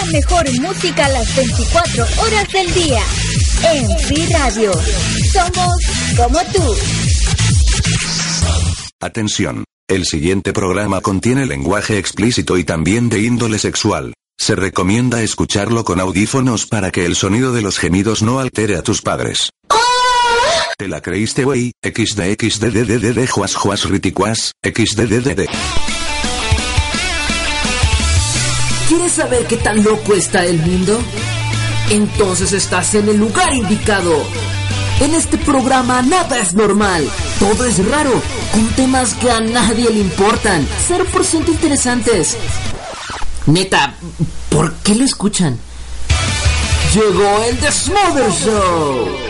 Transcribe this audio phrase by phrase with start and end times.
[0.00, 3.02] La mejor música las 24 horas del día.
[3.72, 4.72] En Free Radio.
[5.32, 5.74] Somos
[6.16, 6.74] como tú.
[9.00, 9.64] Atención.
[9.88, 14.14] El siguiente programa contiene lenguaje explícito y también de índole sexual.
[14.38, 18.82] Se recomienda escucharlo con audífonos para que el sonido de los gemidos no altere a
[18.82, 19.50] tus padres.
[20.78, 21.72] ¿Te la creíste, wey?
[21.82, 25.46] XDXDDDD juas juas riticuas, XDDDD.
[28.90, 31.00] ¿Quieres saber qué tan loco está el mundo?
[31.90, 34.20] Entonces estás en el lugar indicado.
[34.98, 37.08] En este programa nada es normal,
[37.38, 42.36] todo es raro, con temas que a nadie le importan, 0% interesantes.
[43.46, 43.94] Neta,
[44.48, 45.56] ¿por qué lo escuchan?
[46.92, 49.29] Llegó el The Smother Show.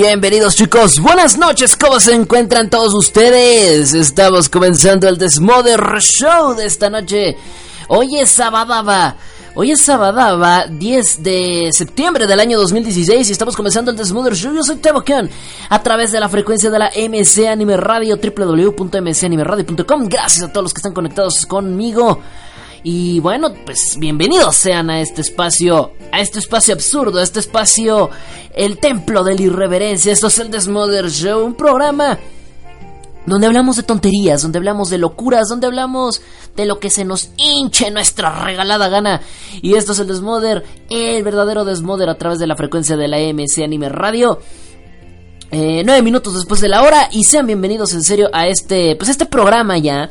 [0.00, 3.94] Bienvenidos chicos, buenas noches, ¿cómo se encuentran todos ustedes?
[3.94, 7.36] Estamos comenzando el Desmother Show de esta noche.
[7.88, 9.16] Hoy es Sabadaba,
[9.56, 14.54] hoy es Sabadaba, 10 de septiembre del año 2016 y estamos comenzando el Desmother Show.
[14.54, 15.02] Yo soy Tebo
[15.68, 20.08] a través de la frecuencia de la MC Anime Radio, www.mcanimeradio.com.
[20.08, 22.20] Gracias a todos los que están conectados conmigo.
[22.84, 28.08] Y bueno, pues bienvenidos sean a este espacio, a este espacio absurdo, a este espacio,
[28.54, 30.12] el templo de la irreverencia.
[30.12, 32.18] Esto es el Desmother Show, un programa
[33.26, 36.22] donde hablamos de tonterías, donde hablamos de locuras, donde hablamos
[36.56, 39.22] de lo que se nos hinche nuestra regalada gana.
[39.60, 43.18] Y esto es el Desmother, el verdadero Desmother a través de la frecuencia de la
[43.18, 44.38] MC Anime Radio.
[45.50, 49.08] Eh, nueve minutos después de la hora y sean bienvenidos en serio a este, pues
[49.08, 50.10] este programa ya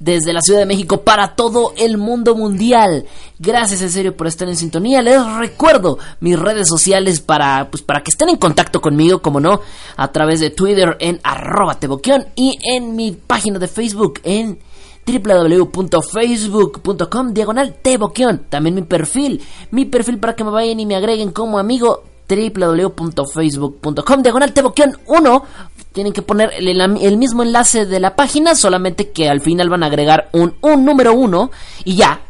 [0.00, 3.06] desde la Ciudad de México para todo el mundo mundial.
[3.38, 5.02] Gracias en serio por estar en sintonía.
[5.02, 9.60] Les recuerdo mis redes sociales para, pues, para que estén en contacto conmigo, como no,
[9.96, 14.58] a través de Twitter en arroba teboquión y en mi página de Facebook en
[15.06, 18.46] www.facebook.com diagonal teboquión.
[18.48, 19.40] También mi perfil,
[19.70, 25.44] mi perfil para que me vayan y me agreguen como amigo www.facebook.com diagonal teboquión 1
[25.92, 29.86] tienen que poner el, mismo enlace de la página, solamente que al final van a
[29.86, 31.50] agregar un, un número uno
[31.84, 32.20] y ya.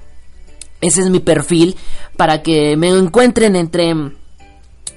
[0.80, 1.76] Ese es mi perfil
[2.16, 3.94] para que me encuentren entre,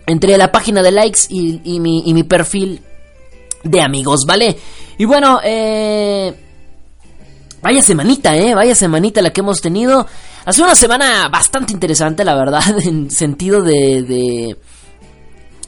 [0.07, 2.81] entre la página de likes y, mi, y mi perfil
[3.63, 4.57] de amigos, ¿vale?
[4.97, 6.33] Y bueno, eh,
[7.61, 8.55] vaya semanita, ¿eh?
[8.55, 10.05] Vaya semanita la que hemos tenido.
[10.45, 14.57] Ha sido una semana bastante interesante, la verdad, en sentido de,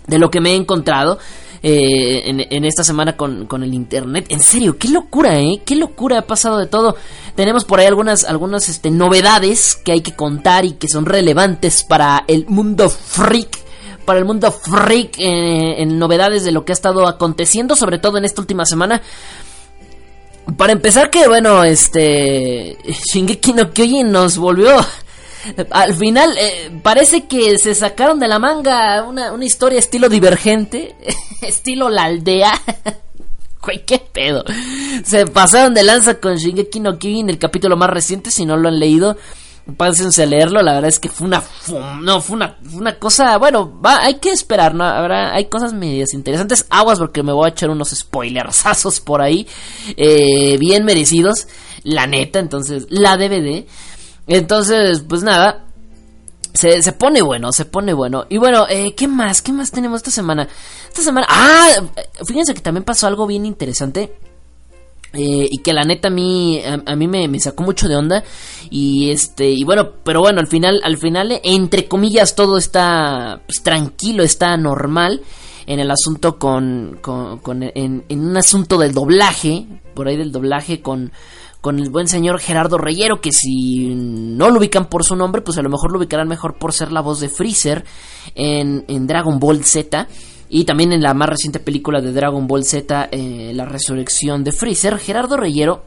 [0.08, 1.20] de lo que me he encontrado.
[1.68, 4.28] Eh, en, esta semana con, el internet.
[4.30, 5.64] En serio, qué locura, ¿eh?
[5.66, 6.96] Qué locura ha pasado de todo.
[7.34, 11.84] Tenemos por ahí algunas, algunas este, novedades que hay que contar y que son relevantes
[11.84, 13.66] para el mundo freak
[14.06, 18.20] para el mundo freak eh, en novedades de lo que ha estado aconteciendo, sobre todo
[18.20, 19.02] en esta última semana.
[20.58, 22.78] Para empezar que bueno, este
[23.12, 24.78] Shingeki no Kyojin nos volvió
[25.72, 30.96] al final eh, parece que se sacaron de la manga una, historia estilo divergente,
[31.42, 32.54] estilo la aldea.
[33.62, 34.44] Güey, qué pedo.
[35.04, 38.68] Se pasaron de lanza con Shingeki no Kyojin, el capítulo más reciente, si no lo
[38.68, 39.18] han leído.
[39.76, 41.42] Pásense a leerlo, la verdad es que fue una
[42.00, 44.84] no, fue una, una cosa, bueno, va, hay que esperar, ¿no?
[44.84, 49.48] Habrá, hay cosas medias interesantes, aguas porque me voy a echar unos spoilersazos por ahí,
[49.98, 51.48] eh, bien merecidos,
[51.82, 53.66] la neta, entonces, la DVD,
[54.28, 55.66] entonces, pues nada.
[56.54, 58.26] Se, se pone bueno, se pone bueno.
[58.30, 59.42] Y bueno, eh, ¿qué más?
[59.42, 60.48] ¿Qué más tenemos esta semana?
[60.88, 61.28] Esta semana...
[61.30, 61.70] Ah,
[62.26, 64.18] fíjense que también pasó algo bien interesante.
[65.18, 68.22] Eh, y que la neta a mí a, mí me, sacó mucho de onda
[68.70, 73.64] y este y bueno pero bueno al final al final entre comillas todo está pues,
[73.64, 75.22] tranquilo está normal
[75.68, 80.82] en el asunto con, con, en, en, un asunto del doblaje por ahí del doblaje
[80.82, 81.14] con
[81.66, 85.58] con el buen señor Gerardo Reyero, que si no lo ubican por su nombre, pues
[85.58, 87.84] a lo mejor lo ubicarán mejor por ser la voz de Freezer
[88.36, 90.08] en, Dragon Ball Z.
[90.48, 94.52] Y también en la más reciente película de Dragon Ball Z, eh, La Resurrección de
[94.52, 95.86] Freezer, Gerardo Reyero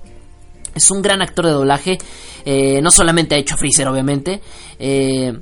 [0.74, 1.98] es un gran actor de doblaje.
[2.44, 4.40] Eh, no solamente ha hecho Freezer, obviamente.
[4.80, 5.32] Eh,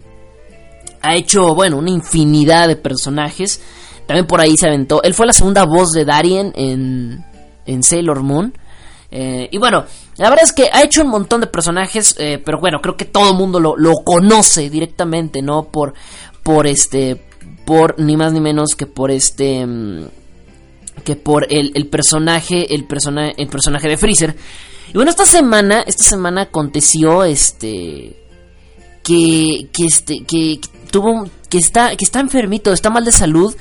[1.00, 3.62] ha hecho, bueno, una infinidad de personajes.
[4.06, 5.02] También por ahí se aventó.
[5.02, 7.24] Él fue la segunda voz de Darien en,
[7.64, 8.52] en Sailor Moon.
[9.10, 9.84] Y bueno,
[10.16, 13.04] la verdad es que ha hecho un montón de personajes, eh, pero bueno, creo que
[13.04, 15.64] todo el mundo lo, conoce directamente, ¿no?
[15.64, 15.94] Por,
[16.42, 17.22] por este,
[17.64, 20.06] por ni más ni menos que por este, mm,
[21.04, 24.36] que por el, el personaje, el, persona, el personaje de Freezer.
[24.88, 28.16] Y bueno, esta semana, esta semana aconteció este
[29.02, 30.60] que, que este que,
[30.90, 33.54] tuvo que está que está enfermito, está mal de salud.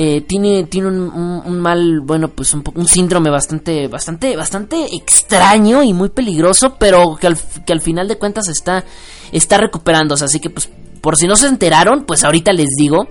[0.00, 5.92] Eh, tiene tiene un, mal, bueno, pues un, un, síndrome bastante bastante bastante extraño y
[5.92, 7.36] muy peligroso, pero que al,
[7.66, 8.84] que al final de cuentas está
[9.32, 13.08] está recuperándose, así que pues por si no se enteraron, pues ahorita les digo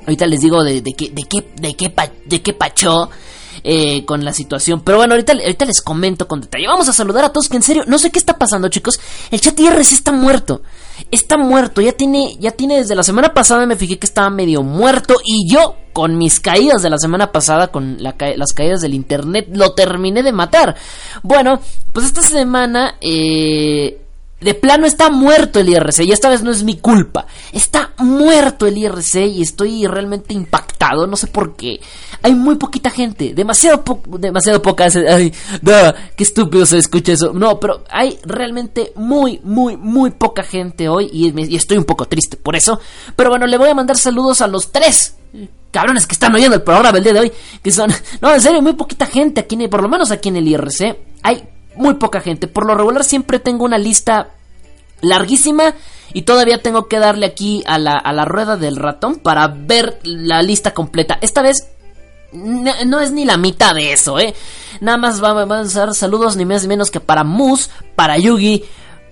[0.00, 1.94] ahorita les digo de, de qué de qué de qué
[2.24, 3.08] de qué pachó
[3.64, 4.80] eh, con la situación.
[4.80, 6.66] Pero bueno, ahorita, ahorita les comento con detalle.
[6.66, 9.00] Vamos a saludar a todos que en serio, no sé qué está pasando, chicos.
[9.30, 10.62] El chat IRC está muerto.
[11.10, 11.80] Está muerto.
[11.80, 15.16] Ya tiene, ya tiene desde la semana pasada me fijé que estaba medio muerto.
[15.24, 19.72] Y yo, con mis caídas de la semana pasada, con las caídas del internet, lo
[19.74, 20.76] terminé de matar.
[21.22, 21.60] Bueno,
[21.92, 24.00] pues esta semana, eh
[24.40, 27.26] de plano está muerto el IRC y esta vez no es mi culpa.
[27.52, 31.80] Está muerto el IRC y estoy realmente impactado, no sé por qué.
[32.22, 33.82] Hay muy poquita gente, demasiado
[34.18, 34.88] demasiado poca.
[35.08, 35.32] Ay,
[36.16, 37.32] qué estúpido se escucha eso.
[37.32, 42.04] No, pero hay realmente muy muy muy poca gente hoy y, y estoy un poco
[42.04, 42.78] triste por eso.
[43.16, 45.14] Pero bueno, le voy a mandar saludos a los tres
[45.70, 48.62] cabrones que están oyendo el programa el día de hoy, que son, no, en serio,
[48.62, 50.96] muy poquita gente aquí, por lo menos aquí en el IRC.
[51.22, 52.46] Hay muy poca gente.
[52.46, 54.28] Por lo regular siempre tengo una lista
[55.00, 55.74] larguísima
[56.12, 59.98] y todavía tengo que darle aquí a la, a la rueda del ratón para ver
[60.02, 61.18] la lista completa.
[61.20, 61.68] Esta vez
[62.32, 64.34] no, es ni la mitad de eso, ¿eh?
[64.80, 68.64] Nada más vamos a dar saludos ni más ni menos que para Moose, para Yugi,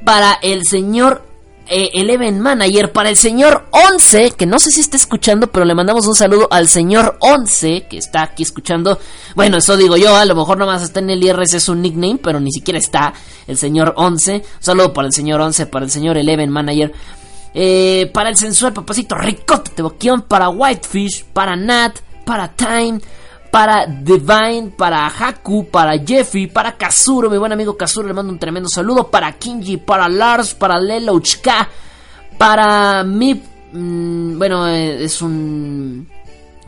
[0.05, 1.22] para el señor
[1.66, 5.75] eh, Eleven Manager para el señor 11, que no sé si está escuchando, pero le
[5.75, 8.99] mandamos un saludo al señor 11, que está aquí escuchando.
[9.34, 12.19] Bueno, eso digo yo, a lo mejor nomás está en el IRS, es un nickname,
[12.22, 13.14] pero ni siquiera está
[13.46, 14.34] el señor 11.
[14.34, 16.93] Un saludo para el señor 11, para el señor Eleven Manager.
[17.55, 23.00] Eh, para el sensual papacito Ricote de Boquión, para Whitefish, para Nat, para Time,
[23.54, 28.38] para Divine, para Haku, para Jeffy, para Kazuro, mi buen amigo Kazuro, le mando un
[28.40, 31.68] tremendo saludo, para Kinji, para Lars, para Lelouchka,
[32.36, 33.40] para mi,
[33.72, 36.08] mm, bueno, eh, es un,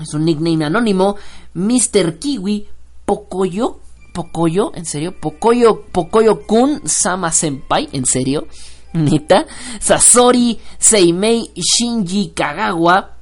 [0.00, 1.16] es un nickname anónimo,
[1.54, 2.20] Mr.
[2.20, 2.68] Kiwi,
[3.04, 3.80] Pocoyo,
[4.12, 8.46] Pocoyo, en serio, Pocoyo, Pocoyo Kun, Sama Senpai, en serio,
[8.92, 9.44] neta,
[9.80, 13.15] Sasori, Seimei, Shinji Kagawa,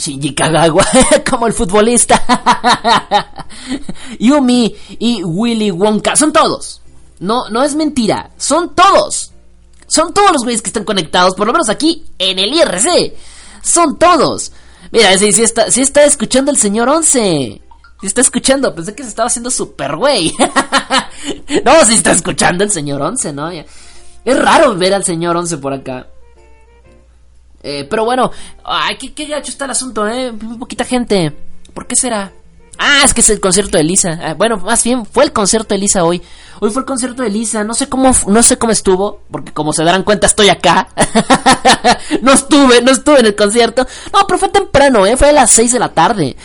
[0.00, 0.84] Shinji Kagawa,
[1.30, 2.20] como el futbolista.
[4.18, 6.16] Yumi y Willy Wonka.
[6.16, 6.80] Son todos.
[7.20, 8.30] No, no es mentira.
[8.36, 9.32] Son todos.
[9.86, 13.14] Son todos los güeyes que están conectados, por lo menos aquí en el IRC.
[13.62, 14.52] Son todos.
[14.92, 17.60] Mira, si, está, está escuchando el señor 11.
[18.00, 20.34] Si está escuchando, pensé que se estaba haciendo super güey.
[21.64, 23.50] no, si está escuchando el señor 11, ¿no?
[23.50, 26.06] Es raro ver al señor 11 por acá.
[27.62, 28.30] Eh, pero bueno,
[28.64, 30.32] ay, qué, qué gacho está el asunto, ¿eh?
[30.32, 31.32] Muy poquita gente.
[31.74, 32.32] ¿Por qué será?
[32.82, 34.18] Ah, es que es el concierto de Lisa.
[34.22, 36.22] Ah, bueno, más bien fue el concierto de Lisa hoy.
[36.60, 37.62] Hoy fue el concierto de Lisa.
[37.62, 40.88] No sé cómo, no sé cómo estuvo, porque como se darán cuenta estoy acá.
[42.22, 43.86] no estuve, no estuve en el concierto.
[44.14, 45.18] No, pero fue temprano, eh.
[45.18, 46.36] Fue a las 6 de la tarde.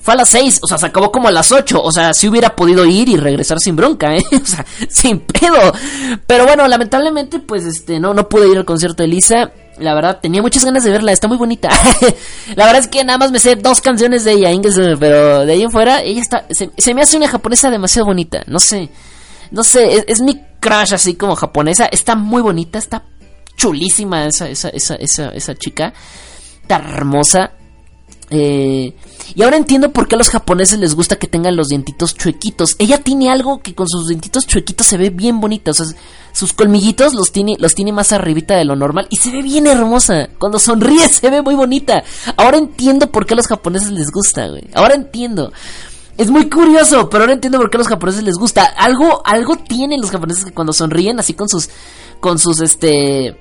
[0.00, 1.82] Fue a las 6, o sea, se acabó como a las 8.
[1.82, 4.22] O sea, si hubiera podido ir y regresar sin bronca, ¿eh?
[4.42, 5.72] O sea, sin pedo.
[6.24, 9.50] Pero bueno, lamentablemente, pues este, no, no pude ir al concierto de Lisa.
[9.78, 11.68] La verdad, tenía muchas ganas de verla, está muy bonita.
[12.54, 14.50] la verdad es que nada más me sé dos canciones de ella,
[14.98, 16.46] pero de ahí en fuera, ella está.
[16.50, 18.42] Se, me hace una japonesa demasiado bonita.
[18.46, 18.90] No sé.
[19.50, 21.86] No sé, es, mi crush así como japonesa.
[21.86, 23.02] Está muy bonita, está
[23.56, 25.92] chulísima esa, esa, esa, esa, esa chica.
[26.62, 27.52] Está hermosa.
[28.34, 28.94] Eh,
[29.34, 32.76] y ahora entiendo por qué a los japoneses les gusta que tengan los dientitos chuequitos.
[32.78, 35.70] Ella tiene algo que con sus dientitos chuequitos se ve bien bonita.
[35.70, 35.86] O sea,
[36.32, 39.66] sus colmillitos los tiene, los tiene más arribita de lo normal y se ve bien
[39.66, 40.28] hermosa.
[40.38, 42.04] Cuando sonríe se ve muy bonita.
[42.36, 44.64] Ahora entiendo por qué a los japoneses les gusta, güey.
[44.74, 45.52] Ahora entiendo.
[46.16, 48.64] Es muy curioso, pero ahora entiendo por qué a los japoneses les gusta.
[48.64, 51.70] Algo, algo tienen los japoneses que cuando sonríen así con sus,
[52.20, 53.36] con sus, este,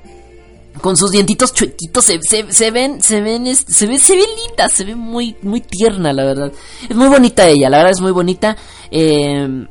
[0.82, 4.84] con sus dientitos chuequitos se, se, ven se ven se ve se ve linda se
[4.84, 6.52] ve muy muy tierna la verdad.
[6.90, 8.58] Es muy bonita ella la verdad es muy bonita.
[8.92, 9.68] Eh,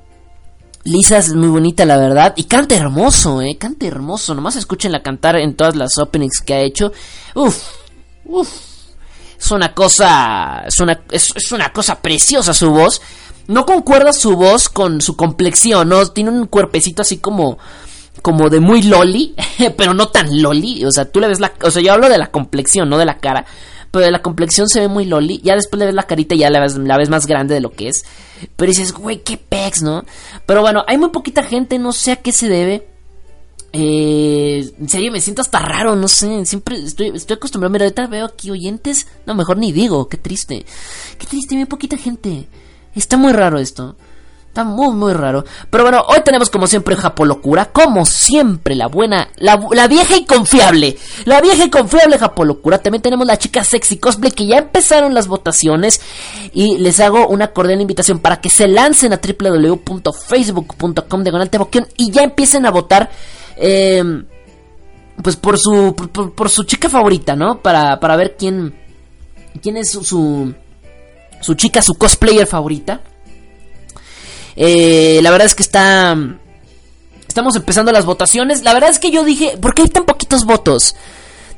[0.84, 4.34] Lisa es muy bonita la verdad y canta hermoso eh canta hermoso.
[4.34, 6.92] Nomás escúchenla cantar en todas las openings que ha hecho.
[7.34, 7.56] Uf
[8.24, 8.48] uf.
[9.38, 13.02] Es una cosa es una es, es una cosa preciosa su voz.
[13.48, 17.58] No concuerda su voz con su complexión no tiene un cuerpecito así como
[18.20, 19.34] como de muy loli,
[19.76, 20.84] pero no tan loli.
[20.84, 21.52] O sea, tú le ves la.
[21.62, 23.46] O sea, yo hablo de la complexión, no de la cara.
[23.90, 25.40] Pero de la complexión se ve muy loli.
[25.44, 27.60] Ya después le ves la carita y ya la ves, la ves más grande de
[27.60, 28.04] lo que es.
[28.56, 30.04] Pero dices, güey, qué pex, ¿no?
[30.46, 32.88] Pero bueno, hay muy poquita gente, no sé a qué se debe.
[33.74, 36.44] Eh, en serio, me siento hasta raro, no sé.
[36.46, 37.70] Siempre estoy, estoy acostumbrado.
[37.70, 39.06] Mira, ahorita veo aquí oyentes.
[39.26, 40.08] No, mejor ni digo.
[40.08, 40.64] Qué triste.
[41.18, 42.48] Qué triste, muy poquita gente.
[42.94, 43.96] Está muy raro esto.
[44.52, 45.46] Está muy, muy raro.
[45.70, 47.72] Pero bueno, hoy tenemos como siempre Japolocura.
[47.72, 50.98] Como siempre, la buena, la, la, vieja y confiable.
[51.24, 52.76] La vieja y confiable Japolocura.
[52.76, 56.02] También tenemos la chica sexy cosplay que ya empezaron las votaciones.
[56.52, 62.22] Y les hago una cordial invitación para que se lancen a www.facebook.com de y ya
[62.22, 63.08] empiecen a votar.
[63.56, 64.04] Eh,
[65.22, 65.96] pues por su,
[66.36, 67.62] por, su chica favorita, ¿no?
[67.62, 68.74] Para, para ver quién,
[69.62, 70.52] quién es su,
[71.40, 73.00] su chica, su cosplayer favorita.
[74.56, 76.16] Eh, la verdad es que está...
[77.26, 78.62] Estamos empezando las votaciones.
[78.62, 80.94] La verdad es que yo dije, ¿por qué hay tan poquitos votos?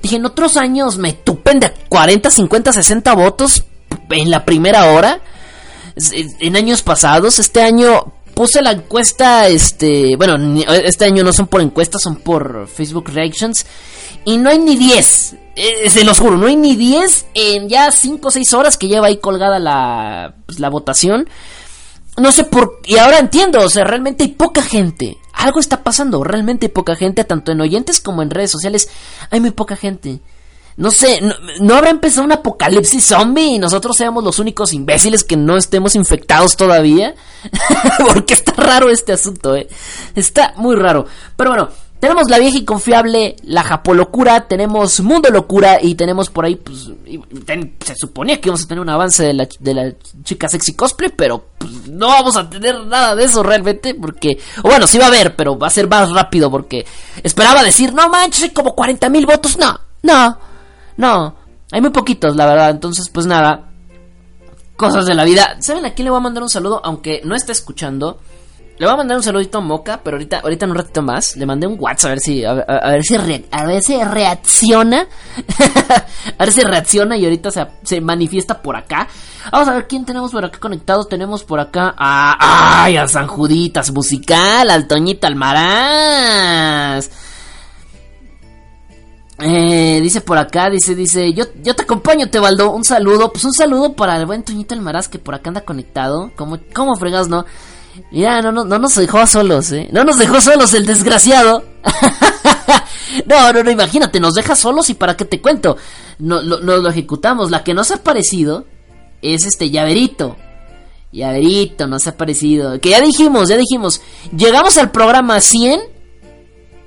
[0.03, 3.65] Dije, en otros años me tupen de 40, 50, 60 votos
[4.11, 5.21] en la primera hora.
[6.41, 11.61] En años pasados, este año puse la encuesta, este, bueno, este año no son por
[11.61, 13.65] encuestas, son por Facebook Reactions.
[14.25, 17.91] Y no hay ni 10, eh, se los juro, no hay ni 10 en ya
[17.91, 21.29] 5 o 6 horas que lleva ahí colgada la, pues, la votación
[22.17, 22.81] no sé por...
[22.87, 25.19] Y ahora entiendo, o sea, realmente hay poca gente.
[25.33, 28.89] Algo está pasando, realmente hay poca gente, tanto en oyentes como en redes sociales.
[29.31, 30.21] Hay muy poca gente.
[30.77, 31.21] No sé,
[31.61, 35.95] no, habrá empezado un apocalipsis zombie y nosotros seamos los únicos imbéciles que no estemos
[35.95, 37.15] infectados todavía.
[38.13, 39.69] Porque está raro este asunto, eh.
[40.17, 41.07] Está muy raro.
[41.37, 41.69] Pero bueno,
[42.05, 46.91] tenemos la vieja y confiable, la Japolocura, tenemos Mundo Locura y tenemos por ahí, pues,
[47.83, 49.91] se suponía que íbamos a tener un avance de la, de la
[50.23, 54.69] chica sexy cosplay, pero pues, no vamos a tener nada de eso realmente, porque, o
[54.69, 56.85] bueno, sí va a haber, pero va a ser más rápido, porque
[57.23, 60.39] esperaba decir, no manches, como 40 mil votos, no, no,
[60.99, 61.37] no,
[61.73, 63.71] hay muy poquitos, la verdad, entonces, pues nada,
[64.77, 65.57] cosas de la vida.
[65.61, 66.83] ¿Saben a quién le voy a mandar un saludo?
[66.85, 68.19] Aunque no está escuchando.
[68.77, 71.37] Le voy a mandar un saludito a Moca, pero ahorita, ahorita en un ratito más.
[71.37, 73.15] Le mandé un WhatsApp a ver si, a, ver si,
[73.51, 75.07] a ver si reacciona.
[76.39, 79.07] a ver si reacciona y ahorita se, se, manifiesta por acá.
[79.53, 81.05] Vamos a ver quién tenemos por acá conectado.
[81.05, 87.11] Tenemos por acá a, ay, a San Juditas Musical, al Toñito Almaraz.
[89.39, 93.53] Eh, dice por acá, dice, dice, yo, yo te acompaño, Tebaldo, un saludo, pues un
[93.53, 97.45] saludo para el buen Toñito Almaraz que por acá anda conectado, como, como fregas, ¿no?
[98.11, 99.89] Mira, no, no, no nos dejó solos, ¿eh?
[99.93, 101.65] No nos dejó solos el desgraciado.
[103.27, 105.77] no, no, no, imagínate, nos deja solos y para qué te cuento.
[106.19, 107.51] No, lo, nos lo ejecutamos.
[107.51, 108.67] La que nos ha parecido
[109.23, 110.37] es este llaverito.
[111.13, 112.81] Llaverito nos ha parecido.
[112.81, 114.01] Que ya dijimos, ya dijimos.
[114.37, 115.81] Llegamos al programa 100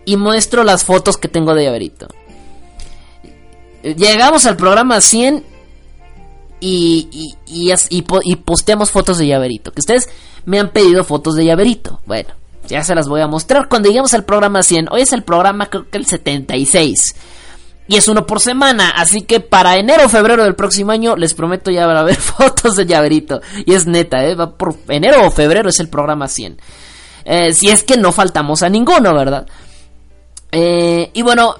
[0.05, 2.07] y muestro las fotos que tengo de llaverito.
[3.83, 5.43] Llegamos al programa 100
[6.59, 9.71] y, y, y, y, y posteamos fotos de llaverito.
[9.71, 10.09] Que ustedes
[10.47, 11.99] me han pedido fotos de llaverito.
[12.05, 12.29] Bueno,
[12.67, 14.87] ya se las voy a mostrar cuando lleguemos al programa 100.
[14.91, 17.15] Hoy es el programa creo que el 76.
[17.89, 21.33] Y es uno por semana, así que para enero o febrero del próximo año les
[21.33, 23.41] prometo ya van a ver fotos de llaverito.
[23.65, 24.35] Y es neta, ¿eh?
[24.35, 26.61] Va por enero o febrero es el programa 100.
[27.25, 29.45] Eh, si es que no faltamos a ninguno, ¿verdad?
[30.53, 31.55] Eh, y bueno,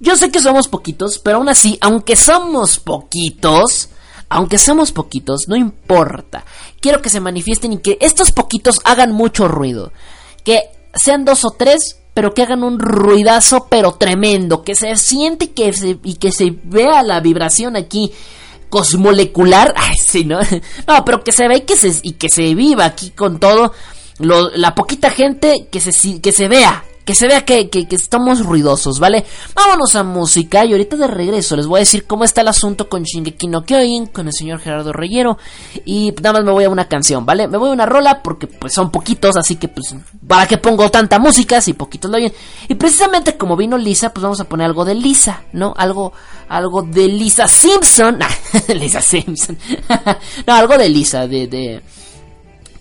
[0.00, 3.88] yo sé que somos poquitos, pero aún así, aunque somos poquitos,
[4.32, 6.44] aunque somos poquitos, no importa.
[6.80, 9.92] Quiero que se manifiesten y que estos poquitos hagan mucho ruido.
[10.42, 14.64] Que sean dos o tres, pero que hagan un ruidazo, pero tremendo.
[14.64, 18.12] Que se siente que y que se vea la vibración aquí
[18.68, 19.74] cosmolecular.
[19.76, 20.40] Ay, sí, ¿no?
[20.86, 23.72] No, pero que se vea y que se, y que se viva aquí con todo.
[24.18, 28.98] la poquita gente que se, que se vea que se vea que, que, estamos ruidosos,
[29.00, 29.24] ¿vale?
[29.54, 32.88] Vámonos a música y ahorita de regreso les voy a decir cómo está el asunto
[32.88, 35.38] con Shingeki no Kyojin, con el señor Gerardo Reyero
[35.84, 37.48] y nada más me voy a una canción, ¿vale?
[37.48, 39.94] Me voy a una rola porque pues son poquitos, así que pues
[40.26, 42.32] para qué pongo tanta música si poquitos lo oyen.
[42.68, 45.74] Y precisamente como vino Lisa, pues vamos a poner algo de Lisa, ¿no?
[45.76, 46.12] Algo
[46.48, 48.18] algo de Lisa Simpson.
[48.68, 49.58] Lisa Simpson.
[50.46, 51.82] no, algo de Lisa, de, de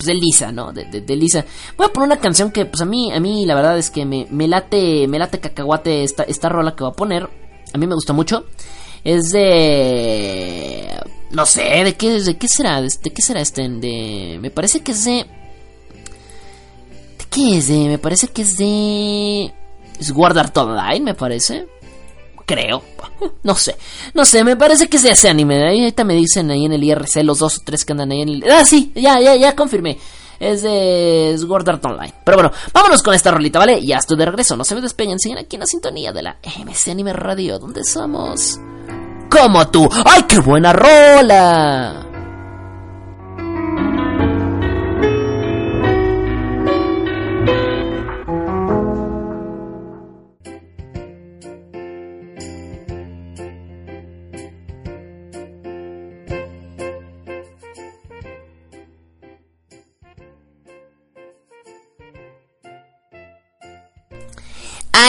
[0.01, 0.73] pues, de Lisa, ¿no?
[0.73, 1.45] De, de, Lisa.
[1.77, 4.05] Voy a poner una canción que, pues a mí, a mí la verdad es que
[4.05, 7.29] me, me late, me late cacahuate esta, esta rola que voy a poner.
[7.73, 8.45] A mí me gusta mucho.
[9.03, 10.87] Es de...
[11.31, 12.81] No sé, ¿de qué, de qué será?
[12.81, 13.67] ¿De, qué será este?
[13.69, 15.25] Me parece que es de...
[17.17, 17.87] ¿De qué es de?
[17.87, 19.53] Me parece que es de...
[19.99, 21.67] Es Guard Art Online, me parece
[22.51, 22.83] creo.
[23.43, 23.75] No sé,
[24.15, 25.63] no sé, me parece que de ese anime.
[25.63, 28.29] Ahorita me dicen ahí en el IRC los dos o tres que andan ahí en
[28.29, 28.51] el.
[28.51, 29.99] Ah, sí, ya, ya, ya confirmé.
[30.39, 32.15] Es de Sword Art Online.
[32.23, 33.85] Pero bueno, vámonos con esta rolita, ¿vale?
[33.85, 34.57] Ya estoy de regreso.
[34.57, 37.83] No se me despeguen, siguen aquí en la sintonía de la MC Anime Radio, donde
[37.83, 38.59] somos.
[39.29, 39.87] Como tú.
[40.03, 42.10] ¡Ay, qué buena rola!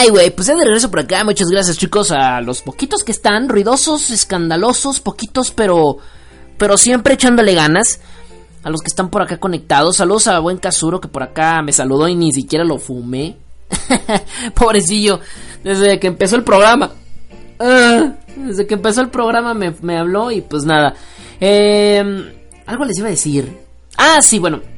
[0.03, 1.23] Ay, güey, pues ya de regreso por acá.
[1.23, 5.97] Muchas gracias, chicos, a los poquitos que están, ruidosos, escandalosos, poquitos, pero
[6.57, 8.01] pero siempre echándole ganas.
[8.63, 9.95] A los que están por acá conectados.
[9.95, 13.37] Saludos a buen Casuro que por acá me saludó y ni siquiera lo fumé.
[14.53, 15.21] Pobrecillo,
[15.63, 16.91] desde que empezó el programa.
[17.61, 20.95] Ah, desde que empezó el programa me, me habló y pues nada.
[21.39, 22.29] Em,
[22.65, 23.57] algo les iba a decir.
[23.97, 24.72] Ah, sí, bueno.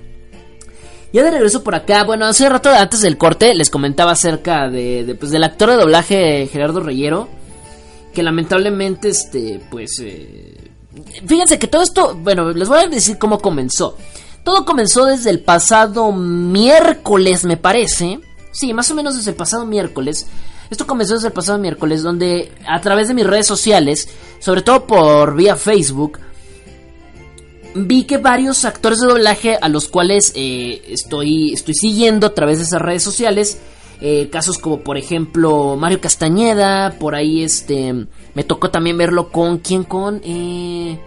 [1.15, 5.15] Ya de regreso por acá, bueno, hace rato antes del corte les comentaba acerca de,
[5.17, 7.29] pues, del actor de doblaje Gerardo Reyero,
[8.13, 10.71] que lamentablemente, este, pues, eh,
[11.25, 13.95] fíjense que todo esto, bueno, les voy a decir cómo comenzó.
[14.43, 18.19] Todo comenzó desde el pasado miércoles, me parece.
[18.51, 20.27] Sí, más o menos desde el pasado miércoles.
[20.69, 24.85] Esto comenzó desde el pasado miércoles, donde a través de mis redes sociales, sobre todo
[24.85, 26.19] por vía Facebook,
[27.75, 32.57] vi que varios actores de doblaje a los cuales eh, estoy, estoy siguiendo a través
[32.57, 33.59] de esas redes sociales,
[34.01, 37.93] eh, casos como por ejemplo Mario Castañeda, por ahí este,
[38.33, 40.21] me tocó también verlo con, ¿quién con?
[40.23, 40.97] Eh,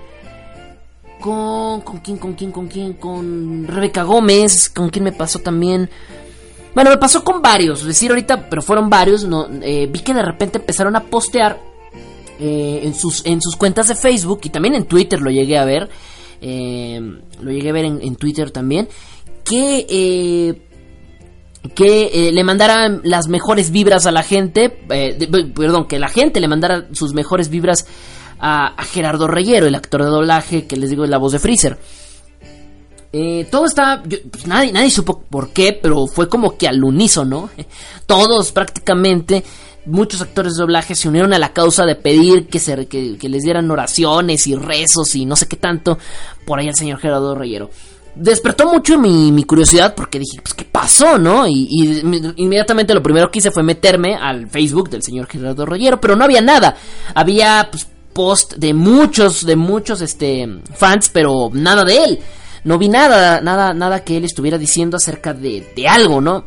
[1.21, 5.89] con, con quién, con quién, con quién, con Rebeca Gómez, con quién me pasó también.
[6.75, 10.95] Bueno, me pasó con varios, decir, ahorita, pero fueron varios, vi que de repente empezaron
[10.95, 11.59] a postear
[12.39, 15.89] en, sus, en sus cuentas de Facebook y también en Twitter lo llegué a ver
[16.41, 17.01] eh,
[17.41, 18.89] lo llegué a ver en, Twitter también,
[19.45, 20.63] que, eh,
[21.75, 26.49] que eh, le mandaran las mejores vibras a la gente, perdón, que la gente le
[26.49, 27.87] mandara sus mejores vibras
[28.39, 31.79] a, Gerardo Reyero, el actor de doblaje que les digo es la voz de Freezer.
[33.51, 34.03] todo está.
[34.03, 37.51] Pues nadie, nadie supo por qué, pero fue como que al unísono.
[38.07, 39.43] Todos prácticamente
[39.89, 43.43] muchos actores de doblaje se unieron a la causa de pedir que, se, que, les
[43.43, 45.99] dieran oraciones y rezos y no sé qué tanto
[46.47, 47.71] por ahí al señor Gerardo Reyero.
[48.15, 51.47] Despertó mucho mi, curiosidad porque dije, pues, ¿qué pasó, no?
[51.47, 52.03] Y,
[52.37, 56.25] inmediatamente lo primero que hice fue meterme al Facebook del señor Gerardo Reyero, pero no
[56.25, 56.77] había nada.
[57.15, 62.19] Había, pues, post de muchos, de muchos, este, fans, pero nada de él.
[62.65, 66.45] No vi nada, nada, nada que él estuviera diciendo acerca de, de algo, ¿no?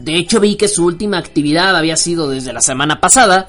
[0.00, 3.48] De hecho vi que su última actividad había sido desde la semana pasada.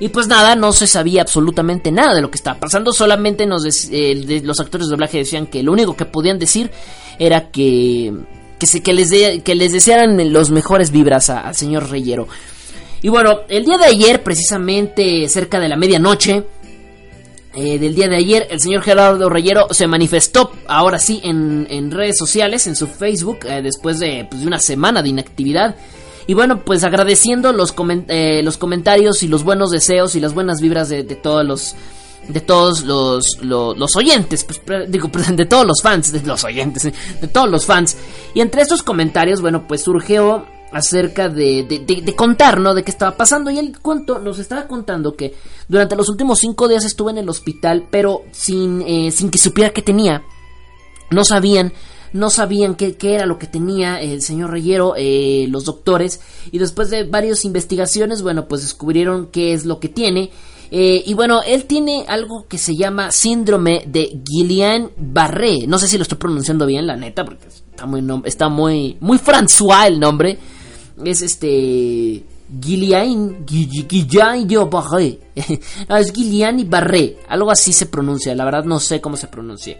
[0.00, 2.92] Y pues nada, no se sabía absolutamente nada de lo que estaba pasando.
[2.92, 6.70] Solamente nos los actores de doblaje decían que lo único que podían decir
[7.18, 8.12] era que,
[8.58, 9.10] que, se, que, les,
[9.42, 12.28] que les desearan los mejores vibras al señor Reyero.
[13.02, 16.44] Y bueno, el día de ayer, precisamente cerca de la medianoche,
[17.54, 22.18] eh, del día de ayer, el señor Gerardo Reyero se manifestó ahora sí en, redes
[22.18, 25.76] sociales, en su Facebook, eh, después de, pues, de, una semana de inactividad.
[26.26, 27.74] Y bueno, pues agradeciendo los,
[28.08, 31.74] eh, los comentarios y los buenos deseos y las buenas vibras de, todos los
[32.28, 37.28] de todos los, los, oyentes, pues, digo, de todos los fans, de los oyentes, de
[37.28, 37.96] todos los fans.
[38.34, 42.74] Y entre estos comentarios, bueno, pues surgió acerca de, de, contar, ¿no?
[42.74, 43.50] De qué estaba pasando.
[43.50, 45.34] Y él cuento, nos estaba contando que
[45.68, 49.70] durante los últimos cinco días estuvo en el hospital, pero sin, eh, sin que supiera
[49.70, 50.22] qué tenía.
[51.10, 51.72] No sabían,
[52.12, 56.20] no sabían qué, qué era lo que tenía el señor Reyero, eh, los doctores.
[56.52, 60.30] Y después de varias investigaciones, bueno, pues descubrieron qué es lo que tiene.
[60.70, 65.66] Eh, y bueno, él tiene algo que se llama síndrome de Guillain-Barré.
[65.66, 69.16] No sé si lo estoy pronunciando bien, la neta, porque está muy, está muy, muy
[69.16, 70.38] François el nombre
[71.04, 75.18] es este Guillain, Guillain Barré.
[75.34, 79.78] es Guillain y Barré, algo así se pronuncia, la verdad no sé cómo se pronuncia.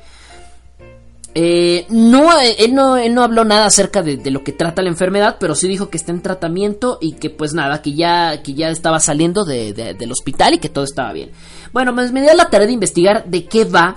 [1.34, 5.36] Eh, no, él no, él no habló nada acerca de, lo que trata la enfermedad,
[5.38, 8.70] pero sí dijo que está en tratamiento y que pues nada, que ya, que ya
[8.70, 11.30] estaba saliendo del hospital y que todo estaba bien.
[11.72, 13.96] Bueno, pues me dio la tarea de investigar de qué va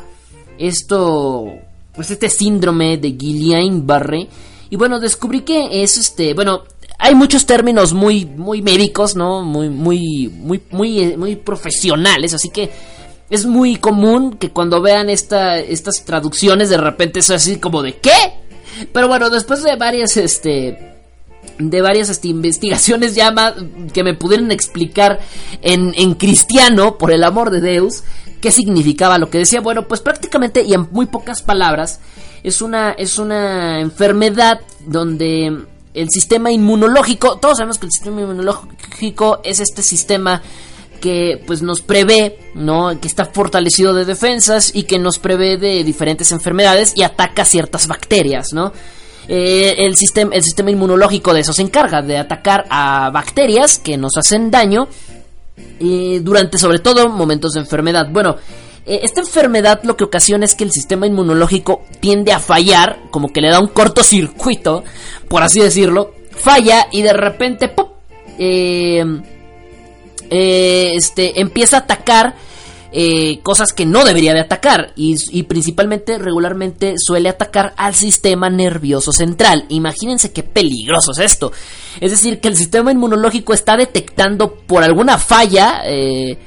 [0.57, 1.45] esto,
[1.95, 4.27] pues este síndrome de Guillain-Barré.
[4.69, 6.63] Y bueno, descubrí que es este, bueno,
[7.03, 9.41] hay muchos términos muy, muy médicos, ¿no?
[9.41, 10.61] Muy, muy, muy,
[11.17, 12.69] muy, profesionales, así que
[13.27, 17.95] es muy común que cuando vean esta, estas traducciones de repente es así como de
[17.95, 18.11] ¿qué?
[18.93, 20.95] Pero bueno, después de varias, este,
[21.57, 23.33] de varias este, investigaciones ya
[23.91, 25.21] que me pudieron explicar
[25.63, 28.03] en, en cristiano, por el amor de Deus,
[28.41, 29.59] qué significaba lo que decía.
[29.59, 31.99] Bueno, pues prácticamente y en muy pocas palabras,
[32.43, 39.41] es una, es una enfermedad donde el sistema inmunológico, todos sabemos que el sistema inmunológico
[39.43, 40.41] es este sistema
[41.01, 42.97] que pues nos prevé, ¿no?
[43.01, 47.87] Que está fortalecido de defensas y que nos prevé de diferentes enfermedades y ataca ciertas
[47.87, 48.71] bacterias, ¿no?
[49.27, 53.97] Eh, el, sistema, el sistema inmunológico de eso se encarga, de atacar a bacterias que
[53.97, 54.87] nos hacen daño
[55.79, 58.07] y durante sobre todo momentos de enfermedad.
[58.09, 62.99] Bueno, eh, esta enfermedad lo que ocasiona es que el sistema inmunológico tiende a fallar,
[63.11, 64.83] como que le da un cortocircuito,
[65.27, 67.87] por así decirlo, falla y de repente ¡pum!
[68.37, 69.03] eh,
[70.29, 72.35] eh, este, empieza a atacar
[72.93, 79.13] eh, cosas que no debería de atacar y, principalmente regularmente suele atacar al sistema nervioso
[79.13, 79.65] central.
[79.69, 81.51] Imagínense qué peligroso es esto.
[82.01, 86.37] Es decir, que el sistema inmunológico está detectando por alguna falla eh,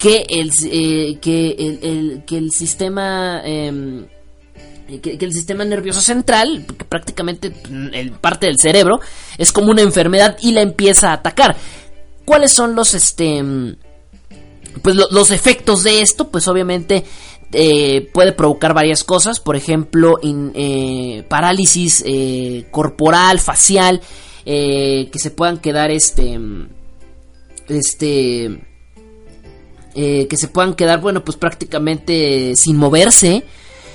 [0.00, 3.42] que, el, eh, que, el, que el sistema...
[3.44, 4.06] Eh,
[5.00, 7.52] que, el sistema nervioso central, que prácticamente
[7.92, 8.98] el parte del cerebro,
[9.38, 11.56] es como una enfermedad y la empieza a atacar.
[12.24, 13.40] ¿Cuáles son los este
[14.82, 16.28] pues lo, los efectos de esto?
[16.28, 17.04] Pues obviamente
[17.52, 24.00] eh, puede provocar varias cosas, por ejemplo, eh, parálisis eh, corporal, facial,
[24.44, 26.38] eh, que se puedan quedar este
[27.68, 28.69] este
[30.02, 33.44] eh, que se puedan quedar, bueno, pues prácticamente sin moverse.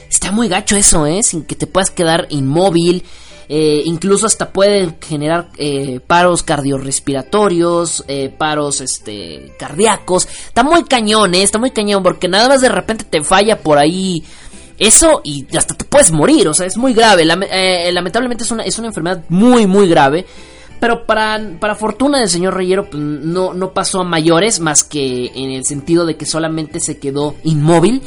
[0.07, 1.23] Está muy gacho eso, ¿eh?
[1.23, 3.03] Sin que te puedas quedar inmóvil.
[3.49, 10.27] Eh, incluso hasta puede generar eh, paros cardiorrespiratorios, eh, paros este, cardíacos.
[10.27, 11.33] Está muy cañón.
[11.33, 14.23] Está muy cañón porque nada más de repente te falla por ahí
[14.77, 16.47] eso y hasta te puedes morir.
[16.47, 17.25] O sea, es muy grave.
[17.25, 17.47] Lame
[17.91, 20.27] lamentablemente es una, es una enfermedad muy, muy grave.
[20.85, 25.31] Pero para, para fortuna del señor Reyero pues, no, no pasó a mayores más que
[25.33, 28.03] en el sentido de que solamente se quedó inmóvil.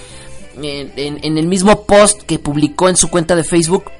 [0.62, 3.90] En, en, en, el mismo post que publicó en su cuenta de Facebook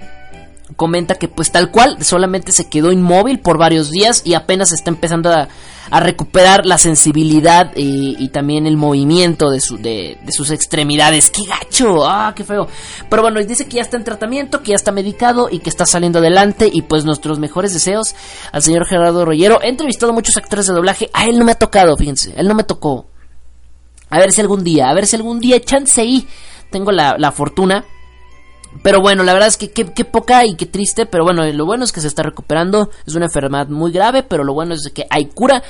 [0.76, 4.90] comenta que pues tal cual solamente se quedó inmóvil por varios días y apenas está
[4.90, 5.48] empezando a,
[5.90, 11.31] a recuperar la sensibilidad y, y, también el movimiento de, su, de, de, sus extremidades.
[11.31, 12.07] ¡Qué gacho!
[12.07, 12.68] ¡Ah, qué feo!
[13.09, 15.87] Pero bueno, dice que ya está en tratamiento, que ya está medicado y que está
[15.87, 18.14] saliendo adelante y pues nuestros mejores deseos
[18.53, 19.61] al señor Gerardo Rollero.
[19.62, 22.48] He entrevistado a muchos actores de doblaje, a él no me ha tocado, fíjense, él
[22.48, 23.07] no me tocó.
[24.11, 26.27] A ver si algún día, a ver si algún día, chance ahí,
[26.70, 27.85] tengo la, la fortuna
[28.82, 31.84] pero bueno, la verdad es que qué poca y qué triste, pero bueno, lo bueno
[31.84, 35.06] es que se está recuperando, es una enfermedad muy grave, pero lo bueno es que
[35.10, 35.62] hay cura,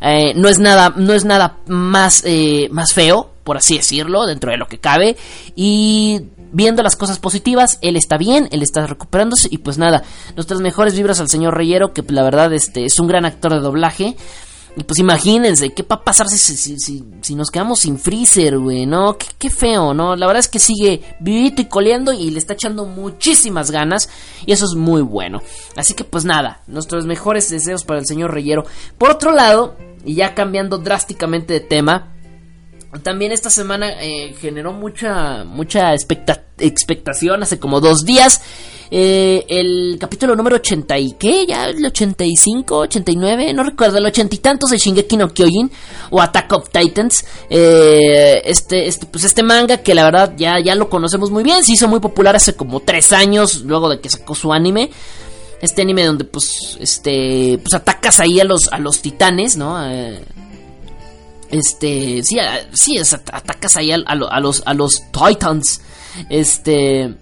[0.00, 4.50] eh, no es nada, no es nada más, eh, más feo, por así decirlo, dentro
[4.50, 5.16] de lo que cabe,
[5.54, 10.02] y viendo las cosas positivas, él está bien, él está recuperándose, y pues nada,
[10.34, 13.60] nuestras mejores vibras al señor Reyero, que la verdad este, es un gran actor de
[13.60, 14.16] doblaje,
[14.78, 16.76] y pues imagínense, ¿qué va a pasar si, si,
[17.22, 18.84] si, nos quedamos sin freezer, güey?
[18.84, 19.16] ¿No?
[19.16, 20.16] ¿Qué, ¿Qué, feo, ¿no?
[20.16, 24.10] La verdad es que sigue vivito y coleando y le está echando muchísimas ganas.
[24.44, 25.40] Y eso es muy bueno.
[25.76, 28.66] Así que pues nada, nuestros mejores deseos para el señor Reyero.
[28.98, 32.12] Por otro lado, y ya cambiando drásticamente de tema,
[33.02, 38.42] también esta semana eh, generó mucha, mucha expecta expectación hace como dos días.
[38.90, 44.34] Eh, el capítulo número 80 y qué, ya el 85, 89, no recuerdo, el ochenta
[44.34, 45.70] y tantos de Shingeki no Kyojin
[46.10, 47.24] o Attack of Titans.
[47.50, 51.64] Eh, este, este, pues este manga que la verdad ya, ya lo conocemos muy bien,
[51.64, 54.90] se hizo muy popular hace como tres años luego de que sacó su anime.
[55.60, 59.84] Este anime donde pues, este, pues atacas ahí a los, a los titanes, ¿no?
[59.90, 60.22] Eh,
[61.50, 62.38] este, sí,
[62.72, 65.80] sí, es, atacas ahí a, a, a, los, a los Titans.
[66.28, 67.14] Este.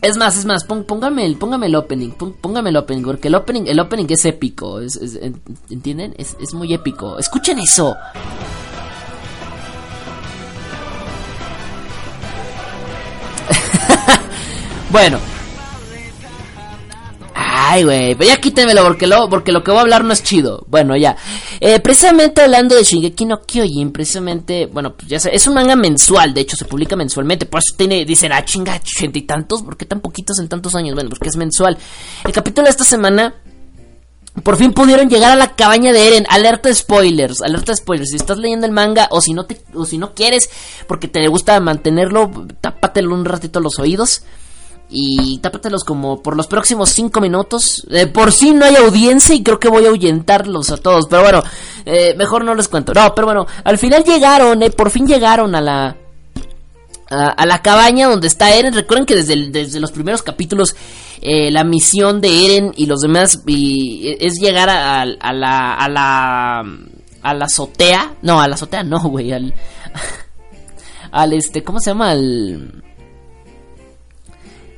[0.00, 3.64] Es más, es más, póngame el, póngame el opening, póngame el opening, porque el opening,
[3.66, 5.18] el opening es épico, es, es,
[5.70, 6.14] ¿entienden?
[6.18, 7.18] Es, es muy épico.
[7.18, 7.96] Escuchen eso.
[14.90, 15.18] bueno,
[17.40, 20.64] Ay, güey, ya quítemelo porque lo, porque lo que voy a hablar no es chido.
[20.66, 21.16] Bueno, ya.
[21.60, 25.76] Eh, precisamente hablando de Shingeki no Kyojin, precisamente, bueno, pues ya sé, es un manga
[25.76, 29.62] mensual, de hecho se publica mensualmente, por eso tiene, dicen, ah, chinga, ochenta y tantos,
[29.62, 30.94] ¿por qué tan poquitos en tantos años?
[30.94, 31.78] Bueno, porque es mensual.
[32.24, 33.34] El capítulo de esta semana
[34.42, 36.26] por fin pudieron llegar a la cabaña de Eren.
[36.30, 38.10] Alerta spoilers, alerta spoilers.
[38.10, 40.50] Si estás leyendo el manga o si no te, o si no quieres,
[40.88, 44.22] porque te gusta mantenerlo, tápatelo un ratito los oídos
[44.90, 47.86] y tápatelos como por los próximos 5 minutos.
[47.90, 51.06] Eh, por si no hay audiencia y creo que voy a ahuyentarlos a todos.
[51.08, 51.42] Pero bueno,
[51.84, 52.94] eh, mejor no les cuento.
[52.94, 55.96] No, pero bueno, al final llegaron, eh, por fin llegaron a la...
[57.10, 58.74] A, la cabaña donde está Eren.
[58.74, 60.76] Recuerden que desde, desde los primeros capítulos
[61.22, 65.74] eh, la misión de Eren y los demás y, es llegar a, la...
[65.74, 66.64] A la
[67.20, 68.14] a la azotea.
[68.22, 69.32] No, a la azotea no, güey.
[69.32, 69.54] Al...
[71.10, 71.64] al este...
[71.64, 72.10] ¿Cómo se llama?
[72.10, 72.82] Al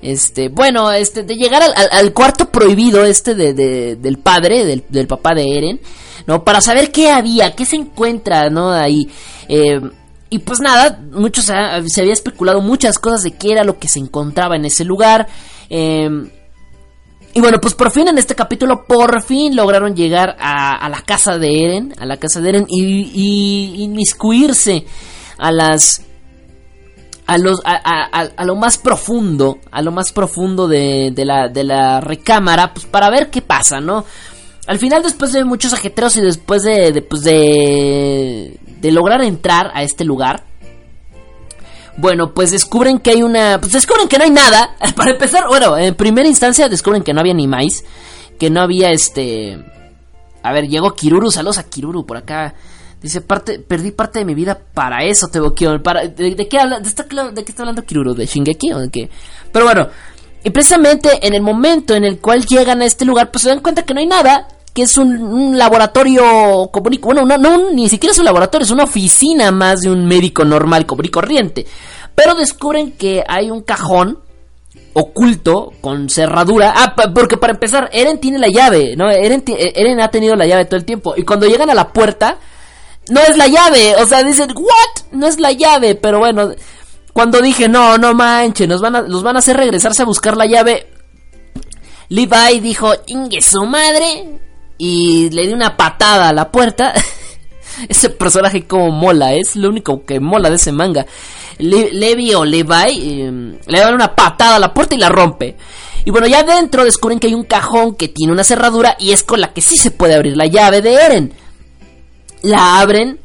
[0.03, 5.35] este, bueno, este, de llegar al, cuarto prohibido este de, de, del padre, del, papá
[5.35, 5.81] de Eren,
[6.27, 6.45] ¿no?
[6.45, 8.71] Para saber qué había, qué se encuentra, ¿no?
[8.73, 9.11] Ahí.
[9.49, 9.81] Eh,
[10.31, 13.99] y pues nada, muchos se había especulado muchas cosas de qué era lo que se
[13.99, 15.27] encontraba en ese lugar.
[15.69, 16.09] Eh,
[17.33, 21.03] y bueno, pues por fin en este capítulo, por fin lograron llegar a, a la
[21.03, 24.85] casa de Eren, a la casa de Eren y, y inmiscuirse
[25.39, 26.03] a las
[27.31, 31.49] a, los, a, a, a, lo más profundo, a lo más profundo de, de, la,
[31.49, 34.05] de la recámara, pues para ver qué pasa, ¿no?
[34.67, 39.71] al final, después de muchos ajetreos y después de, de, pues de, de lograr entrar
[39.75, 40.45] a este lugar,
[41.97, 43.59] bueno, pues descubren que hay una.
[43.61, 44.77] Pues descubren que no hay nada.
[44.97, 47.49] Para empezar, bueno, en primera instancia descubren que no había ni.
[48.39, 49.59] Que no había este.
[50.43, 51.31] A ver, llegó Kiruru.
[51.31, 52.55] Saludos a Kiruru por acá.
[53.03, 55.41] Dice, parte, perdí parte de mi vida para eso, te
[55.79, 56.81] Para, ¿de, qué habla?
[56.81, 58.15] ¿De, está, ¿De qué está hablando Kiruru?
[58.15, 59.09] ¿De Shingeki o de qué?
[59.51, 59.89] Pero bueno,
[60.45, 63.61] y precisamente en el momento en el cual llegan a este lugar, pues se dan
[63.61, 64.49] cuenta que no hay nada.
[64.73, 68.85] Que es un, laboratorio común Bueno, no, no, ni siquiera es un laboratorio, es una
[68.85, 71.67] oficina más de un médico normal, común y corriente.
[72.15, 74.21] Pero descubren que hay un cajón
[74.93, 76.73] oculto con cerradura.
[76.77, 79.11] Ah, porque para empezar, Eren tiene la llave, ¿no?
[79.11, 81.15] Eren, Eren ha tenido la llave todo el tiempo.
[81.17, 82.39] Y cuando llegan a la puerta
[83.11, 83.97] no es la llave.
[83.97, 85.13] O sea, dicen, ¿what?
[85.13, 85.95] No es la llave.
[85.97, 86.51] Pero bueno,
[87.13, 90.37] cuando dije, no, no manches, nos van a, los van a hacer regresarse a buscar
[90.37, 90.87] la llave.
[92.09, 94.39] Levi dijo, ingue su madre.
[94.79, 96.95] Y le di una patada a la puerta.
[97.89, 101.07] ese personaje como mola, es lo único que mola de ese manga.
[101.59, 105.57] Levi o Levi em, le dan una patada a la puerta y la rompe.
[106.05, 109.23] Y bueno, ya adentro descubren que hay un cajón que tiene una cerradura y es
[109.23, 111.35] con la que sí se puede abrir la llave de Eren
[112.43, 113.19] la abren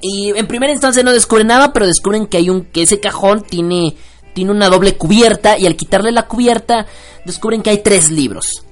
[0.00, 3.42] y en primera instancia no descubren nada, pero descubren que hay un que ese cajón
[3.42, 3.96] tiene
[4.34, 6.86] tiene una doble cubierta y al quitarle la cubierta
[7.24, 8.64] descubren que hay tres libros.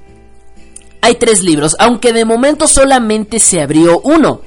[1.00, 4.42] Hay tres libros, aunque de momento solamente se abrió uno.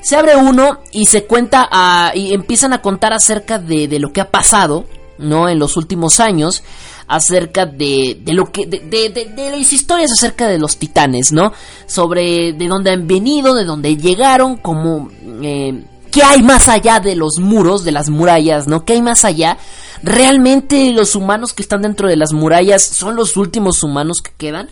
[0.00, 1.68] Se abre uno y se cuenta
[2.14, 4.84] y empiezan a contar acerca de, de lo que ha pasado,
[5.18, 5.48] ¿no?
[5.48, 6.62] En los últimos años
[7.08, 11.52] acerca de, de lo que de, de, las historias acerca de los titanes, ¿no?
[11.86, 15.10] Sobre de dónde han venido, de dónde llegaron, como
[15.42, 18.84] eh, qué hay más allá de los muros, de las murallas, ¿no?
[18.84, 19.56] ¿Qué hay más allá?
[20.02, 24.68] Realmente los humanos que están dentro de las murallas son los últimos humanos que quedan.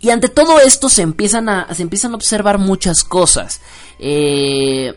[0.00, 3.60] Y ante todo esto se empiezan a, se empiezan a observar muchas cosas.
[4.00, 4.92] Eh,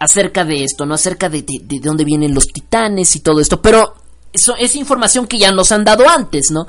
[0.00, 0.94] acerca de esto, ¿no?
[0.94, 3.62] Acerca de, de, de, dónde vienen los titanes y todo esto.
[3.62, 3.94] Pero
[4.34, 6.66] eso es información que ya nos han dado antes, ¿no?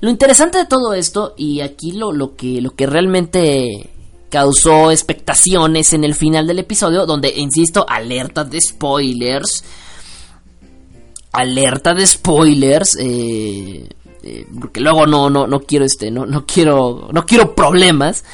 [0.00, 3.90] Lo interesante de todo esto, y aquí lo, lo, que, lo que realmente
[4.28, 9.64] causó expectaciones en el final del episodio, donde, insisto, alerta de spoilers.
[11.32, 12.96] Alerta de spoilers.
[13.00, 13.88] Eh,
[14.22, 18.24] eh, porque luego no, no, no quiero este, no, no quiero, no quiero problemas.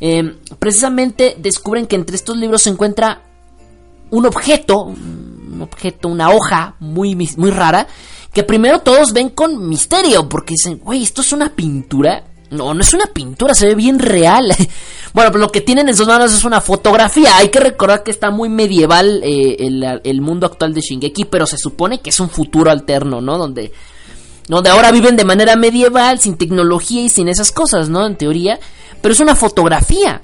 [0.00, 3.22] Eh, precisamente descubren que entre estos libros se encuentra
[4.10, 7.86] un objeto, un objeto, una hoja muy, muy rara,
[8.32, 12.24] que primero todos ven con misterio, porque dicen, güey, esto es una pintura.
[12.50, 14.54] No, no es una pintura, se ve bien real.
[15.14, 17.36] bueno, pues lo que tienen en sus manos es una fotografía.
[17.36, 19.56] Hay que recordar que está muy medieval eh,
[20.04, 23.38] el, mundo actual de Shingeki, pero se supone que es un futuro alterno, ¿no?
[23.38, 23.72] Donde,
[24.48, 28.06] donde ahora viven de manera medieval, sin tecnología y sin esas cosas, ¿no?
[28.06, 28.60] En teoría.
[29.00, 30.22] Pero es una fotografía.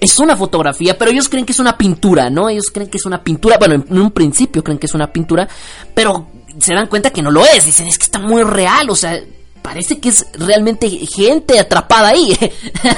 [0.00, 2.48] Es una fotografía, pero ellos creen que es una pintura, ¿no?
[2.48, 3.58] Ellos creen que es una pintura.
[3.58, 5.48] Bueno, en un principio creen que es una pintura,
[5.92, 7.64] pero se dan cuenta que no lo es.
[7.66, 9.20] Dicen, es que está muy real, o sea,
[9.62, 12.36] parece que es realmente gente atrapada ahí.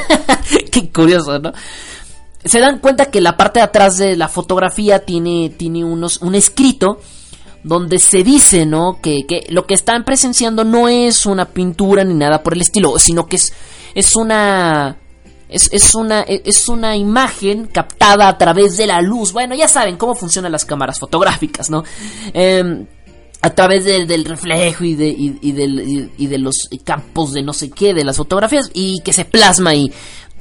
[0.71, 1.53] Qué curioso, ¿no?
[2.45, 6.35] Se dan cuenta que la parte de atrás de la fotografía tiene, tiene unos, un
[6.35, 7.01] escrito
[7.63, 8.99] donde se dice, ¿no?
[9.03, 12.99] Que, que, lo que están presenciando no es una pintura ni nada por el estilo,
[12.99, 13.53] sino que es,
[13.95, 14.97] es una...
[15.49, 19.33] Es, es, una, es una imagen captada a través de la luz.
[19.33, 21.83] Bueno, ya saben cómo funcionan las cámaras fotográficas, ¿no?
[22.33, 22.87] Eh,
[23.43, 27.95] a través del reflejo y de, y, y, de los campos de no sé qué,
[27.95, 29.91] de las fotografías, y que se plasma ahí,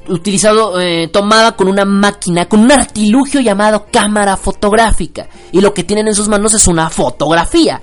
[0.08, 5.84] utilizado, eh, tomada con una máquina, con un artilugio llamado cámara fotográfica, y lo que
[5.84, 7.80] tienen en sus manos es una fotografía.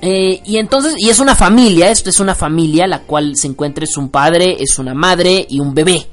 [0.00, 3.82] Eh, y entonces, y es una familia, esto es una familia, la cual se encuentra
[3.84, 6.06] es un padre, es una madre y un bebé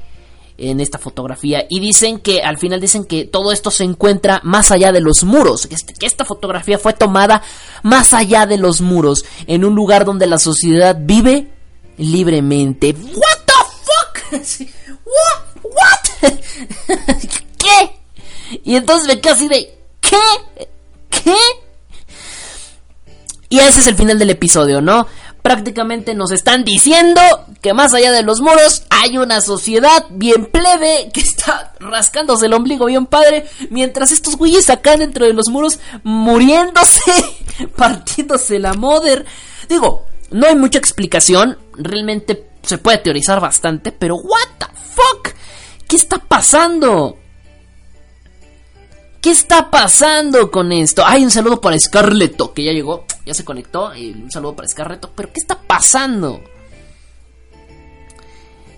[0.58, 4.72] en esta fotografía y dicen que al final dicen que todo esto se encuentra más
[4.72, 7.42] allá de los muros, que, este, esta fotografía fue tomada
[7.82, 11.52] más allá de los muros, en un lugar donde la sociedad vive
[11.98, 12.96] libremente.
[12.96, 14.70] What the fuck?
[15.06, 15.44] What?
[17.58, 18.60] ¿Qué?
[18.64, 20.18] Y entonces me quedo así de ¿qué?
[21.10, 21.36] ¿Qué?
[23.50, 25.06] Y ese es el final del episodio, ¿no?
[25.44, 27.22] Prácticamente nos están diciendo
[27.62, 32.54] que más allá de los muros hay una sociedad bien plebe que está rascándose el
[32.54, 37.02] ombligo bien padre, mientras estos güeyes acá dentro de los muros muriéndose,
[37.76, 39.26] partiéndose la mother.
[39.68, 45.36] Digo, no hay mucha explicación, realmente se puede teorizar bastante, pero what the fuck?
[45.88, 47.18] ¿Qué está pasando?
[49.24, 51.06] ¿Qué está pasando con esto?
[51.06, 53.96] Hay un saludo para Scarleto, que ya llegó, ya se conectó.
[53.96, 55.12] Y un saludo para Scarleto.
[55.16, 56.42] Pero ¿qué está pasando?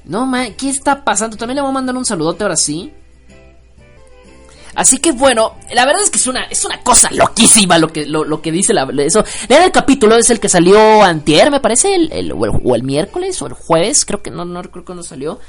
[0.04, 1.36] No, ma, ¿qué está pasando?
[1.36, 2.94] También le voy a mandar un saludote ahora sí.
[4.76, 8.06] Así que bueno, la verdad es que es una, es una cosa loquísima lo que,
[8.06, 9.26] lo, que dice la, eso.
[9.50, 13.48] Lean el capítulo, es el que salió antier, me parece, el, o, el, miércoles o
[13.48, 15.40] el jueves, creo que no, no recuerdo cuándo salió.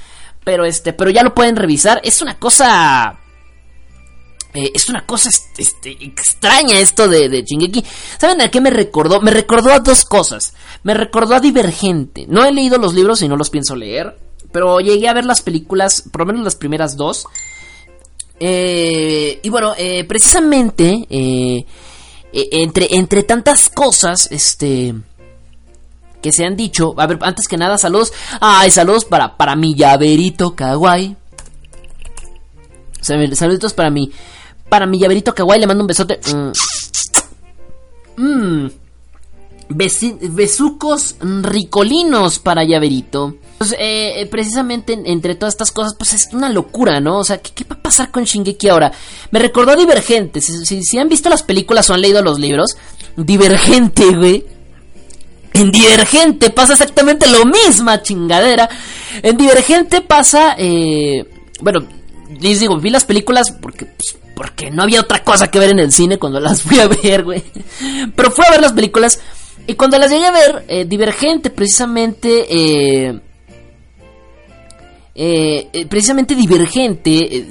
[0.43, 2.01] Pero este, pero ya lo pueden revisar.
[2.03, 3.19] Es una cosa
[4.57, 7.85] eh, es una cosa este, extraña esto de, de Shingeki.
[8.19, 9.21] ¿Saben a qué me recordó?
[9.21, 10.55] Me recordó a dos cosas.
[10.83, 12.25] Me recordó a Divergente.
[12.27, 14.17] No he leído los libros y no los pienso leer.
[14.53, 17.27] Pero llegué a ver las películas, por lo menos las primeras dos.
[18.41, 21.07] Eh, y bueno, eh, precisamente,
[22.33, 24.95] entre, entre tantas cosas, este
[26.23, 26.95] que se han dicho.
[26.97, 28.15] A ver, antes que nada, saludos.
[28.41, 31.15] Ay, saludos para, para mi llaverito kawaii.
[33.03, 34.11] Saludos para mi
[34.69, 36.21] para mi llaverito kawaii le mando un besote.
[38.17, 38.69] Mmm.
[39.69, 43.37] besucos ricolinos para llaverito.
[43.59, 47.19] Pues, eh, eh, precisamente entre todas estas cosas, pues es una locura, ¿no?
[47.19, 48.93] O sea, ¿qué, va a pasar con Shingeki ahora?
[49.31, 50.41] Me recordó a Divergente.
[50.43, 52.77] Si, han visto las películas o han leído los libros,
[53.17, 54.45] Divergente, güey.
[55.55, 58.69] En Divergente pasa exactamente lo misma chingadera.
[59.23, 61.25] En Divergente pasa, eh,
[61.61, 61.87] bueno,
[62.39, 65.79] les digo, vi las películas porque pues, porque no había otra cosa que ver en
[65.79, 67.43] el cine cuando las fui a ver, güey.
[68.15, 69.19] Pero fui a ver las películas
[69.67, 73.19] y cuando las llegué a ver, eh, Divergente, precisamente, eh,
[75.15, 77.49] eh, precisamente Divergente,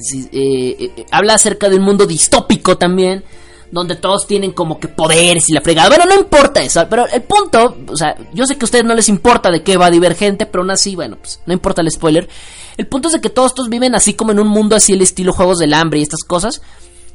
[1.12, 3.24] habla acerca de un mundo distópico también,
[3.72, 5.90] donde todos tienen como que poderes y la fregada.
[5.90, 8.94] Bueno, no importa eso, pero el punto, o sea, yo sé que a ustedes no
[8.94, 12.30] les importa de qué va Divergente, pero aún así, bueno, pues no importa el spoiler.
[12.78, 15.02] El punto es de que todos estos viven así como en un mundo así el
[15.02, 16.62] estilo Juegos del Hambre y estas cosas.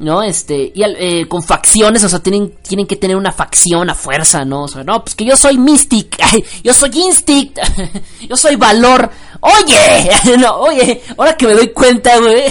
[0.00, 0.22] ¿no?
[0.22, 4.46] Este, y eh, con facciones, o sea, tienen, tienen que tener una facción a fuerza,
[4.46, 4.62] ¿no?
[4.62, 6.16] O sea, no, pues que yo soy Mystic,
[6.64, 7.58] yo soy Instinct,
[8.28, 9.10] yo soy Valor.
[9.40, 12.44] Oye, no, oye, ahora que me doy cuenta, güey,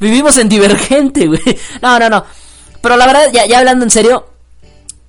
[0.00, 1.40] vivimos en Divergente, güey.
[1.80, 2.24] No, no, no.
[2.80, 4.33] Pero la verdad, ya, ya hablando en serio,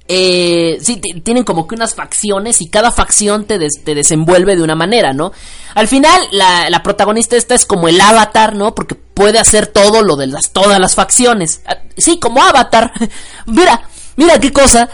[0.07, 4.75] eh, sí, tienen como que unas facciones y cada facción te, te desenvuelve de una
[4.75, 5.31] manera, ¿no?
[5.73, 8.75] Al final, la, la, protagonista esta es como el avatar, ¿no?
[8.75, 11.61] Porque puede hacer todo lo de las, todas las facciones.
[11.65, 12.91] Ah, sí, como avatar.
[13.47, 13.81] mira,
[14.15, 14.89] mira qué cosa.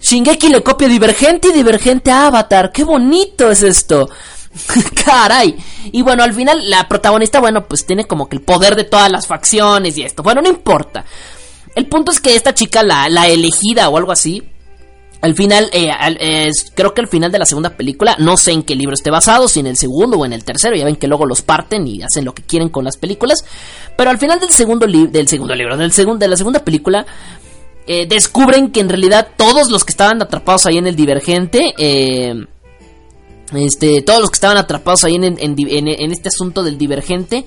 [0.00, 2.72] Shingeki le copia Divergente y Divergente a Avatar.
[2.72, 4.08] ¡Qué bonito es esto!
[5.04, 5.56] Caray.
[5.92, 9.10] Y bueno, al final la protagonista, bueno, pues tiene como que el poder de todas
[9.10, 10.22] las facciones y esto.
[10.22, 11.04] Bueno, no importa.
[11.76, 14.42] El punto es que esta chica, la, la elegida o algo así,
[15.20, 18.74] al final, eh, creo que al final de la segunda película, no sé en qué
[18.74, 21.26] libro esté basado, si en el segundo o en el tercero, ya ven que luego
[21.26, 23.44] los parten y hacen lo que quieren con las películas,
[23.96, 27.06] pero al final del segundo, del segundo libro, del segundo, de la segunda película,
[27.86, 32.34] eh, descubren que en realidad todos los que estaban atrapados ahí en el divergente, eh,
[33.54, 37.44] este, todos los que estaban atrapados ahí en, en este asunto del divergente,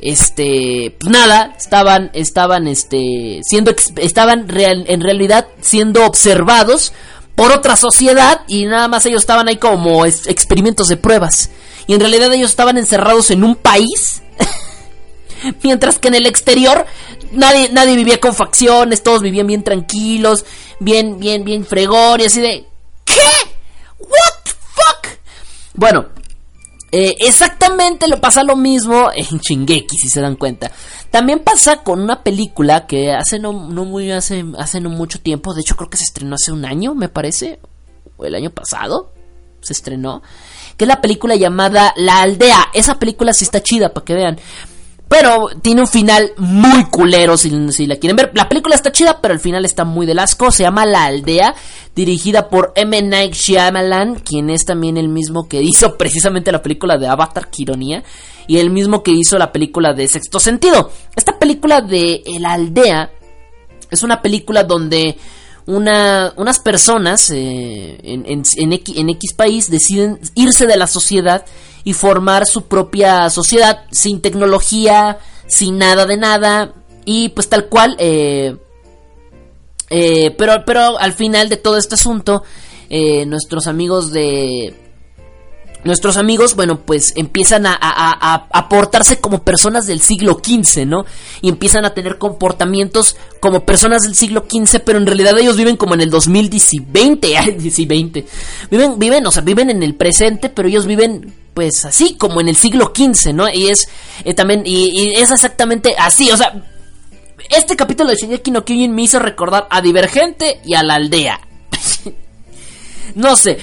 [0.00, 6.92] este pues nada estaban estaban este siendo estaban en realidad siendo observados
[7.38, 11.50] por otra sociedad y nada más ellos estaban ahí como experimentos de pruebas.
[11.86, 14.22] Y en realidad ellos estaban encerrados en un país
[15.62, 16.84] mientras que en el exterior
[17.30, 20.44] nadie nadie vivía con facciones todos vivían bien tranquilos
[20.80, 22.66] bien bien bien fregón y así de
[23.04, 23.20] qué
[24.00, 25.18] what the fuck
[25.74, 26.06] bueno
[26.90, 30.70] eh, exactamente lo pasa lo mismo en Shingeki, si se dan cuenta.
[31.10, 35.60] También pasa con una película que hace no, muy hace, hace no mucho tiempo, de
[35.60, 37.60] hecho creo que se estrenó hace un año, me parece,
[38.16, 39.12] o el año pasado
[39.60, 40.22] se estrenó,
[40.76, 42.68] que es la película llamada La Aldea.
[42.72, 44.38] Esa película sí está chida, para que vean.
[45.08, 47.50] Pero tiene un final muy culero si,
[47.86, 48.30] la quieren ver.
[48.34, 50.50] La película está chida, pero el final está muy de asco.
[50.50, 51.54] Se llama La Aldea,
[51.96, 53.00] dirigida por M.
[53.02, 58.04] Night Shyamalan, quien es también el mismo que hizo precisamente la película de Avatar, Quironía,
[58.46, 60.90] y el mismo que hizo la película de Sexto Sentido.
[61.16, 63.10] Esta película de La Aldea
[63.90, 65.16] es una película donde
[65.68, 68.72] una, unas personas eh, en, en,
[69.10, 71.44] X, país deciden irse de la sociedad
[71.88, 76.74] y formar su propia sociedad sin tecnología, sin nada de nada
[77.06, 77.96] y pues tal cual.
[77.98, 78.54] Eh,
[79.88, 82.42] eh, pero, pero al final de todo este asunto,
[83.26, 84.74] nuestros amigos de
[85.84, 91.04] nuestros amigos, bueno, pues empiezan a, a, portarse como personas del siglo XV, ¿no?
[91.40, 95.76] Y empiezan a tener comportamientos como personas del siglo XV, pero en realidad ellos viven
[95.76, 97.28] como en el 2020,
[98.70, 102.46] Viven, viven, o sea, viven en el presente, pero ellos viven pues así, como en
[102.46, 103.48] el siglo XV, ¿no?
[103.52, 103.88] Y es
[104.22, 106.52] eh, también, y, es exactamente así, o sea,
[107.50, 111.40] este capítulo de Shingeki no Kyojin me hizo recordar a Divergente y a la aldea.
[113.16, 113.58] no sé,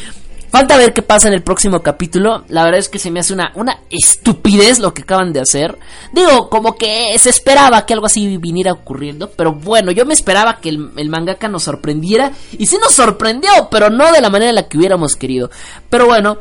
[0.50, 2.44] Falta ver qué pasa en el próximo capítulo.
[2.50, 5.78] La verdad es que se me hace una, una estupidez lo que acaban de hacer.
[6.12, 9.32] Digo, como que se esperaba que algo así viniera ocurriendo.
[9.32, 12.32] Pero bueno, yo me esperaba que el, el mangaka nos sorprendiera.
[12.58, 15.50] Y sí nos sorprendió, pero no de la manera en la que hubiéramos querido.
[15.90, 16.38] Pero bueno,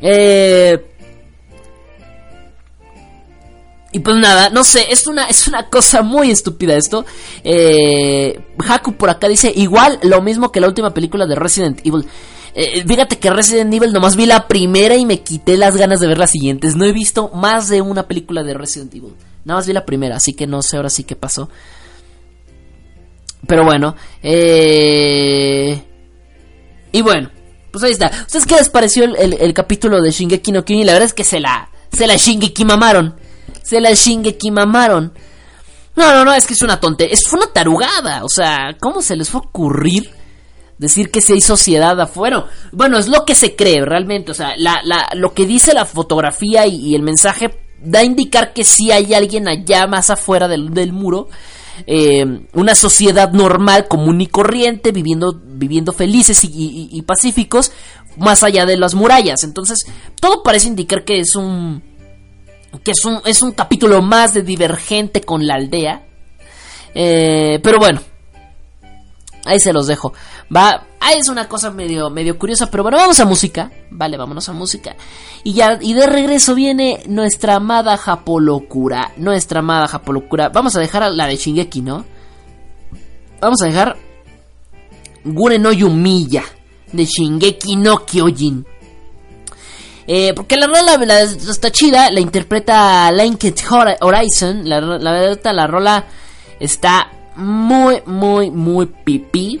[0.00, 0.84] eh...
[3.90, 7.06] Y pues nada, no sé, es una, es una cosa muy estúpida esto.
[7.42, 12.06] Eh, Haku por acá dice, igual lo mismo que la última película de Resident Evil.
[12.54, 16.06] Eh, fíjate que Resident Evil nomás vi la primera y me quité las ganas de
[16.06, 16.76] ver las siguientes.
[16.76, 19.14] No he visto más de una película de Resident Evil.
[19.44, 21.48] Nada más vi la primera, así que no sé ahora sí qué pasó.
[23.46, 25.82] Pero bueno, eh...
[26.92, 27.30] Y bueno,
[27.70, 28.10] pues ahí está.
[28.26, 30.86] ¿Ustedes qué les pareció el, capítulo de Shingeki no Kyojin?
[30.86, 33.14] La verdad es que se la, se la Shingeki mamaron.
[33.62, 35.12] Se la Shingeki mamaron.
[35.98, 37.12] No, no, no, es que es una tontería.
[37.12, 38.24] Es una tarugada.
[38.24, 40.10] O sea, ¿cómo se les fue a ocurrir
[40.78, 42.46] decir que si hay sociedad afuera?
[42.70, 44.30] Bueno, es lo que se cree realmente.
[44.30, 47.50] O sea, la, la, lo que dice la fotografía y, el mensaje
[47.82, 51.28] da a indicar que sí hay alguien allá más afuera del, del muro.
[51.86, 52.24] Eh,
[52.54, 57.72] una sociedad normal, común y corriente, viviendo, viviendo felices y, y pacíficos,
[58.16, 59.42] más allá de las murallas.
[59.42, 59.84] Entonces,
[60.20, 61.82] todo parece indicar que es un
[62.82, 66.06] que es un, es un capítulo más de Divergente con la aldea.
[66.94, 68.00] Eh, pero bueno,
[69.44, 70.12] ahí se los dejo.
[70.54, 73.70] Va, ahí es una cosa medio, medio curiosa, pero bueno, vamos a música.
[73.90, 74.96] Vale, vámonos a música.
[75.44, 79.12] Y ya, y de regreso viene nuestra amada Japolocura.
[79.16, 80.50] Nuestra amada Japolocura.
[80.50, 82.04] Vamos a dejar a la de Shingeki, ¿no?
[83.40, 83.96] Vamos a dejar
[85.24, 86.44] Gure no Yumiya
[86.92, 88.66] de Shingeki no Kyojin.
[90.10, 93.56] Eh, porque la rola la, está chida, la interpreta Linked
[94.00, 94.66] Horizon.
[94.66, 96.04] La, la verdad, la rola
[96.58, 99.60] está muy, muy, muy pipí.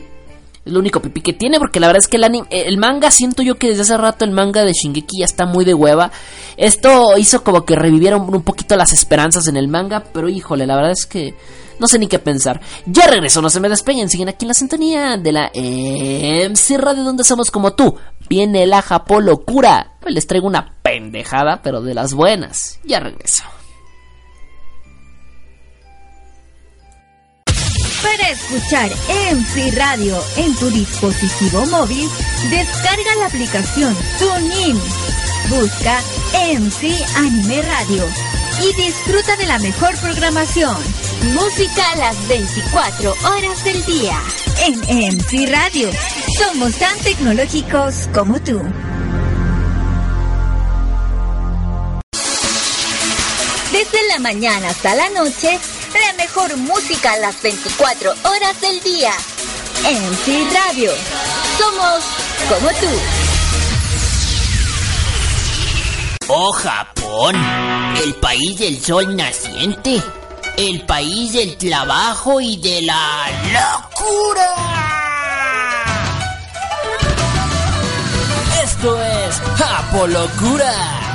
[0.68, 3.10] Es lo único pipí que tiene, porque la verdad es que el, anime, el manga,
[3.10, 6.12] siento yo que desde hace rato el manga de Shingeki ya está muy de hueva.
[6.58, 10.76] Esto hizo como que revivieron un poquito las esperanzas en el manga, pero híjole, la
[10.76, 11.34] verdad es que
[11.78, 12.60] no sé ni qué pensar.
[12.86, 17.04] Ya regreso, no se me despeguen, siguen aquí en la sintonía de la MC Radio
[17.04, 17.96] donde somos como tú.
[18.28, 19.92] Viene la Japó locura.
[20.00, 22.78] Pues les traigo una pendejada, pero de las buenas.
[22.84, 23.42] Ya regreso.
[28.02, 28.90] Para escuchar
[29.34, 32.08] MC Radio en tu dispositivo móvil,
[32.48, 34.80] descarga la aplicación TuneIn.
[35.48, 36.00] Busca
[36.32, 38.04] MC Anime Radio
[38.62, 40.76] y disfruta de la mejor programación.
[41.34, 44.20] Música a las 24 horas del día.
[44.66, 45.90] En MC Radio.
[46.38, 48.62] Somos tan tecnológicos como tú.
[53.72, 55.58] Desde la mañana hasta la noche,
[55.94, 59.12] la mejor música a las 24 horas del día.
[59.84, 60.92] MC Radio.
[61.56, 62.04] Somos
[62.48, 62.86] como tú.
[66.28, 67.36] Oh Japón,
[68.04, 70.02] el país del sol naciente,
[70.56, 74.54] el país del trabajo y de la locura.
[78.62, 81.07] Esto es Japolocura.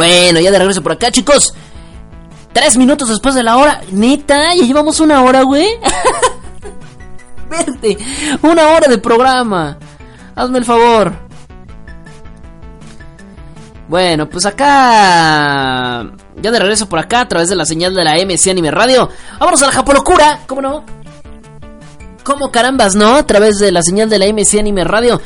[0.00, 1.52] Bueno, ya de regreso por acá, chicos.
[2.54, 3.82] Tres minutos después de la hora.
[3.92, 5.68] Neta, ya llevamos una hora, güey.
[7.50, 7.98] Verte,
[8.40, 9.76] una hora de programa.
[10.34, 11.12] Hazme el favor.
[13.88, 16.10] Bueno, pues acá.
[16.36, 19.10] Ya de regreso por acá a través de la señal de la MC Anime Radio.
[19.38, 20.82] Vámonos a la Japolocura, ¿cómo no?
[22.24, 23.16] ¿Cómo carambas, no?
[23.16, 25.20] A través de la señal de la MC Anime Radio.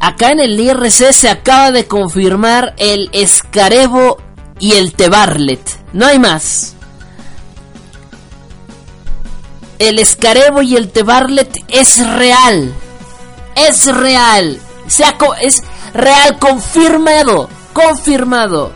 [0.00, 4.18] Acá en el IRC se acaba de confirmar el Escarebo
[4.58, 5.60] y el Tebarlet.
[5.92, 6.74] No hay más.
[9.78, 12.72] El Escarebo y el Tebarlet es real.
[13.56, 14.60] Es real.
[14.86, 17.48] Se ha es real confirmado.
[17.72, 18.72] Confirmado.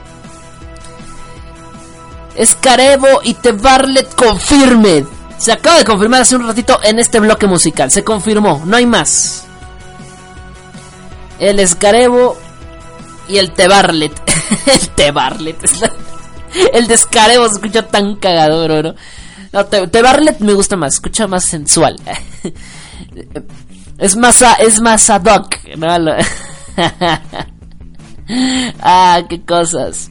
[2.37, 5.05] Escarebo y Tebarlet confirmed.
[5.39, 7.91] Se acaba de confirmar hace un ratito en este bloque musical.
[7.91, 8.63] Se confirmó.
[8.65, 9.48] No hay más
[11.39, 12.37] el escarebo
[13.29, 14.13] y el tebarlet.
[14.67, 15.57] el tebarlet.
[16.73, 18.95] el descarebo se escucha tan cagador, ¿no?
[19.53, 21.97] No, tebarlet me gusta más, escucha más sensual.
[23.99, 25.27] es más, es más ad
[25.77, 25.89] ¿no?
[28.81, 30.11] ah, qué cosas.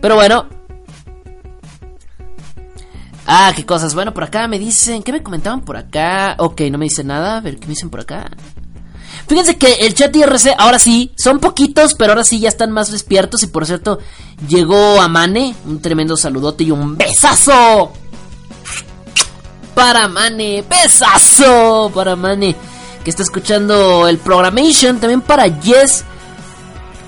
[0.00, 0.48] Pero bueno,
[3.26, 3.94] Ah, qué cosas.
[3.94, 5.02] Bueno, por acá me dicen.
[5.02, 6.34] ¿Qué me comentaban por acá?
[6.38, 7.38] Ok, no me dicen nada.
[7.38, 8.28] A ver, ¿qué me dicen por acá?
[9.26, 12.90] Fíjense que el chat IRC, ahora sí, son poquitos, pero ahora sí ya están más
[12.90, 13.42] despiertos.
[13.42, 13.98] Y por cierto,
[14.48, 15.54] llegó Amane.
[15.66, 17.92] Un tremendo saludote y un besazo.
[19.74, 22.54] Para Mane, besazo para Mane,
[23.02, 25.00] que está escuchando el Programation.
[25.00, 26.04] También para Yes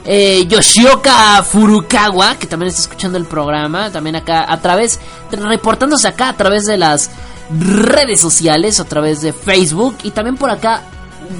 [0.06, 5.00] eh, Yoshioka Furukawa, que también está escuchando el programa, también acá a través,
[5.30, 7.10] reportándose acá a través de las
[7.58, 10.82] redes sociales, a través de Facebook y también por acá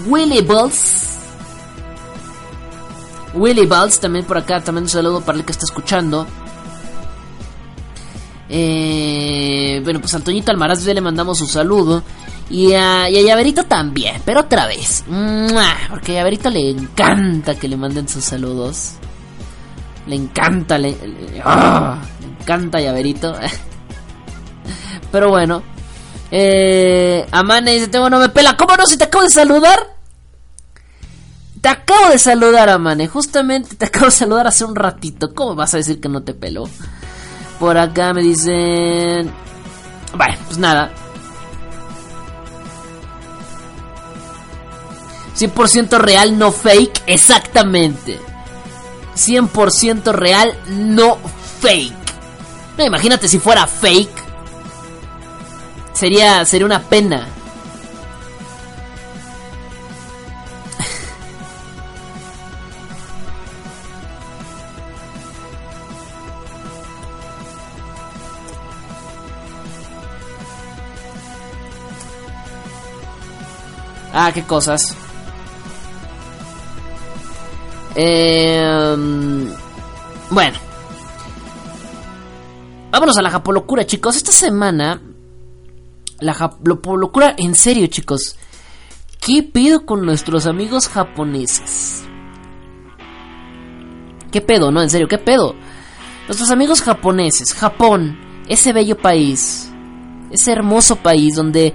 [0.07, 1.19] Willy Balls.
[3.35, 6.27] Willy Balls, también por acá, también un saludo para el que está escuchando.
[8.49, 12.03] Eh, bueno, pues a Antoñito Almaraz le mandamos un saludo.
[12.51, 15.05] Y a, y a Llaverito también, pero otra vez.
[15.91, 18.93] Porque a Llaverito le encanta que le manden sus saludos.
[20.07, 21.99] Le encanta, le, le, ¡ah!
[22.41, 23.35] encanta Llaverito.
[25.13, 25.63] pero bueno.
[26.37, 28.57] Eh, Amane dice, tengo no me pela.
[28.57, 28.87] ¿Cómo no?
[28.87, 29.95] Si te acabo de saludar.
[31.61, 33.07] Te acabo de saludar, Amane.
[33.07, 35.33] Justamente te acabo de saludar hace un ratito.
[35.33, 36.69] ¿Cómo vas a decir que no te peló?
[37.61, 39.31] Por acá me dicen...
[40.17, 40.91] Bueno, pues nada.
[45.37, 47.05] 100% real, no fake.
[47.07, 48.19] Exactamente.
[49.15, 51.17] 100% real, no
[51.61, 51.95] fake.
[52.77, 54.24] No, imagínate si fuera fake.
[55.95, 57.29] Sería, sería una pena.
[74.13, 74.97] Ah, qué cosas.
[77.97, 78.75] Eh,
[80.31, 80.59] bueno.
[82.91, 84.17] Vámonos a la japolocura, chicos.
[84.17, 85.01] Esta semana.
[86.21, 88.37] La japolocura, en serio, chicos.
[89.21, 92.05] ¿Qué pido con nuestros amigos japoneses?
[94.31, 94.71] ¿Qué pedo?
[94.71, 95.55] No, en serio, ¿qué pedo?
[96.27, 99.71] Nuestros amigos japoneses, Japón, ese bello país,
[100.31, 101.75] ese hermoso país donde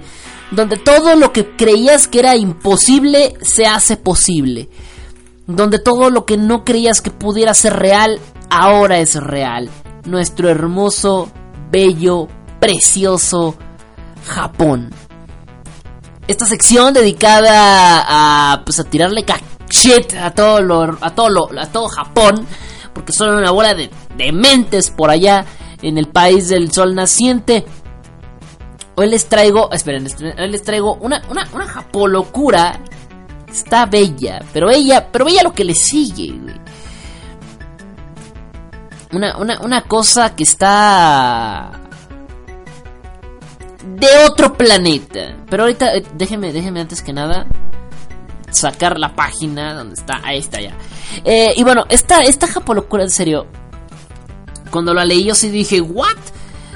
[0.50, 4.68] donde todo lo que creías que era imposible se hace posible,
[5.46, 8.18] donde todo lo que no creías que pudiera ser real,
[8.50, 9.70] ahora es real.
[10.04, 11.30] Nuestro hermoso,
[11.70, 12.28] bello,
[12.58, 13.56] precioso
[14.26, 14.90] Japón.
[16.26, 19.24] Esta sección dedicada a pues a tirarle
[19.68, 22.46] shit a todo lo a todo lo, a todo Japón,
[22.92, 25.44] porque son una bola de dementes por allá
[25.82, 27.64] en el país del sol naciente.
[28.96, 30.06] Hoy les traigo, esperen,
[30.38, 32.80] hoy les traigo una, una, una japolocura.
[33.48, 36.38] Está bella, pero ella, pero bella lo que le sigue,
[39.10, 41.89] Una, una, una cosa que está
[43.84, 45.36] de otro planeta.
[45.48, 47.46] Pero ahorita, eh, déjeme, déjeme antes que nada
[48.50, 50.20] sacar la página donde está.
[50.22, 50.76] Ahí está ya.
[51.24, 53.46] Eh, y bueno, esta, esta japolocura, en serio.
[54.70, 56.16] Cuando la leí yo sí dije, ¿what?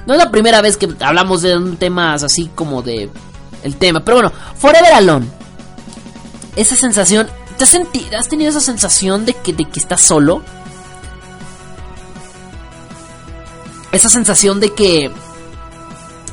[0.06, 3.08] No es la primera vez que hablamos de un tema así como de
[3.62, 4.00] el tema.
[4.04, 5.26] Pero bueno, Forever Alone.
[6.56, 7.28] Esa sensación.
[7.56, 7.78] ¿Te has,
[8.18, 10.42] ¿Has tenido esa sensación de que, de que estás solo?
[13.92, 15.10] Esa sensación de que.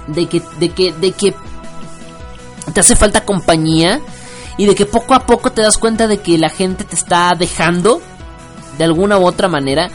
[0.07, 0.41] De que.
[0.59, 0.93] De que.
[0.93, 1.33] De que.
[2.73, 4.01] Te hace falta compañía.
[4.57, 7.33] Y de que poco a poco te das cuenta de que la gente te está
[7.37, 8.01] dejando.
[8.77, 9.89] De alguna u otra manera.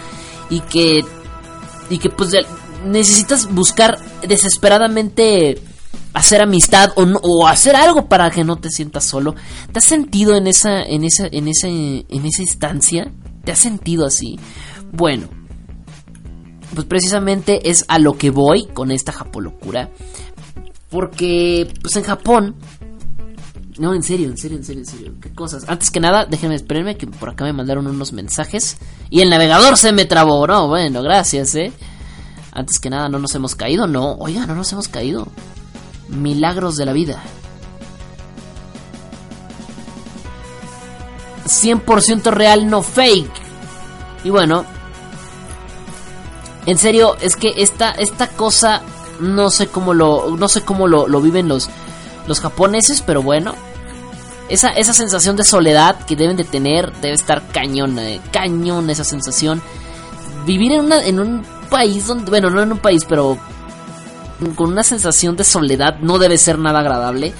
[0.50, 1.04] Y que.
[1.88, 2.32] Y que pues
[2.84, 5.60] necesitas buscar desesperadamente
[6.16, 9.34] hacer amistad o, o, hacer algo para que no te sientas solo.
[9.70, 13.12] ¿Te has sentido en esa, en esa, en esa, en esa instancia?
[13.44, 14.38] ¿Te has sentido así?
[14.92, 15.28] Bueno,
[16.74, 19.90] pues precisamente es a lo que voy con esta japolocura.
[20.90, 22.56] Porque, pues en Japón.
[23.78, 25.12] No, en serio, en serio, en serio, en serio.
[25.20, 25.64] ¿Qué cosas?
[25.68, 28.78] Antes que nada, déjenme esperarme que por acá me mandaron unos mensajes.
[29.10, 30.46] Y el navegador se me trabó.
[30.46, 31.72] No, bueno, gracias, eh.
[32.52, 34.14] Antes que nada, no nos hemos caído, no.
[34.14, 35.28] Oiga, no nos hemos caído.
[36.08, 37.22] Milagros de la vida.
[41.44, 43.30] 100% real, no fake.
[44.24, 44.64] Y bueno,
[46.66, 48.82] en serio, es que esta, esta cosa
[49.20, 51.70] no sé cómo lo no sé cómo lo, lo viven los
[52.26, 53.54] los japoneses, pero bueno,
[54.48, 59.04] esa, esa sensación de soledad que deben de tener debe estar cañón, eh, cañón esa
[59.04, 59.62] sensación.
[60.44, 63.38] Vivir en, una, en un país donde, bueno, no en un país, pero
[64.54, 67.32] con una sensación de soledad no debe ser nada agradable.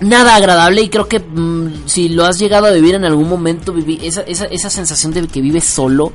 [0.00, 3.74] Nada agradable y creo que mm, si lo has llegado a vivir en algún momento,
[4.00, 6.12] esa, esa, esa sensación de que vives solo,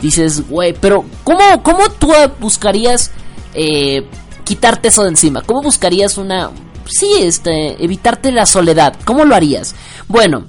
[0.00, 3.10] dices, güey, pero ¿cómo, ¿cómo tú buscarías
[3.54, 4.06] eh,
[4.44, 5.42] quitarte eso de encima?
[5.42, 6.50] ¿Cómo buscarías una...
[6.86, 8.96] Sí, este, evitarte la soledad.
[9.04, 9.74] ¿Cómo lo harías?
[10.06, 10.46] Bueno,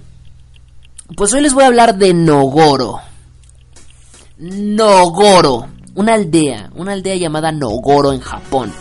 [1.16, 3.00] pues hoy les voy a hablar de Nogoro.
[4.38, 8.72] Nogoro, una aldea, una aldea llamada Nogoro en Japón.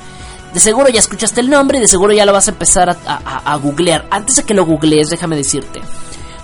[0.53, 3.57] De seguro ya escuchaste el nombre y de seguro ya lo vas a empezar a,
[3.57, 4.07] googlear.
[4.11, 5.81] Antes de que lo googlees, déjame decirte.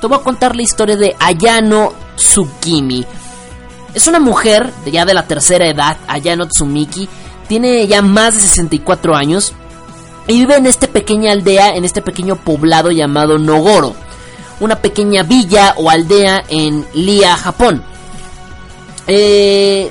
[0.00, 3.04] Te voy a contar la historia de Ayano Tsukimi.
[3.94, 7.08] Es una mujer de ya de la tercera edad, Ayano Tsumiki.
[7.48, 9.52] Tiene ya más de 64 años
[10.26, 13.94] y vive en esta pequeña aldea, en este pequeño poblado llamado Nogoro.
[14.60, 17.82] Una pequeña villa o aldea en Lia, Japón.
[19.06, 19.90] Eh,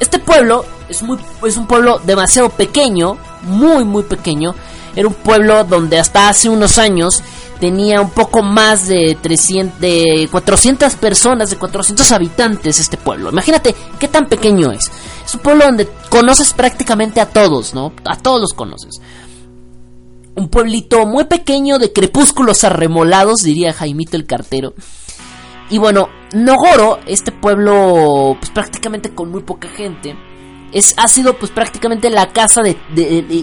[0.00, 4.54] este pueblo es, muy, es un pueblo demasiado pequeño, muy muy pequeño.
[4.96, 7.22] Era un pueblo donde hasta hace unos años
[7.62, 13.30] tenía un poco más de 300, de 400 personas, de 400 habitantes este pueblo.
[13.30, 14.90] Imagínate qué tan pequeño es.
[15.24, 17.92] Es un pueblo donde conoces prácticamente a todos, ¿no?
[18.04, 19.00] A todos los conoces.
[20.34, 24.74] Un pueblito muy pequeño de crepúsculos arremolados, diría Jaimito el cartero.
[25.70, 30.16] Y bueno, Nogoro, este pueblo pues prácticamente con muy poca gente,
[30.72, 32.76] es, ha sido pues prácticamente la casa de,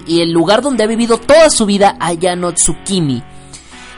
[0.05, 3.23] y el lugar donde ha vivido toda su vida Ayano Tsukimi.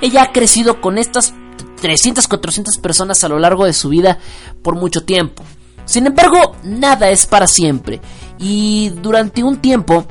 [0.01, 1.33] Ella ha crecido con estas
[1.81, 4.17] 300, 400 personas a lo largo de su vida
[4.61, 5.43] por mucho tiempo.
[5.85, 8.01] Sin embargo, nada es para siempre.
[8.39, 10.05] Y durante un tiempo,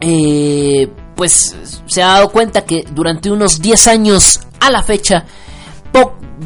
[0.00, 5.24] eh, pues se ha dado cuenta que durante unos 10 años a la fecha,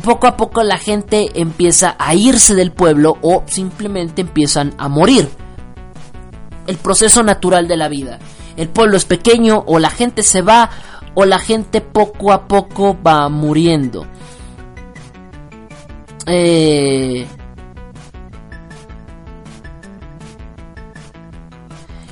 [0.03, 5.29] poco a poco la gente empieza a irse del pueblo o simplemente empiezan a morir.
[6.67, 8.19] El proceso natural de la vida.
[8.57, 10.71] El pueblo es pequeño o la gente se va
[11.17, 14.07] o la gente poco a poco va muriendo.
[16.27, 17.27] Eh...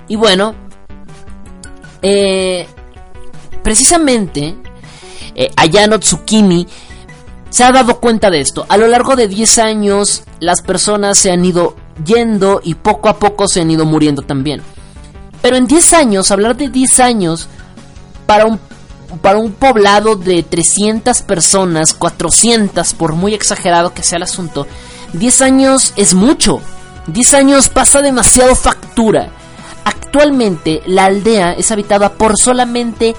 [0.08, 0.54] Y bueno,
[2.02, 2.66] eh,
[3.62, 4.54] precisamente
[5.34, 6.66] eh, Ayano Tsukimi
[7.50, 8.64] se ha dado cuenta de esto.
[8.68, 13.18] A lo largo de 10 años las personas se han ido yendo y poco a
[13.18, 14.62] poco se han ido muriendo también.
[15.42, 17.48] Pero en 10 años, hablar de 10 años
[18.26, 18.58] para un,
[19.22, 24.66] para un poblado de 300 personas, 400 por muy exagerado que sea el asunto,
[25.12, 26.60] 10 años es mucho.
[27.06, 29.30] 10 años pasa demasiado factura.
[29.84, 33.14] Actualmente la aldea es habitada por solamente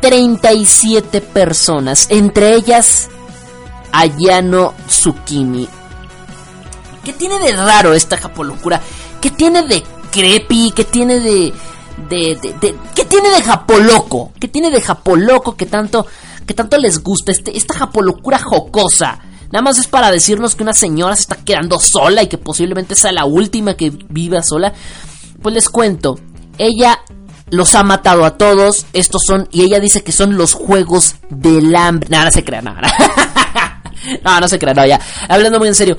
[0.00, 3.08] 37 personas, entre ellas
[3.92, 5.68] Ayano Tsukimi.
[7.04, 8.80] ¿Qué tiene de raro esta japolocura?
[9.20, 10.72] ¿Qué tiene de creepy?
[10.74, 11.54] ¿Qué tiene de,
[12.08, 14.32] de, de, ¿Qué tiene de japoloco?
[14.38, 16.06] ¿Qué tiene de japoloco que tanto,
[16.46, 17.32] que tanto les gusta?
[17.32, 19.20] Este, esta japolocura jocosa.
[19.52, 22.94] Nada más es para decirnos que una señora se está quedando sola y que posiblemente
[22.94, 24.72] sea la última que viva sola.
[25.40, 26.18] Pues les cuento,
[26.58, 27.00] ella
[27.50, 28.86] los ha matado a todos.
[28.92, 32.08] Estos son, y ella dice que son los juegos del hambre.
[32.10, 32.80] Nada, no se crea, nada.
[34.24, 35.00] no, no se crea, no, ya.
[35.28, 35.96] Hablando muy en serio.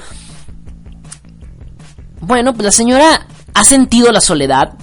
[2.19, 4.73] Bueno, pues la señora ha sentido la soledad,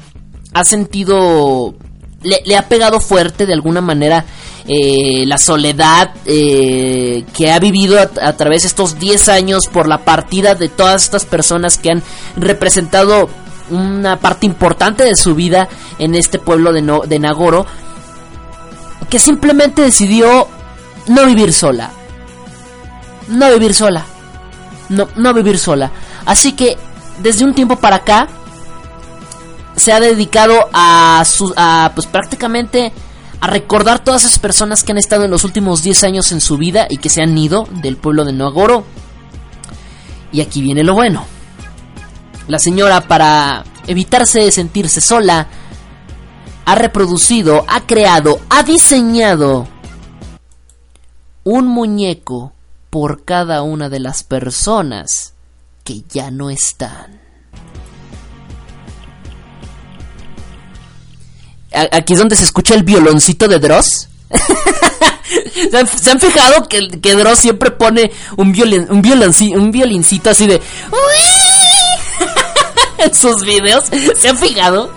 [0.52, 1.74] ha sentido...
[2.22, 4.24] Le, ha pegado fuerte de alguna manera
[4.68, 10.04] eh, la soledad eh, que ha vivido a, través de estos 10 años por la
[10.04, 12.02] partida de todas estas personas que han
[12.36, 13.28] representado
[13.70, 17.66] una parte importante de su vida en este pueblo de, de Nagoro,
[19.10, 20.46] que simplemente decidió
[21.08, 21.90] no vivir sola
[23.28, 24.04] no vivir sola.
[24.88, 25.90] No, no vivir sola.
[26.26, 26.76] Así que
[27.18, 28.28] desde un tiempo para acá
[29.76, 31.22] se ha dedicado a,
[31.56, 32.92] a pues prácticamente
[33.40, 36.58] a recordar todas esas personas que han estado en los últimos 10 años en su
[36.58, 38.84] vida y que se han ido del pueblo de Noagoro.
[40.30, 41.26] Y aquí viene lo bueno.
[42.46, 45.48] La señora para evitarse sentirse sola
[46.64, 49.66] ha reproducido, ha creado, ha diseñado
[51.44, 52.52] un muñeco
[52.90, 55.34] por cada una de las personas
[55.82, 57.21] que ya no están.
[61.72, 64.08] Aquí es donde se escucha el violoncito de Dross.
[65.70, 70.60] ¿Se, han, fijado que, que, Dross siempre pone un, violin, un, violincito así de...
[72.98, 73.84] en sus videos?
[74.16, 74.92] ¿Se han fijado?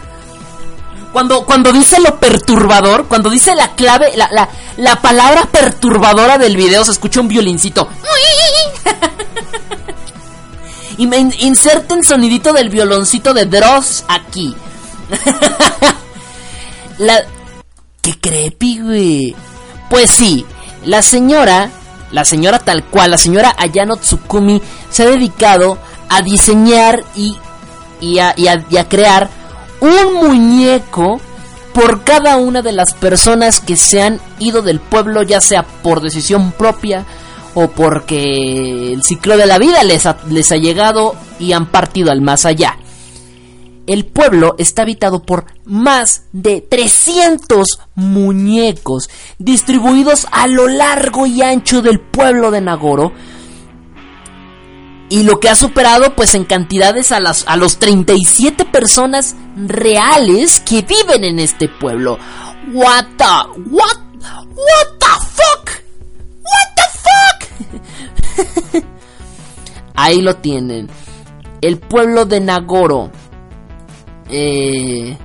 [1.13, 6.83] Cuando, cuando dice lo perturbador, cuando dice la clave, la, la, palabra perturbadora del video,
[6.83, 7.87] se escucha un violincito.
[10.97, 14.53] y me inserten sonidito del violoncito de Dross aquí.
[16.97, 17.23] La...
[18.01, 19.35] ¿Qué creepy, güey?
[19.89, 20.45] Pues sí,
[20.85, 21.69] la señora,
[22.11, 25.79] la señora tal cual, la señora Ayano Tsukumi, se ha dedicado
[26.09, 27.35] a diseñar y,
[28.01, 29.29] y, a, y a crear
[29.79, 31.19] un muñeco
[31.73, 36.01] por cada una de las personas que se han ido del pueblo, ya sea por
[36.01, 37.05] decisión propia
[37.53, 42.21] o porque el ciclo de la vida les les ha llegado y han partido al
[42.21, 42.77] más allá.
[43.87, 51.83] El pueblo está habitado por más de 300 muñecos distribuidos a lo largo y ancho
[51.83, 53.13] del pueblo de Nagoro.
[55.09, 60.59] Y lo que ha superado pues en cantidades a, las, a los 37 personas reales
[60.59, 62.17] que viven en este pueblo.
[62.73, 63.97] What the, what,
[64.55, 65.69] what the fuck?
[66.41, 66.83] What the
[68.73, 68.83] fuck?
[69.95, 70.89] Ahí lo tienen.
[71.61, 73.11] El pueblo de Nagoro
[74.29, 75.17] eh,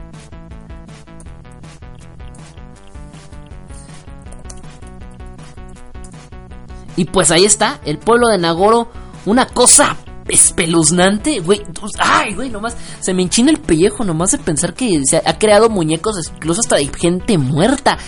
[6.97, 8.89] y pues ahí está, el pueblo de Nagoro,
[9.27, 9.97] una cosa
[10.29, 11.63] espeluznante, güey.
[11.99, 15.69] Ay, güey, nomás se me enchina el pellejo nomás de pensar que se ha creado
[15.69, 17.99] muñecos, incluso hasta de gente muerta.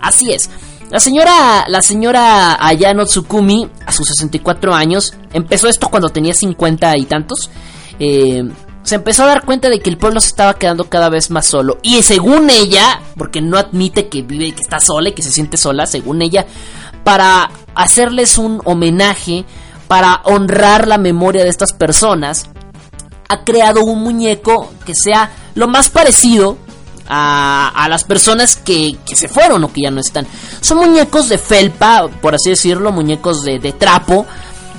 [0.00, 0.50] Así es.
[0.90, 6.96] La señora, la señora Ayano Tsukumi, a sus 64 años, empezó esto cuando tenía 50
[6.96, 7.50] y tantos.
[7.98, 8.44] Eh,
[8.86, 11.44] se empezó a dar cuenta de que el pueblo se estaba quedando cada vez más
[11.44, 11.78] solo.
[11.82, 15.56] Y según ella, porque no admite que vive, que está sola y que se siente
[15.56, 16.46] sola, según ella,
[17.02, 19.44] para hacerles un homenaje,
[19.88, 22.48] para honrar la memoria de estas personas,
[23.28, 26.56] ha creado un muñeco que sea lo más parecido
[27.08, 30.28] a, las personas que, que, se fueron o que ya no están.
[30.60, 34.26] Son muñecos de felpa, por así decirlo, muñecos de, de trapo,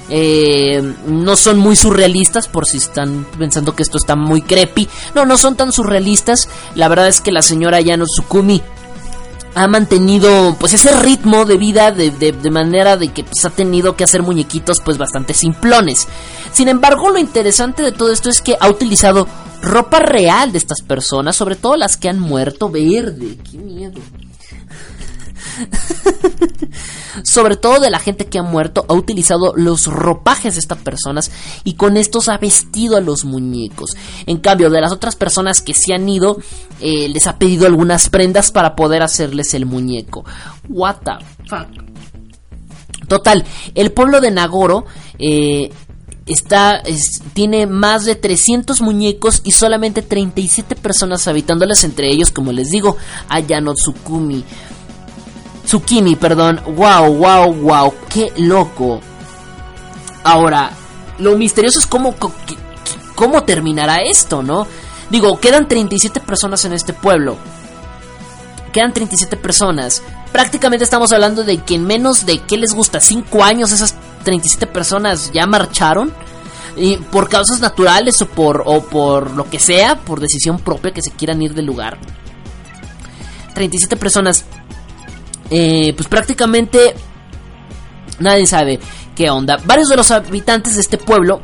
[0.09, 4.87] eh, no son muy surrealistas por si están pensando que esto está muy creepy.
[5.15, 6.47] No, no son tan surrealistas.
[6.75, 8.61] La verdad es que la señora Yano Tsukumi
[9.55, 13.95] ha mantenido pues ese ritmo de vida de, de, manera de que pues, ha tenido
[13.95, 16.07] que hacer muñequitos pues bastante simplones.
[16.51, 19.27] Sin embargo, lo interesante de todo esto es que ha utilizado
[19.61, 23.37] ropa real de estas personas, sobre todo las que han muerto verde.
[23.49, 23.99] Qué miedo.
[27.23, 31.31] sobre todo de la gente que ha muerto, ha utilizado los ropajes de estas personas
[31.63, 33.95] y con estos ha vestido a los muñecos.
[34.25, 36.37] En cambio, de las otras personas que se han ido,
[36.79, 40.25] eh, les ha pedido algunas prendas para poder hacerles el muñeco.
[40.69, 41.67] What the fuck.
[43.07, 44.85] Total, el pueblo de Nagoro
[45.17, 45.71] eh,
[46.25, 46.83] está
[47.33, 52.97] tiene más de 300 muñecos y solamente 37 personas habitándoles entre ellos como les digo
[53.29, 54.43] Ayano Tsukumi
[55.67, 56.61] Tsukimi, perdón.
[56.65, 57.93] Wow, wow, wow.
[58.07, 59.01] Qué loco.
[60.23, 60.71] Ahora,
[61.19, 62.15] lo misterioso es cómo,
[63.15, 64.65] cómo terminará esto, ¿no?
[65.09, 67.35] Digo, quedan 37 personas en este pueblo.
[68.71, 70.01] Quedan 37 personas.
[70.31, 73.01] Prácticamente estamos hablando de que en menos de, ¿qué les gusta?
[73.01, 76.13] 5 años esas 37 personas ya marcharon.
[76.77, 81.01] Y por causas naturales o por, o por lo que sea, por decisión propia que
[81.01, 81.97] se quieran ir del lugar.
[83.53, 84.45] 37 personas
[85.49, 86.93] eh, pues prácticamente
[88.19, 88.79] nadie sabe
[89.15, 89.57] qué onda.
[89.65, 91.41] Varios de los habitantes de este pueblo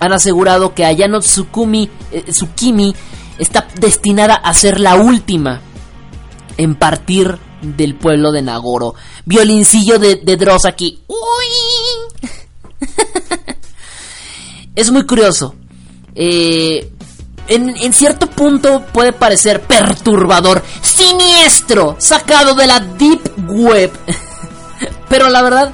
[0.00, 2.94] han asegurado que Ayano Tsukumi, eh, Tsukimi
[3.38, 5.60] está destinada a ser la última
[6.56, 8.94] en partir del pueblo de Nagoro.
[9.24, 11.02] Violincillo de, de Dross aquí.
[11.06, 12.28] Uy.
[14.74, 15.54] es muy curioso.
[16.14, 16.92] Eh,
[17.48, 23.92] en, cierto punto puede parecer perturbador, siniestro, sacado de la Deep Web.
[25.08, 25.72] Pero la verdad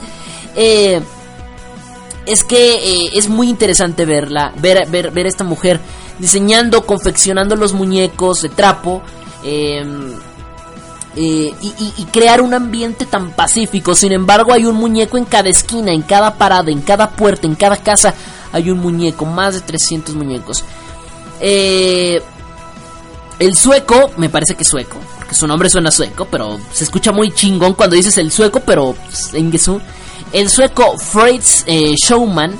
[0.56, 1.00] eh,
[2.26, 5.80] es que eh, es muy interesante verla, ver, ver, ver, esta mujer
[6.18, 9.02] diseñando, confeccionando los muñecos de trapo.
[9.44, 10.14] Em,
[11.16, 13.94] eh, y, y, crear un ambiente tan pacífico.
[13.96, 17.56] Sin embargo, hay un muñeco en cada esquina, en cada parada, en cada puerta, en
[17.56, 18.14] cada casa.
[18.52, 20.64] Hay un muñeco, más de 300 muñecos.
[21.40, 22.20] Eh,
[23.38, 27.12] el sueco, me parece que es sueco, porque su nombre suena sueco, pero se escucha
[27.12, 28.96] muy chingón cuando dices el sueco, pero
[29.32, 29.52] en
[30.32, 32.58] El sueco Fritz eh, Showman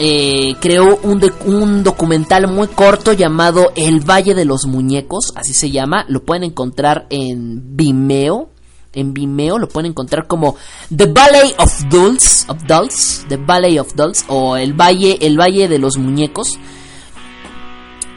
[0.00, 5.70] eh, creó un, un, documental muy corto llamado El Valle de los Muñecos, así se
[5.70, 8.48] llama, lo pueden encontrar en Vimeo.
[8.94, 10.56] En Vimeo lo pueden encontrar como
[10.94, 15.68] The Valley of Dolls, of Dolls, The Valley of Dolls o el Valle, el Valle
[15.68, 16.58] de los Muñecos.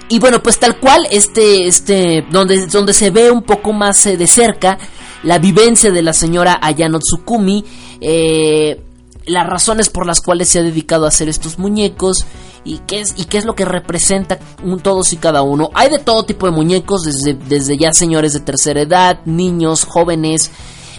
[0.08, 4.18] Y bueno, pues tal cual, este, este, donde, donde se ve un poco más eh,
[4.18, 4.78] de cerca
[5.24, 7.66] la vivencia de la señora Ayano Tsukumi,
[8.00, 8.80] eh,
[9.26, 12.26] las razones por las cuales se ha dedicado a hacer estos muñecos
[12.64, 15.72] y qué es, y qué es lo que representa un, todos y cada uno.
[15.74, 20.52] Hay de todo tipo de muñecos, desde, desde ya señores de tercera edad, niños, jóvenes,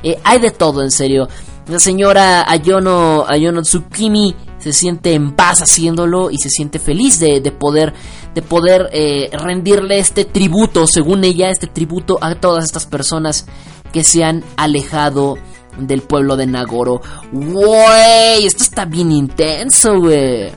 [0.03, 1.29] eh, hay de todo en serio.
[1.69, 7.41] La señora Ayono, Ayono Tsukimi se siente en paz haciéndolo y se siente feliz de,
[7.53, 7.95] poder,
[8.35, 13.47] de poder eh, rendirle este tributo, según ella, este tributo a todas estas personas
[13.93, 15.37] que se han alejado
[15.79, 17.01] del pueblo de Nagoro.
[17.33, 18.47] ¡Wey!
[18.47, 20.53] Esto está bien intenso, güey.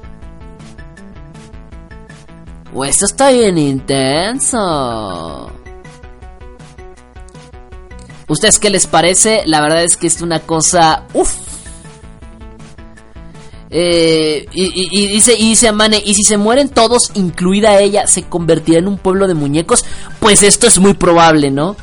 [2.87, 5.51] esto está bien intenso.
[8.27, 9.41] ¿Ustedes qué les parece?
[9.45, 11.05] La verdad es que es una cosa...
[11.13, 11.49] Uf.
[13.71, 18.79] Eh, y, dice, y dice Amane, y si se mueren todos, incluida ella, se convertirá
[18.79, 19.85] en un pueblo de muñecos.
[20.19, 21.75] Pues esto es muy probable, ¿no?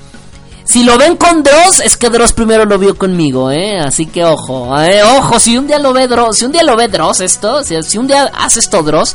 [0.66, 3.78] Si lo ven con Dross, es que Dross primero lo vio conmigo, ¿eh?
[3.78, 5.00] Así que ojo, ¿eh?
[5.04, 7.98] Ojo, si un día lo ve Dross, si un día lo ve Dross esto, si,
[7.98, 9.14] un día hace esto Dross,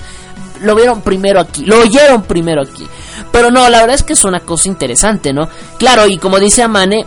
[0.61, 2.88] lo vieron primero aquí, lo oyeron primero aquí.
[3.34, 5.49] Pero no, la verdad es que es una cosa interesante, ¿no?
[5.78, 7.05] Claro, y como dice Amane,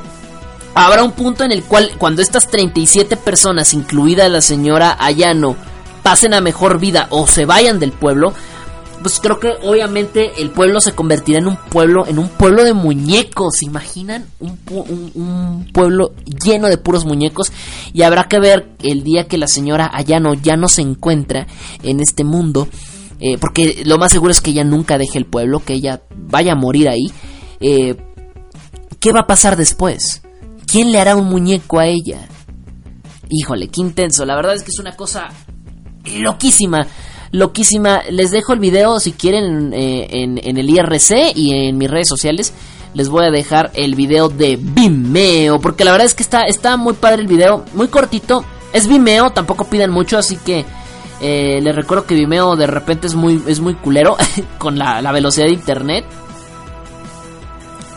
[0.75, 5.57] habrá un punto en el cual cuando estas 37 personas, incluida la señora Ayano,
[6.03, 8.35] pasen a mejor vida o se vayan del pueblo,
[9.05, 12.73] pues creo que obviamente el pueblo se convertirá en un pueblo, en un pueblo de
[12.73, 14.25] muñecos, ¿se imaginan?
[14.41, 17.53] Un, pueblo lleno de puros muñecos
[17.93, 21.47] y habrá que ver el día que la señora Ayano ya no se encuentra
[21.83, 22.67] en este mundo,
[23.21, 26.53] eh, porque lo más seguro es que ella nunca deje el pueblo, que ella vaya
[26.53, 27.13] a morir ahí.
[27.61, 27.97] Eh,
[29.01, 30.23] ¿Qué va a pasar después?
[30.67, 32.29] ¿Quién le hará un muñeco a ella?
[33.29, 34.25] Híjole, qué intenso.
[34.25, 35.29] La verdad es que es una cosa
[36.05, 36.87] loquísima
[37.35, 38.03] loquísima.
[38.11, 42.55] Les dejo el video si quieren eh, en, el IRC y en mis redes sociales.
[42.95, 45.61] Les voy a dejar el video de Vimeo.
[45.61, 47.65] Porque la verdad es que está, está muy padre el video.
[47.75, 48.45] Muy cortito.
[48.73, 50.17] Es Vimeo, tampoco piden mucho.
[50.17, 50.65] Así que
[51.21, 54.17] eh, les recuerdo que Vimeo de repente es muy, es muy culero.
[54.59, 56.05] con la, velocidad de internet.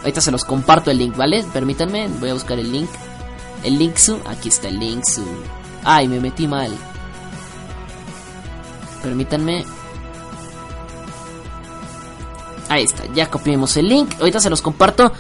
[0.08, 1.44] Ahorita se los comparto el link, ¿vale?
[1.52, 2.90] Permítanme, voy a buscar el link.
[3.66, 5.22] El link su, aquí está el link su.
[5.84, 6.74] Ay, me metí mal.
[9.04, 9.66] Permítanme.
[12.70, 14.10] Ahí está, ya copiamos el link.
[14.18, 15.12] Ahorita se los comparto.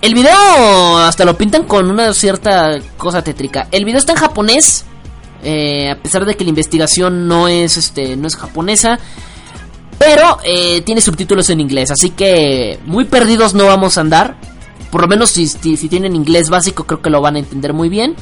[0.00, 3.68] El video hasta lo pintan con una cierta cosa tétrica.
[3.72, 4.86] El video está en japonés.
[5.44, 8.98] Eh, a pesar de que la investigación no es, este, no es japonesa.
[10.04, 11.90] Pero eh, tiene subtítulos en inglés.
[11.90, 14.36] Así que muy perdidos no vamos a andar.
[14.90, 17.88] Por lo menos si, si tienen inglés básico creo que lo van a entender muy
[17.88, 18.16] bien.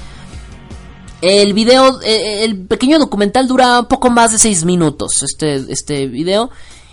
[1.20, 6.07] El video, eh, el pequeño documental dura un poco más de 6 minutos, este, este
[6.07, 6.51] video.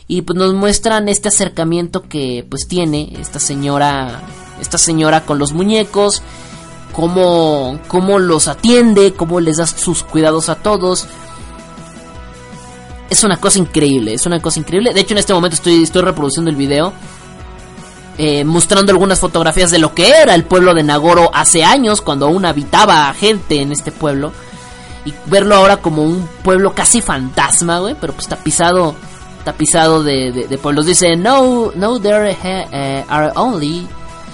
[0.07, 4.21] Y pues nos muestran este acercamiento que pues tiene esta señora,
[4.61, 6.21] esta señora con los muñecos,
[6.93, 11.07] cómo, cómo los atiende, cómo les da sus cuidados a todos.
[13.09, 14.93] Es una cosa increíble, es una cosa increíble.
[14.93, 16.93] De hecho en este momento estoy, estoy reproduciendo el video
[18.19, 22.25] eh, mostrando algunas fotografías de lo que era el pueblo de Nagoro hace años, cuando
[22.25, 24.31] aún habitaba gente en este pueblo.
[25.05, 28.95] Y verlo ahora como un pueblo casi fantasma, güey, pero pues tapizado,
[29.45, 30.87] tapizado de, de, pueblos.
[30.87, 33.87] Dice, no, no, there eh, are only...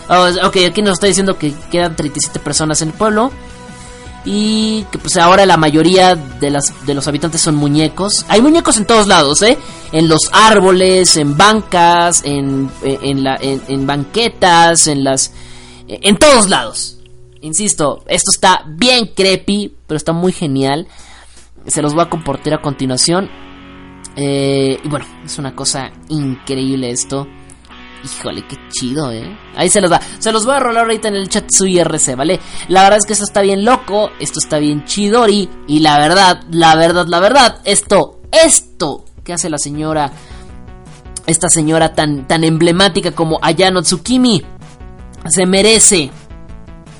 [0.09, 3.31] Oh, ok, aquí nos está diciendo que quedan 37 personas en el pueblo
[4.25, 8.25] y que pues ahora la mayoría de, las, de los habitantes son muñecos.
[8.29, 9.57] Hay muñecos en todos lados, ¿eh?
[9.91, 15.33] En los árboles, en bancas, en, en, la, en, banquetas, en las...
[15.87, 16.97] En todos lados.
[17.41, 20.87] Insisto, esto está bien creepy, pero está muy genial.
[21.67, 23.29] Se los voy a compartir a continuación.
[24.15, 27.27] Eh, y bueno, es una cosa increíble esto.
[28.03, 29.37] Híjole, qué chido, ¿eh?
[29.55, 30.01] Ahí se los va.
[30.19, 32.39] Se los voy a rolar ahorita en el chat su IRC, ¿vale?
[32.67, 35.49] La verdad es que esto está bien loco, esto está bien chidori.
[35.67, 40.11] Y la verdad, la verdad, la verdad, esto, esto que hace la señora,
[41.25, 44.43] esta señora tan, tan emblemática como Ayano Tsukimi,
[45.27, 46.11] se merece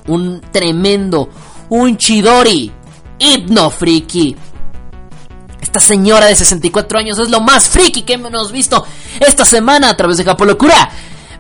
[0.07, 1.29] un tremendo,
[1.69, 2.71] un chidori,
[3.19, 4.35] hipno friki.
[5.63, 8.85] Esta señora de 64 años es lo más friki que hemos visto
[9.21, 10.89] esta semana a través de Japolocura.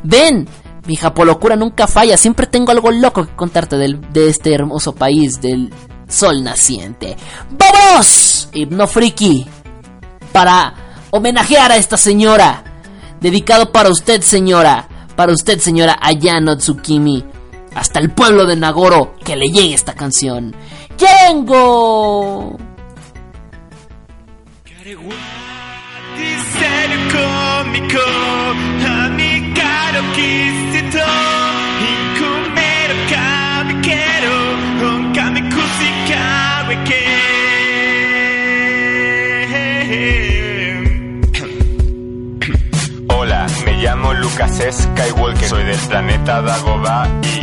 [0.01, 0.47] Ven,
[0.87, 2.15] mi Japolocura nunca falla.
[2.15, 5.73] Siempre tengo algo loco que contarte de este hermoso país del
[6.07, 7.17] sol naciente.
[7.51, 8.47] ¡Vamos!
[8.53, 9.45] Hipno friki.
[10.31, 10.73] Para
[11.11, 12.63] homenajear a esta señora.
[13.19, 14.87] Dedicado para usted, señora.
[15.17, 17.25] Para usted, señora Ayano Tsukimi.
[17.75, 20.55] Hasta el pueblo de Nagoro que le llegue esta canción.
[20.97, 22.57] ¡Yengo!
[24.93, 25.17] igual.
[26.17, 28.03] Diseño cómico,
[29.03, 31.05] amigaro quisito,
[31.93, 34.35] incumero kamikero,
[34.89, 37.03] un kamikusi kaweke.
[43.09, 47.42] Hola, me llamo Lucas Skywalker, soy del planeta Dagobah y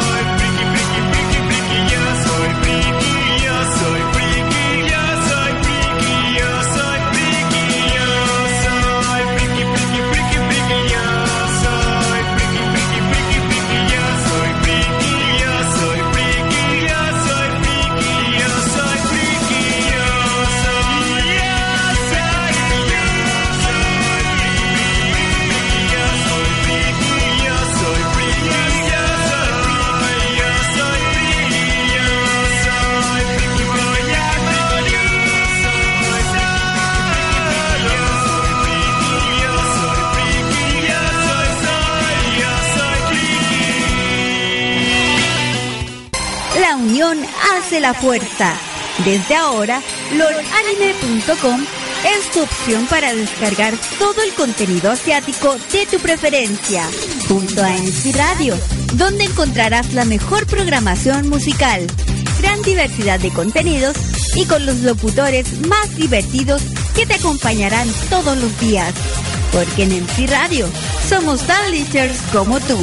[47.71, 48.53] hace la fuerza.
[49.05, 49.81] Desde ahora,
[50.13, 51.65] lordanime.com
[52.05, 56.83] es tu opción para descargar todo el contenido asiático de tu preferencia.
[57.29, 58.57] Junto a MC Radio,
[58.95, 61.87] donde encontrarás la mejor programación musical,
[62.41, 63.95] gran diversidad de contenidos
[64.35, 66.61] y con los locutores más divertidos
[66.93, 68.93] que te acompañarán todos los días.
[69.53, 70.67] Porque en MC Radio
[71.07, 71.71] somos tan
[72.33, 72.77] como tú.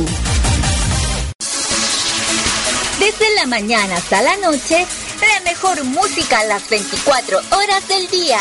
[3.41, 4.85] La mañana hasta la noche,
[5.21, 8.41] la mejor música a las 24 horas del día.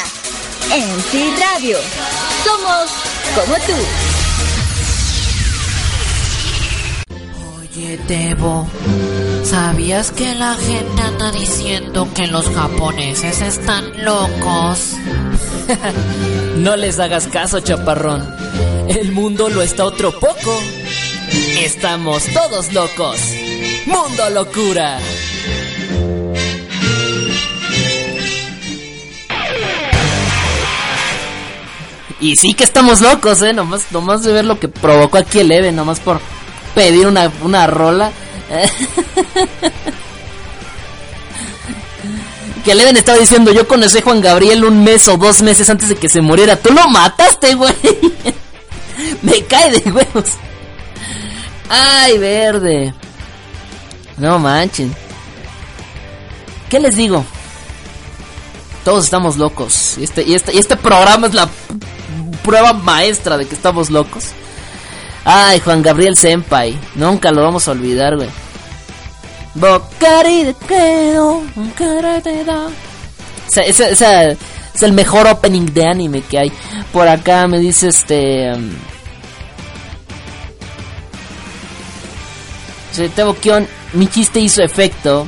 [0.74, 1.78] En sí Radio.
[2.44, 2.90] Somos
[3.36, 3.74] como tú.
[7.60, 8.68] Oye, Debo,
[9.44, 14.94] ¿sabías que la gente anda diciendo que los japoneses están locos?
[16.58, 18.36] no les hagas caso, chaparrón.
[18.88, 20.60] El mundo lo está otro poco.
[21.60, 23.20] Estamos todos locos.
[23.88, 25.00] Mundo locura.
[32.20, 33.54] Y sí que estamos locos, eh.
[33.54, 36.20] Nomás, nomás de ver lo que provocó aquí el Eve, nomás por
[36.76, 38.12] pedir una, una rola.
[42.66, 45.70] que el Even estaba diciendo, yo conocí a Juan Gabriel un mes o dos meses
[45.70, 46.58] antes de que se muriera.
[46.58, 47.74] Tú lo mataste, güey.
[49.22, 50.32] Me cae de huevos.
[51.70, 52.94] Ay, verde.
[54.18, 54.96] No manchen.
[56.70, 57.24] ¿Qué les digo?
[58.84, 59.98] Todos estamos locos.
[59.98, 61.50] Y este, y este, y este programa es la
[62.44, 64.26] prueba maestra de que estamos locos.
[65.24, 66.78] Ay, Juan Gabriel Senpai.
[66.96, 68.30] Nunca lo vamos a olvidar, güey.
[69.56, 71.42] Bocari de quedo,
[73.56, 76.52] ese, es el mejor opening de anime que hay.
[76.92, 78.54] Por acá me dice este.
[78.54, 78.70] Um,
[83.16, 85.28] Tebo Kion, mi chiste hizo efecto.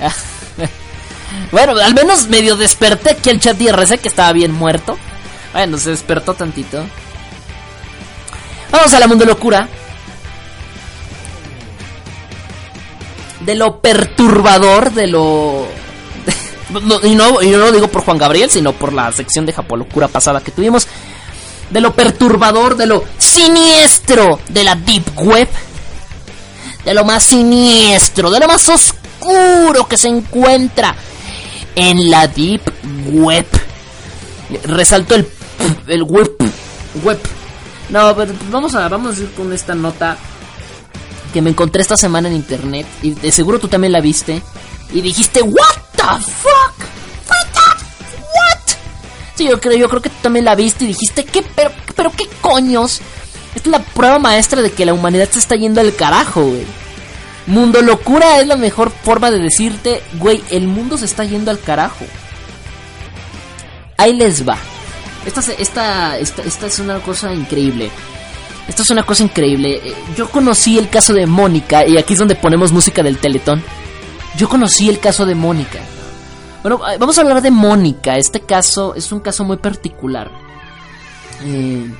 [1.52, 4.98] bueno, al menos medio desperté aquí el chat IRC que estaba bien muerto.
[5.52, 6.84] Bueno, se despertó tantito.
[8.70, 9.68] Vamos a la mundo locura.
[13.40, 15.66] De lo perturbador, de lo...
[17.02, 20.08] y, no, yo no lo digo por Juan Gabriel, sino por la sección de Japolocura
[20.08, 20.86] pasada que tuvimos.
[21.72, 25.48] De lo perturbador, de lo siniestro de la Deep Web.
[26.84, 30.94] De lo más siniestro, de lo más oscuro que se encuentra
[31.74, 32.62] en la Deep
[33.12, 33.46] Web.
[34.64, 35.26] Resaltó el,
[35.86, 36.30] el web.
[37.02, 37.18] Web
[37.92, 40.16] no, pero vamos a, vamos a ir con esta nota
[41.30, 42.86] que me encontré esta semana en internet.
[43.02, 44.42] Y de seguro tú también la viste.
[44.92, 46.91] Y dijiste, ¿What the fuck?
[49.34, 51.42] Sí, yo creo, yo creo que tú también la viste y dijiste, ¿qué?
[51.42, 53.00] Pero, pero qué coños.
[53.54, 56.64] Esta es la prueba maestra de que la humanidad se está yendo al carajo, güey.
[57.46, 61.60] Mundo locura es la mejor forma de decirte, güey, el mundo se está yendo al
[61.60, 62.04] carajo.
[63.96, 64.58] Ahí les va.
[65.26, 67.90] Esta, esta, esta, esta es una cosa increíble.
[68.68, 69.80] Esto es una cosa increíble.
[69.84, 73.62] Eh, yo conocí el caso de Mónica, y aquí es donde ponemos música del Teletón.
[74.36, 75.80] Yo conocí el caso de Mónica.
[76.62, 78.16] Bueno, vamos a hablar de Mónica.
[78.16, 80.30] Este caso es un caso muy particular.
[81.44, 81.90] Eh,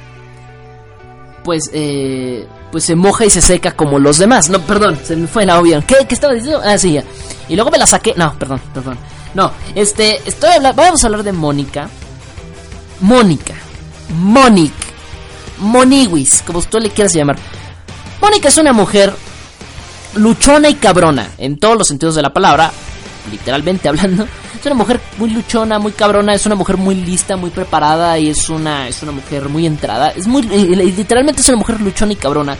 [1.42, 4.48] pues, eh, pues se moja y se seca como los demás.
[4.50, 5.80] No, perdón, se me fue la obvia.
[5.82, 6.60] ¿Qué, ¿Qué estaba diciendo?
[6.64, 7.04] Ah, sí, ya.
[7.48, 8.14] Y luego me la saqué.
[8.16, 8.98] No, perdón, perdón.
[9.34, 11.88] No, este, estoy hablando, vamos a hablar de Mónica.
[13.00, 13.54] Mónica.
[14.10, 14.92] Monique.
[15.58, 17.36] Moniwis, como tú le quieras llamar.
[18.20, 19.14] Mónica es una mujer
[20.14, 22.72] luchona y cabrona, en todos los sentidos de la palabra,
[23.30, 24.26] literalmente hablando.
[24.58, 28.28] Es una mujer muy luchona, muy cabrona, es una mujer muy lista, muy preparada y
[28.28, 30.10] es una, es una mujer muy entrada.
[30.10, 32.56] Es muy, literalmente es una mujer luchona y cabrona.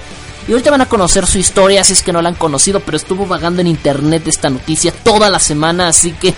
[0.49, 2.97] Y ahorita van a conocer su historia, si es que no la han conocido, pero
[2.97, 6.35] estuvo vagando en internet esta noticia toda la semana, así que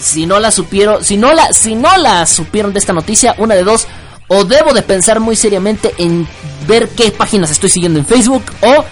[0.00, 3.54] si no la supieron, si no la, si no la supieron de esta noticia, una
[3.54, 3.86] de dos,
[4.26, 6.26] o debo de pensar muy seriamente en
[6.66, 8.84] ver qué páginas estoy siguiendo en Facebook, o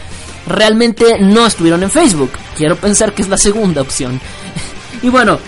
[0.49, 2.33] realmente no estuvieron en Facebook.
[2.57, 4.21] Quiero pensar que es la segunda opción.
[5.03, 5.39] y bueno,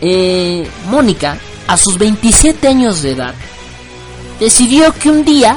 [0.00, 3.34] eh, Mónica, a sus 27 años de edad,
[4.40, 5.56] decidió que un día,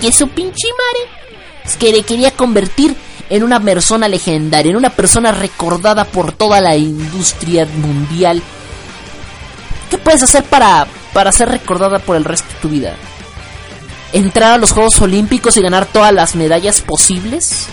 [0.00, 2.96] que su pinche madre, que le quería convertir
[3.30, 8.42] en una persona legendaria, en una persona recordada por toda la industria mundial.
[9.90, 12.94] ¿Qué puedes hacer para, para ser recordada por el resto de tu vida?
[14.12, 17.66] ¿Entrar a los Juegos Olímpicos y ganar todas las medallas posibles?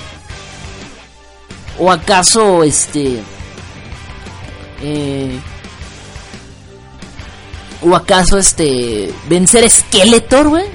[1.80, 3.22] ¿O acaso, este...
[4.82, 5.40] Eh,
[7.82, 9.14] ¿O acaso, este...
[9.28, 10.66] Vencer Skeletor, güey?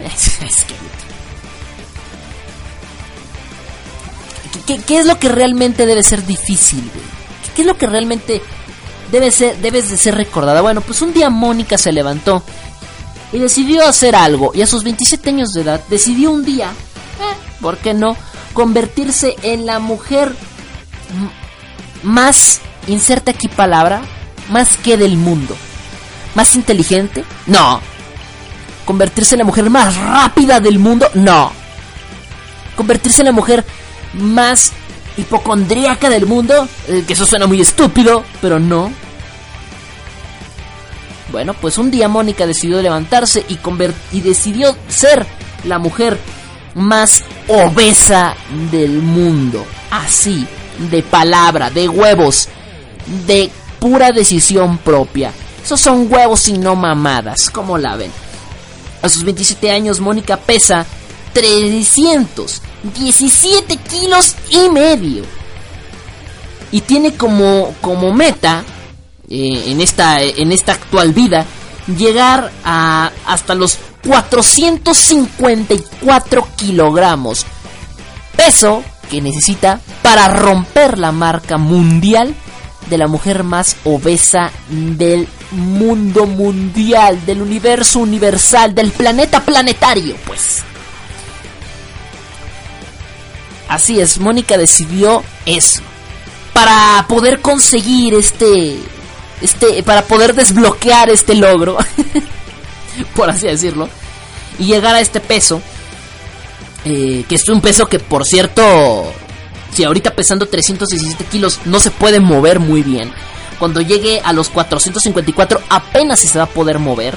[4.86, 7.06] ¿Qué, es lo que realmente debe ser difícil, güey?
[7.56, 8.42] ¿Qué, es lo que realmente
[9.10, 10.60] debe ser, debes de ser recordada?
[10.60, 12.42] Bueno, pues un día Mónica se levantó
[13.32, 14.52] y decidió hacer algo.
[14.54, 18.14] Y a sus 27 años de edad decidió un día, eh, ¿por qué no?
[18.52, 20.34] Convertirse en la mujer
[22.02, 24.02] más, inserta aquí palabra,
[24.50, 25.56] más que del mundo.
[26.34, 27.24] ¿Más inteligente?
[27.46, 27.80] No.
[28.84, 31.08] ¿Convertirse en la mujer más rápida del mundo?
[31.14, 31.52] No.
[32.76, 33.64] ¿Convertirse en la mujer
[34.14, 34.72] más
[35.18, 36.66] hipocondríaca del mundo.
[36.86, 38.90] Eh, que eso suena muy estúpido, pero no.
[41.30, 43.58] Bueno, pues un día Mónica decidió levantarse y,
[44.12, 45.26] y decidió ser
[45.64, 46.18] la mujer
[46.74, 48.34] más obesa
[48.70, 49.66] del mundo.
[49.90, 50.46] Así,
[50.78, 52.48] de palabra, de huevos,
[53.26, 55.32] de pura decisión propia.
[55.62, 58.10] Esos son huevos y no mamadas, como la ven.
[59.02, 60.84] A sus 27 años, Mónica pesa
[61.32, 65.22] 317 kilos y medio.
[66.70, 68.62] Y tiene como, como meta
[69.30, 71.46] eh, en, esta, en esta actual vida
[71.96, 77.44] llegar a hasta los 454 kilogramos.
[78.36, 82.34] Peso que necesita para romper la marca mundial
[82.88, 90.62] de la mujer más obesa del mundo mundial, del universo universal, del planeta planetario, pues.
[93.68, 95.82] Así es, Mónica decidió eso.
[96.54, 98.78] Para poder conseguir este.
[99.42, 99.82] Este.
[99.82, 101.76] Para poder desbloquear este logro.
[103.14, 103.88] por así decirlo.
[104.58, 105.60] Y llegar a este peso.
[106.90, 109.12] Eh, que es un peso que, por cierto.
[109.72, 113.12] Si ahorita pesando 317 kilos no se puede mover muy bien.
[113.58, 117.14] Cuando llegue a los 454 apenas se va a poder mover.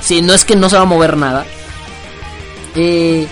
[0.00, 1.44] Si no es que no se va a mover nada.
[2.74, 3.26] Eh,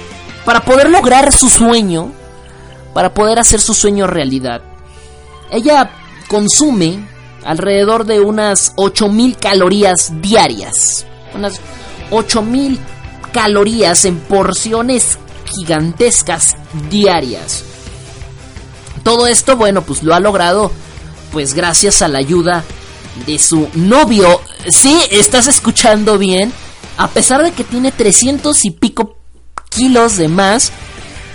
[0.44, 2.12] para poder lograr su sueño
[2.92, 4.62] para poder hacer su sueño realidad.
[5.50, 5.90] Ella
[6.28, 7.06] consume
[7.44, 11.06] alrededor de unas 8000 calorías diarias.
[11.34, 11.60] Unas
[12.10, 12.78] 8000
[13.32, 15.18] calorías en porciones
[15.54, 16.56] gigantescas
[16.90, 17.64] diarias.
[19.02, 20.70] Todo esto, bueno, pues lo ha logrado
[21.32, 22.62] pues gracias a la ayuda
[23.26, 24.40] de su novio.
[24.68, 26.52] Sí, estás escuchando bien.
[26.98, 29.16] A pesar de que tiene 300 y pico
[29.70, 30.72] kilos de más,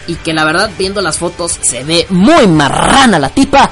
[0.08, 3.72] y que la verdad viendo las fotos se ve muy marrana la tipa,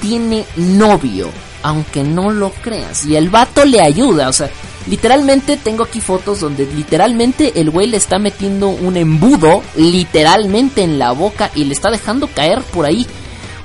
[0.00, 1.28] tiene novio,
[1.62, 4.50] aunque no lo creas, y el vato le ayuda, o sea,
[4.86, 10.98] literalmente tengo aquí fotos donde literalmente el güey le está metiendo un embudo literalmente en
[10.98, 13.06] la boca y le está dejando caer por ahí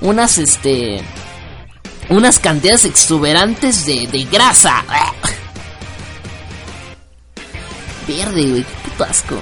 [0.01, 1.01] unas este
[2.09, 4.83] unas cantidades exuberantes de, de grasa.
[8.07, 9.35] Verde, güey, qué puto asco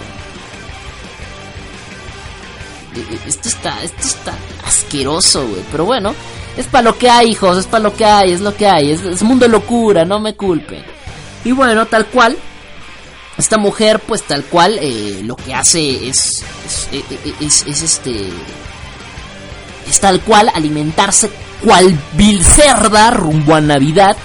[3.27, 4.33] esto está, esto está
[4.65, 5.61] asqueroso, güey.
[5.71, 6.13] Pero bueno,
[6.57, 8.91] es para lo que hay, hijos, es para lo que hay, es lo que hay.
[8.91, 10.83] Es, mundo de locura, no me culpen.
[11.45, 12.37] Y bueno, tal cual,
[13.37, 16.43] esta mujer, pues tal cual, eh, lo que hace es,
[16.91, 18.29] eh, eh, es, es, este,
[19.89, 21.29] es tal cual alimentarse
[21.63, 24.15] cual vil cerda rumbo a Navidad,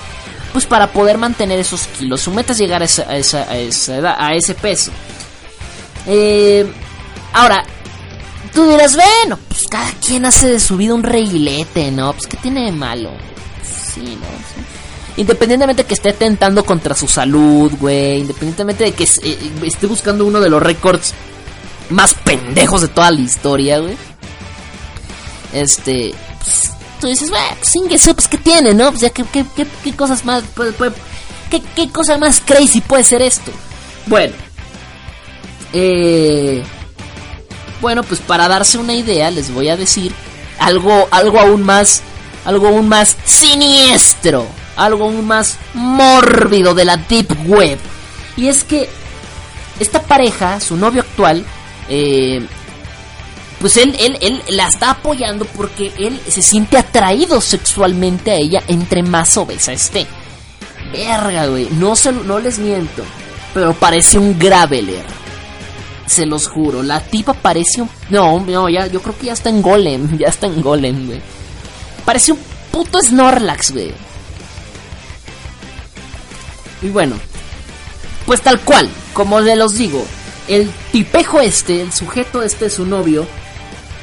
[0.53, 2.21] pues para poder mantener esos kilos.
[2.21, 4.91] Su meta llegar a esa, a esa, a esa edad, a ese peso.
[6.07, 6.67] Eh,
[7.33, 7.65] ahora,
[8.53, 12.13] tú dirás, bueno, pues cada quien hace de su vida un reguilete, ¿no?
[12.13, 13.11] Pues ¿qué tiene de malo?
[13.63, 14.68] Sí, ¿no?
[15.19, 18.21] Independientemente de que esté tentando contra su salud, güey.
[18.21, 21.13] Independientemente de que eh, esté buscando uno de los récords
[21.91, 23.97] más pendejos de toda la historia, güey.
[25.53, 26.71] Este, pues,
[27.01, 27.43] tú dices, güey,
[27.89, 28.91] pues pues ¿qué tiene, no?
[28.91, 29.25] Pues ya, ¿qué,
[29.97, 30.45] cosas más,
[31.51, 33.51] qué, qué cosa más crazy puede ser esto?
[34.07, 34.35] Bueno,
[35.73, 36.65] eh
[37.81, 40.13] bueno, pues para darse una idea les voy a decir
[40.59, 42.03] algo, algo aún más,
[42.45, 44.47] algo aún más siniestro,
[44.79, 47.79] algo aún más mórbido de la deep web.
[48.37, 48.89] Y es que
[49.81, 51.45] esta pareja, su novio actual,
[51.89, 52.47] eh,
[53.61, 58.63] pues él, él, él la está apoyando porque él se siente atraído sexualmente a ella
[58.69, 60.07] entre más obesa esté.
[60.93, 61.95] Verga, güey, no,
[62.25, 63.05] no les miento,
[63.53, 65.19] pero parece un graveler
[66.09, 67.91] se los juro, la tipa parece un...
[68.11, 71.21] No, no, ya, yo creo que ya está en Golem, ya está en Golem, güey.
[72.05, 72.39] Parece un
[72.71, 73.93] puto Snorlax, güey.
[76.83, 77.17] Y bueno,
[78.27, 80.05] pues tal cual, como le los digo,
[80.49, 83.27] el tipejo este, el sujeto este su novio,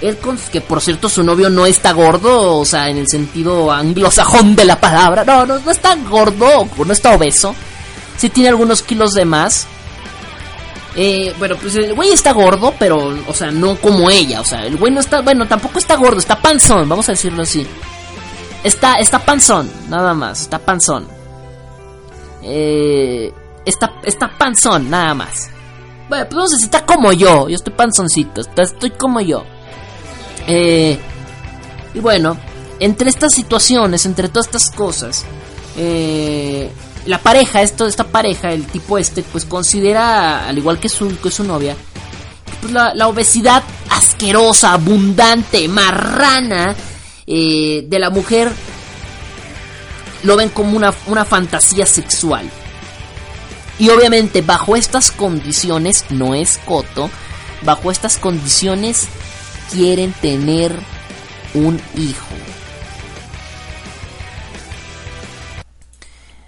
[0.02, 0.18] él
[0.52, 4.66] que por cierto su novio no está gordo, o sea, en el sentido anglosajón de
[4.66, 7.56] la palabra, no, no, no está gordo, no está obeso,
[8.18, 9.68] sí tiene algunos kilos de más,
[10.98, 14.40] eh, bueno, pues el güey está gordo, pero, o sea, no como ella.
[14.42, 17.44] O sea, el güey no está, bueno, tampoco está gordo, está panzón, vamos a decirlo
[17.44, 17.68] así.
[18.64, 21.15] Está, está panzón, nada más, está panzón.
[22.48, 23.34] Eh,
[23.66, 25.50] está, está panzón, nada más.
[26.08, 29.44] Bueno, pues no sé si está como yo, yo estoy panzoncito, estoy como yo.
[30.48, 31.00] Eh,
[31.96, 32.38] y bueno,
[32.80, 35.26] entre estas situaciones, entre todas estas cosas,
[35.78, 36.70] eh,
[37.06, 41.32] la pareja, esto, esta pareja, el tipo este, pues considera, al igual que su, que
[41.32, 41.76] su novia,
[42.62, 46.76] pues la, obesidad asquerosa, abundante, marrana
[47.26, 48.52] eh, de la mujer,
[50.26, 52.50] lo ven como una, una fantasía sexual.
[53.78, 57.10] Y obviamente bajo estas condiciones, no es coto,
[57.64, 59.08] bajo estas condiciones
[59.72, 60.78] quieren tener
[61.54, 62.36] un hijo.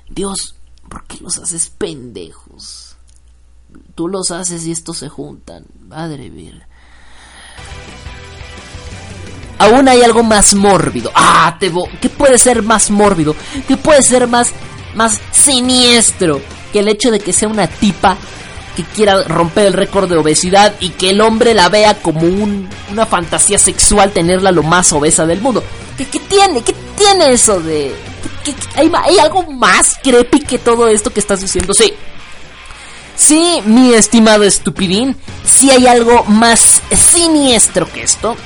[0.09, 0.55] Dios,
[0.89, 2.95] ¿por qué los haces pendejos?
[3.93, 5.65] Tú los haces y estos se juntan.
[5.87, 6.67] Madre mía.
[9.59, 11.11] Aún hay algo más mórbido.
[11.15, 13.35] Ah, Tebo, ¿qué puede ser más mórbido?
[13.67, 14.51] ¿Qué puede ser más,
[14.95, 18.17] más siniestro que el hecho de que sea una tipa
[18.75, 22.69] que quiera romper el récord de obesidad y que el hombre la vea como un,
[22.91, 25.63] una fantasía sexual tenerla lo más obesa del mundo?
[25.97, 26.61] ¿Qué, qué tiene?
[26.61, 27.95] ¿Qué tiene eso de,
[28.75, 31.73] hay, hay algo más creepy que todo esto que estás diciendo.
[31.73, 31.93] Sí.
[33.15, 38.37] Sí, mi estimado estupidín, sí hay algo más siniestro que esto.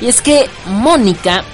[0.00, 1.44] Y es que Mónica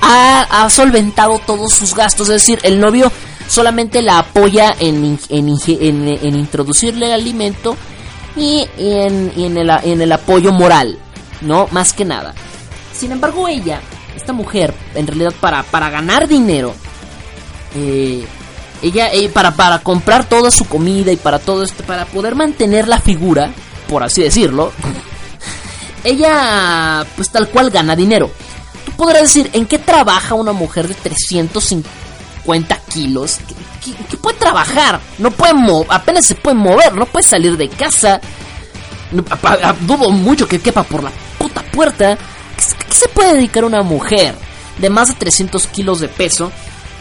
[0.00, 2.28] ha, solventado todos sus gastos.
[2.28, 3.10] Es decir, el novio
[3.48, 7.76] solamente la apoya en, en, introducirle el alimento
[8.36, 10.98] y, en, el, en el apoyo moral,
[11.40, 11.68] ¿no?
[11.70, 12.34] Más que nada.
[12.94, 13.80] Sin embargo, ella,
[14.16, 16.74] esta mujer, en realidad para, para ganar dinero,
[17.74, 18.26] eh,
[18.82, 22.86] ella, eh, para, para comprar toda su comida y para todo esto, para poder mantener
[22.86, 23.50] la figura,
[23.88, 24.72] por así decirlo,
[26.04, 28.30] ella, pues tal cual gana dinero.
[28.84, 33.38] Tú podrás decir, ¿en qué trabaja una mujer de 350 kilos?
[34.10, 35.00] ¿Qué, puede trabajar?
[35.18, 35.54] No puede
[35.88, 38.20] apenas se puede mover, no puede salir de casa.
[39.80, 42.16] dudo mucho que quepa por la puta puerta.
[42.16, 44.34] ¿Qué, se puede dedicar una mujer
[44.78, 46.50] de más de 300 kilos de peso?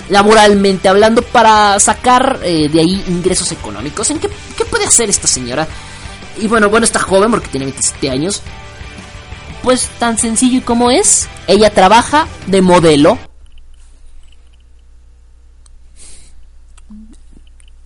[0.10, 4.10] laboralmente hablando para sacar eh, de ahí ingresos económicos.
[4.10, 5.68] ¿En qué, qué, puede hacer esta señora?
[6.38, 8.42] Y bueno, bueno, está joven porque tiene 27 años
[9.68, 13.18] pues tan sencillo como es, ella trabaja de modelo.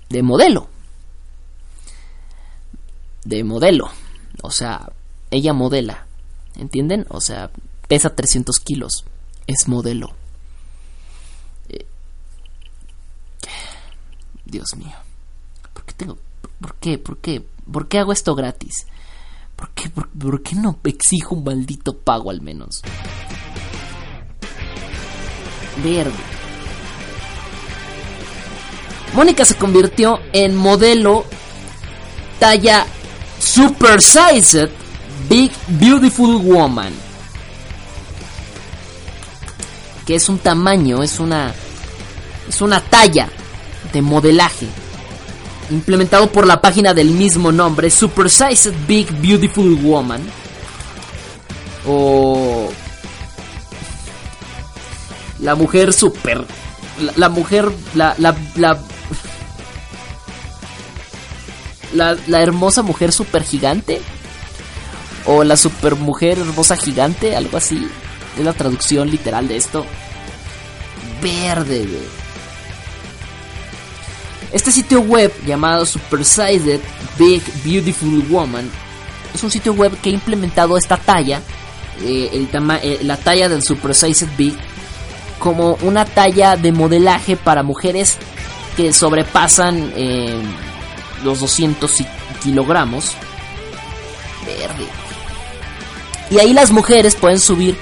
[0.08, 0.70] De modelo.
[3.26, 3.90] De modelo.
[4.44, 4.91] O sea,
[5.32, 6.06] ella modela.
[6.56, 7.08] ¿Entienden?
[7.10, 7.49] O sea,
[7.88, 9.03] pesa 300 kilos.
[9.48, 10.12] Es modelo.
[11.68, 11.88] Eh,
[14.45, 14.98] Dios mío.
[15.74, 16.20] ¿Por qué tengo...
[16.60, 16.99] ¿Por qué?
[16.99, 17.44] ¿Por qué?
[17.72, 18.86] ¿Por qué hago esto gratis?
[19.62, 22.82] ¿Por qué, por, qué no exijo un maldito pago al menos?
[25.84, 26.12] Verde.
[29.14, 31.26] Mónica se convirtió en modelo
[32.40, 32.88] talla
[33.38, 34.72] super sized
[35.30, 36.92] big beautiful woman.
[40.08, 41.54] Que es un tamaño, es una
[42.50, 43.30] es una talla
[43.94, 44.66] de modelaje
[45.72, 50.22] implementado por la página del mismo nombre, Super Sized Big Beautiful Woman.
[51.88, 52.69] O
[55.39, 56.45] la mujer super
[57.15, 58.77] la, mujer la la, la
[61.93, 64.02] la, hermosa mujer super gigante
[65.26, 67.88] o la super mujer hermosa gigante, algo así.
[68.38, 69.85] Es la traducción literal de esto.
[71.22, 71.88] Verde,
[74.53, 76.80] este sitio web llamado Supersized
[77.18, 78.69] Big Beautiful Woman
[79.34, 81.41] es un sitio web que ha implementado esta talla,
[82.02, 84.56] eh, eh, la talla del Supersized Big,
[85.40, 88.18] como una talla de modelaje para mujeres
[88.76, 90.40] que sobrepasan eh,
[91.23, 91.91] los 200
[92.44, 93.11] kilogramos.
[94.45, 94.86] Verde.
[96.30, 97.78] Y ahí las mujeres pueden subir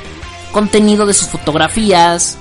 [0.52, 2.38] contenido de sus fotografías,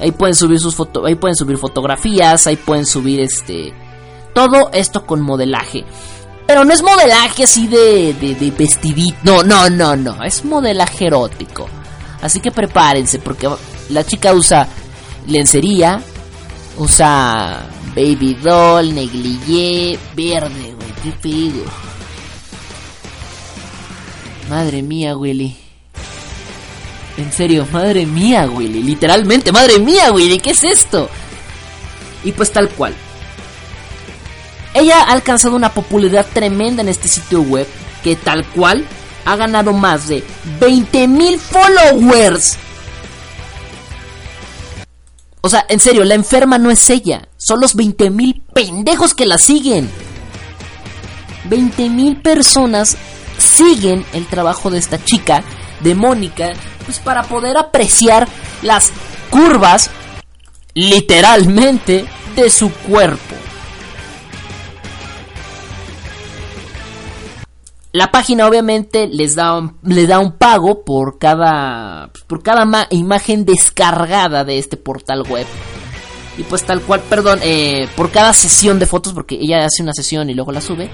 [0.00, 3.72] Ahí pueden subir sus fotos, ahí pueden subir fotografías, ahí pueden subir este
[4.34, 5.84] todo esto con modelaje.
[6.46, 9.18] Pero no es modelaje así de, de, de vestidito.
[9.22, 10.24] No, no, no, no.
[10.24, 11.68] Es modelaje erótico.
[12.22, 13.48] Así que prepárense porque
[13.88, 14.66] la chica usa
[15.26, 16.02] lencería,
[16.78, 20.90] usa baby doll, negligé, verde, güey.
[21.02, 21.64] Qué pedo.
[24.48, 25.56] Madre mía, Willy.
[27.20, 28.82] En serio, madre mía, Willy.
[28.82, 30.38] Literalmente, madre mía, Willy.
[30.38, 31.10] ¿Qué es esto?
[32.24, 32.94] Y pues tal cual.
[34.72, 37.66] Ella ha alcanzado una popularidad tremenda en este sitio web
[38.02, 38.86] que tal cual
[39.26, 40.24] ha ganado más de
[40.60, 42.56] 20.000 followers.
[45.42, 47.28] O sea, en serio, la enferma no es ella.
[47.36, 49.90] Son los 20.000 pendejos que la siguen.
[51.50, 52.96] 20.000 personas
[53.36, 55.44] siguen el trabajo de esta chica,
[55.80, 56.52] de Mónica,
[56.90, 58.26] pues para poder apreciar
[58.62, 58.90] las
[59.30, 59.90] curvas,
[60.74, 62.04] literalmente,
[62.34, 63.36] de su cuerpo.
[67.92, 73.44] La página obviamente les da un, les da un pago por cada por cada imagen
[73.44, 75.46] descargada de este portal web.
[76.38, 79.92] Y pues tal cual, perdón, eh, por cada sesión de fotos, porque ella hace una
[79.92, 80.90] sesión y luego la sube.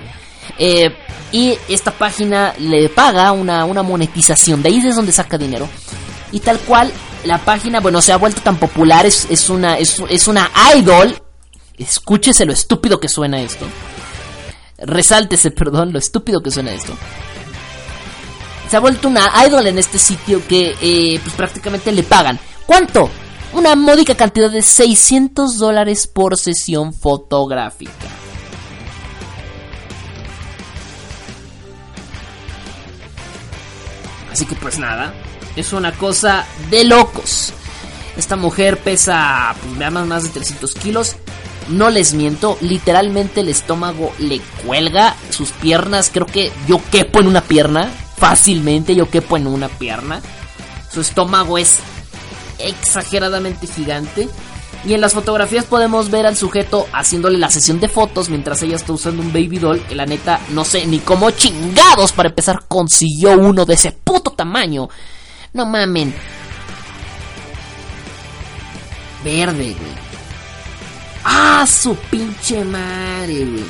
[0.59, 0.95] Eh,
[1.33, 5.69] y esta página le paga una, una monetización, de ahí es donde saca dinero.
[6.33, 6.93] Y tal cual,
[7.25, 11.21] la página, bueno, se ha vuelto tan popular, es, es una, es, es una idol.
[11.77, 13.67] Escúchese lo estúpido que suena esto.
[14.79, 16.93] Resáltese, perdón, lo estúpido que suena esto.
[18.71, 22.39] Se ha vuelto una idol en este sitio que eh, pues prácticamente le pagan.
[22.67, 23.09] ¿Cuánto?
[23.53, 27.93] Una módica cantidad de 600 dólares por sesión fotográfica.
[34.37, 35.15] Así que pues nada,
[35.57, 37.55] es una cosa de locos.
[38.19, 41.17] Esta mujer pesa pues, más de 300 kilos.
[41.71, 45.17] No les miento, literalmente el estómago le cuelga.
[45.31, 47.91] Sus piernas, creo que yo quepo en una pierna.
[48.19, 50.21] Fácilmente yo quepo en una pierna.
[50.93, 51.79] Su estómago es
[52.59, 54.29] exageradamente gigante.
[54.87, 58.77] Y en las fotografías podemos ver al sujeto haciéndole la sesión de fotos mientras ella
[58.77, 59.81] está usando un baby doll.
[59.81, 64.31] Que la neta, no sé ni cómo chingados para empezar consiguió uno de ese puto
[64.31, 64.89] tamaño.
[65.53, 66.15] No mamen.
[69.25, 70.07] Verde, güey.
[71.25, 73.65] ¡Ah, su pinche madre, güey!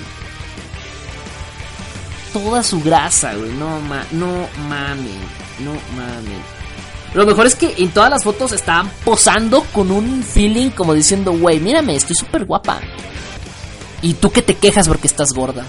[2.34, 3.52] Toda su grasa, güey.
[3.52, 5.20] No, ma no mamen.
[5.60, 6.56] No mamen.
[7.16, 11.32] Lo mejor es que en todas las fotos estaban posando con un feeling como diciendo,
[11.32, 12.78] güey, mírame, estoy súper guapa.
[14.02, 15.64] Y tú que te quejas porque estás gorda.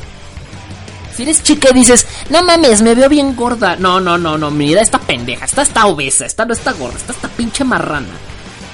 [1.15, 3.77] Si eres chica y dices, no mames, me veo bien gorda.
[3.77, 7.13] No, no, no, no, mira esta pendeja, esta está obesa, esta no está gorda, esta
[7.13, 8.11] está pinche marrana.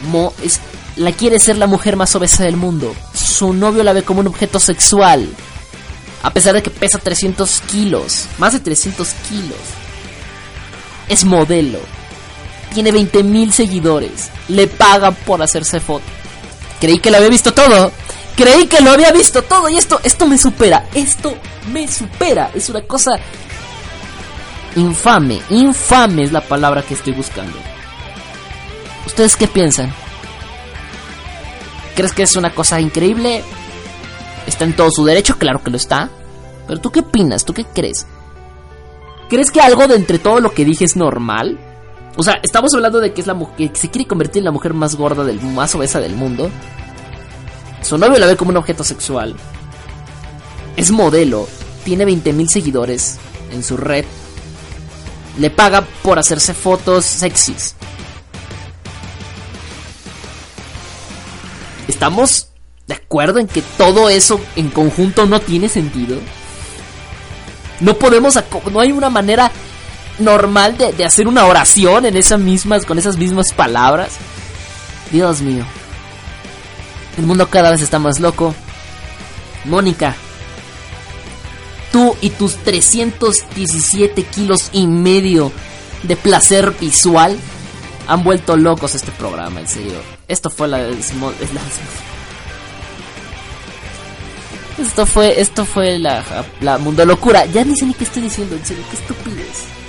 [0.09, 0.59] Mo es,
[0.95, 2.95] la quiere ser la mujer más obesa del mundo.
[3.13, 5.29] Su novio la ve como un objeto sexual.
[6.23, 9.59] A pesar de que pesa 300 kilos, más de 300 kilos.
[11.07, 11.77] Es modelo
[12.73, 14.29] tiene 20 mil seguidores.
[14.49, 16.03] Le pagan por hacerse foto.
[16.79, 17.91] Creí que lo había visto todo.
[18.35, 19.69] Creí que lo había visto todo.
[19.69, 20.87] Y esto, esto me supera.
[20.93, 21.35] Esto
[21.71, 22.51] me supera.
[22.53, 23.11] Es una cosa
[24.75, 25.41] infame.
[25.49, 27.57] Infame es la palabra que estoy buscando.
[29.05, 29.93] ¿Ustedes qué piensan?
[31.95, 33.43] ¿Crees que es una cosa increíble?
[34.47, 35.37] ¿Está en todo su derecho?
[35.37, 36.09] Claro que lo está.
[36.67, 37.45] Pero tú qué opinas?
[37.45, 38.07] ¿Tú qué crees?
[39.29, 41.59] ¿Crees que algo de entre todo lo que dije es normal?
[42.15, 44.52] O sea, estamos hablando de que es la mujer que se quiere convertir en la
[44.52, 46.52] mujer más gorda del más obesa del mundo.
[47.81, 49.35] Su novio la ve como un objeto sexual.
[50.77, 51.48] Es modelo,
[51.84, 53.18] tiene 20.000 seguidores
[53.52, 54.06] en su red.
[55.40, 57.76] Le paga por hacerse fotos sexys.
[61.88, 62.49] ¿Estamos
[62.88, 66.18] de acuerdo en que todo eso en conjunto no tiene sentido?
[67.80, 68.38] No podemos,
[68.72, 69.52] no hay una manera
[70.19, 74.14] normal de, hacer una oración en esas mismas, con esas mismas palabras.
[75.11, 75.65] Dios mío.
[77.18, 78.56] El mundo cada vez está más loco.
[79.65, 80.15] Mónica,
[81.91, 85.52] tú y tus 317 kilos y medio
[86.03, 87.38] de placer visual
[88.07, 90.02] han vuelto locos este programa, en serio.
[90.27, 90.81] Esto fue la,
[94.80, 96.23] esto fue, esto fue la,
[96.60, 97.45] la mundo locura.
[97.45, 99.82] Ya ni sé ni qué estoy diciendo, en serio, qué estupidez.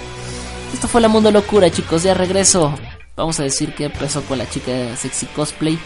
[0.74, 2.02] Esto fue la mundo locura, chicos.
[2.02, 2.74] Ya regreso.
[3.14, 5.78] Vamos a decir que empezó con la chica de sexy cosplay.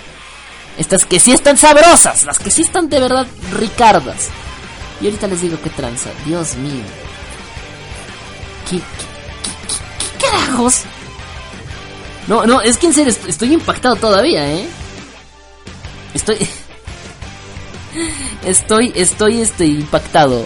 [0.79, 4.31] Estas que sí están sabrosas, las que sí están de verdad ricardas.
[5.03, 6.09] Y ahorita les digo qué tranza.
[6.25, 6.83] Dios mío.
[8.71, 10.85] ¿Qué, qué, carajos?
[12.27, 14.67] No, no, es que en serio estoy impactado todavía, ¿eh?
[16.15, 16.39] Estoy...
[18.47, 20.45] Estoy, estoy, este, impactado.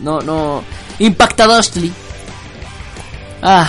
[0.00, 0.62] No, no...
[1.00, 1.92] Impactado, Ashley.
[3.42, 3.68] Ah.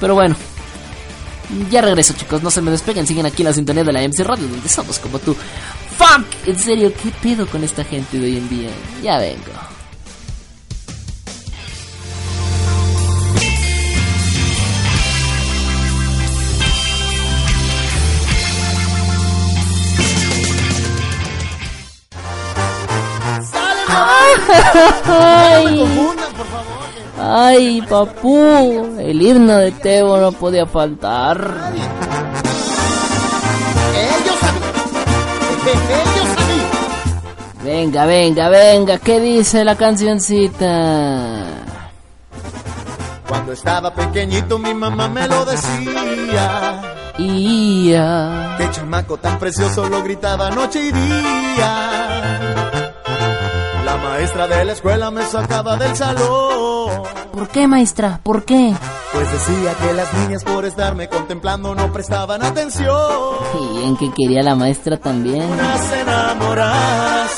[0.00, 0.36] Pero bueno.
[1.70, 2.42] Ya regreso, chicos.
[2.42, 3.06] No se me despeguen.
[3.06, 5.34] Siguen aquí en la sintonía de la MC Radio, donde somos como tú.
[5.96, 6.26] ¡Fuck!
[6.46, 8.70] En serio, ¿qué pedo con esta gente de hoy en día?
[9.02, 9.52] Ya vengo.
[25.10, 26.67] Ay.
[27.20, 31.72] Ay, papú, el himno de Tebo no podía faltar.
[37.64, 41.44] Venga, venga, venga, ¿qué dice la cancioncita?
[43.28, 45.92] Cuando estaba pequeñito mi mamá me lo decía.
[46.32, 46.94] Ya.
[48.58, 52.87] Qué chamaco tan precioso lo gritaba noche y día.
[53.88, 57.04] La maestra de la escuela me sacaba del salón.
[57.32, 58.20] ¿Por qué, maestra?
[58.22, 58.74] ¿Por qué?
[59.14, 62.94] Pues decía que las niñas por estarme contemplando no prestaban atención.
[63.58, 65.42] Y en que quería la maestra también.
[65.42, 67.30] Unas enamoradas,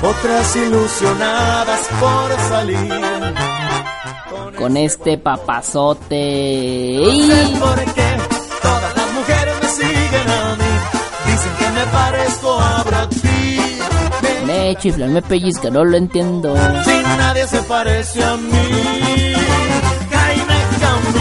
[0.00, 3.00] otras ilusionadas por salir.
[4.56, 7.00] Con, este papazote.
[7.02, 8.16] No sé por qué
[8.62, 11.32] todas las mujeres me siguen a mí.
[11.32, 12.79] Dicen que me parezco a
[14.50, 16.54] me chiflan, me pellizcan, no lo entiendo.
[16.84, 19.34] Si nadie se parece a mí,
[20.10, 21.16] Jaime Camus,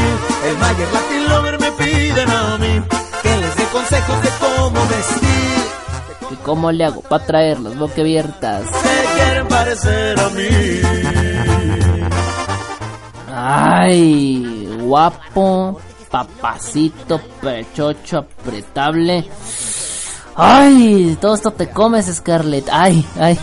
[0.48, 2.82] el Mayer Latin Lover me piden a mí
[3.24, 6.32] que les dé consejos de cómo vestir.
[6.32, 8.66] ¿Y cómo le hago para traer las abiertas?
[8.66, 10.50] Se quieren parecer a mí.
[13.32, 15.80] Ay, guapo,
[16.10, 19.26] papacito, pechocho, apretable.
[20.42, 22.70] Ay, todo esto te comes, Scarlett.
[22.72, 23.38] Ay, ay.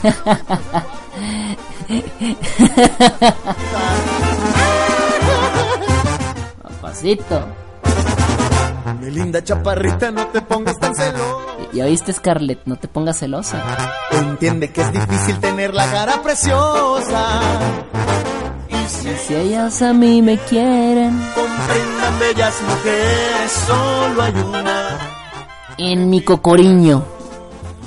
[6.62, 7.48] Papacito.
[9.00, 11.36] Mi linda chaparrita, no te pongas tan celosa.
[11.72, 13.60] Ya viste, Scarlett, no te pongas celosa.
[14.12, 17.40] Entiende que es difícil tener la cara preciosa.
[18.68, 18.76] Y
[19.26, 25.17] si, ellas a mí me quieren, comprendan bellas mujeres, solo hay una.
[25.78, 27.04] En mi cocoriño.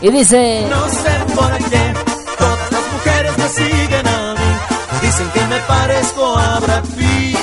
[0.02, 0.66] Y dice...
[0.70, 1.94] No sé por qué
[2.38, 5.02] todas las mujeres me siguen a mí.
[5.02, 7.38] Dicen que me parezco a Brad Pitt.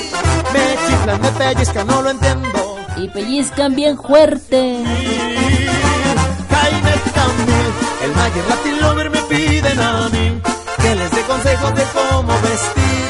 [0.53, 2.79] Me chiflan, me pellizcan, no lo entiendo.
[2.97, 4.83] Y pellizcan bien fuerte.
[6.51, 7.69] Jaime Camil,
[8.05, 10.41] el Mayer Latin Lover me piden a mí
[10.81, 13.08] que les dé consejos de cómo vestir.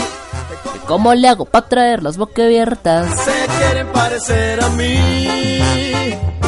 [0.88, 3.06] ¿De ¿Cómo le hago para traer las boquiabiertas?
[3.20, 5.68] Se quieren parecer a mí.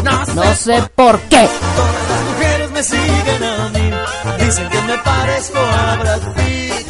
[0.02, 1.46] No sé, no sé por qué.
[1.76, 3.90] Todas las mujeres me siguen a mí.
[4.42, 6.86] Dicen que me parezco a Brad Pitt.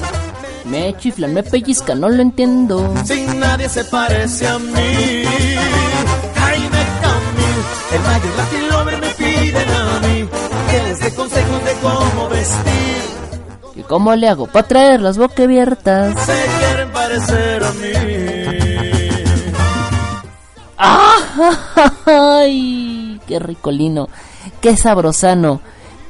[0.66, 2.94] Me chiflan, me pellizcan, no lo entiendo.
[3.05, 5.24] Sin nadie se parece a mí.
[6.36, 7.60] Jaime Camil,
[7.93, 10.28] el Mayer Latin Lover me piden a mí
[10.70, 13.20] que les dé consejos de cómo vestir.
[13.74, 16.14] ¿Y cómo le hago para traer las boquiabiertas?
[16.24, 16.70] Se
[17.11, 17.93] parecer a mí.
[22.07, 23.20] ¡Ay!
[23.27, 24.09] ¡Qué ricolino!
[24.61, 25.61] ¡Qué sabrosano!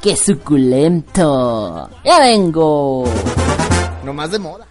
[0.00, 1.90] ¡Qué suculento!
[2.04, 3.04] ¡Ya vengo!
[4.04, 4.66] No más de moda.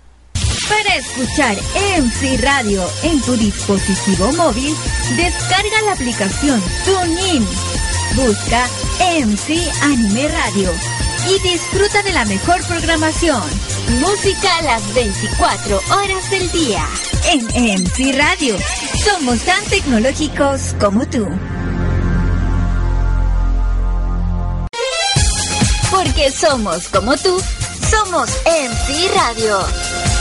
[0.67, 1.55] Para escuchar
[1.99, 4.75] MC Radio en tu dispositivo móvil,
[5.15, 7.45] descarga la aplicación TuneIn.
[8.15, 8.67] Busca
[8.99, 13.41] MC Anime Radio y disfruta de la mejor programación.
[13.99, 16.85] Música las 24 horas del día.
[17.31, 17.45] En
[17.81, 18.55] MC Radio,
[19.03, 21.27] somos tan tecnológicos como tú.
[25.91, 27.41] Porque somos como tú,
[27.89, 29.59] somos MC Radio.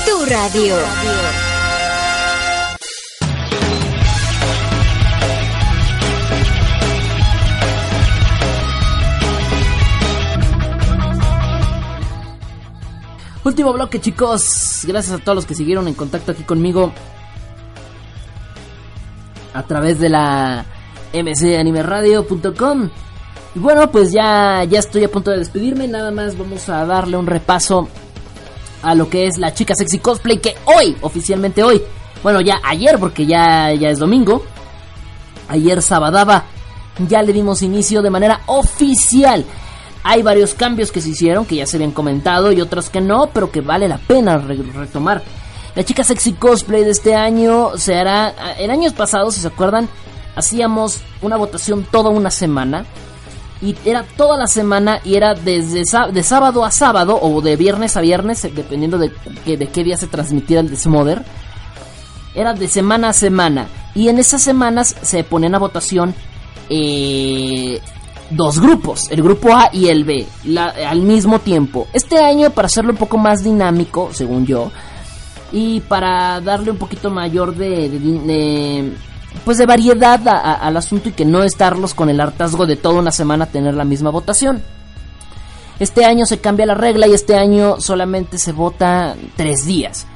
[0.06, 1.47] Tu radio.
[13.48, 14.84] Último bloque, chicos.
[14.86, 16.92] Gracias a todos los que siguieron en contacto aquí conmigo
[19.54, 20.66] a través de la
[21.14, 22.90] mcanimeradio.com.
[23.54, 25.88] Y bueno, pues ya, ya estoy a punto de despedirme.
[25.88, 27.88] Nada más vamos a darle un repaso
[28.82, 31.80] a lo que es la chica sexy cosplay que hoy, oficialmente hoy,
[32.22, 34.44] bueno ya ayer porque ya, ya es domingo,
[35.48, 36.44] ayer sabadaba,
[37.08, 39.46] ya le dimos inicio de manera oficial.
[40.02, 43.30] Hay varios cambios que se hicieron, que ya se habían comentado, y otros que no,
[43.32, 45.22] pero que vale la pena re retomar.
[45.74, 49.88] La chica sexy cosplay de este año se hará, en años pasados, si se acuerdan,
[50.34, 52.84] hacíamos una votación toda una semana
[53.60, 57.96] y era toda la semana y era desde de sábado a sábado o de viernes
[57.96, 59.10] a viernes, dependiendo de,
[59.44, 61.24] de qué día se transmitiera el Desmoder.
[62.34, 66.14] Era de semana a semana y en esas semanas se ponían a votación
[66.70, 67.80] eh,
[68.30, 71.86] dos grupos, el grupo A y el B, la, al mismo tiempo.
[71.92, 74.70] Este año, para hacerlo un poco más dinámico, según yo,
[75.52, 78.92] y para darle un poquito mayor de,
[79.44, 83.00] pues de variedad a, al asunto y que no estarlos con el hartazgo de toda
[83.00, 84.62] una semana tener la misma votación.
[85.78, 90.06] Este año se cambia la regla y este año solamente se vota tres días.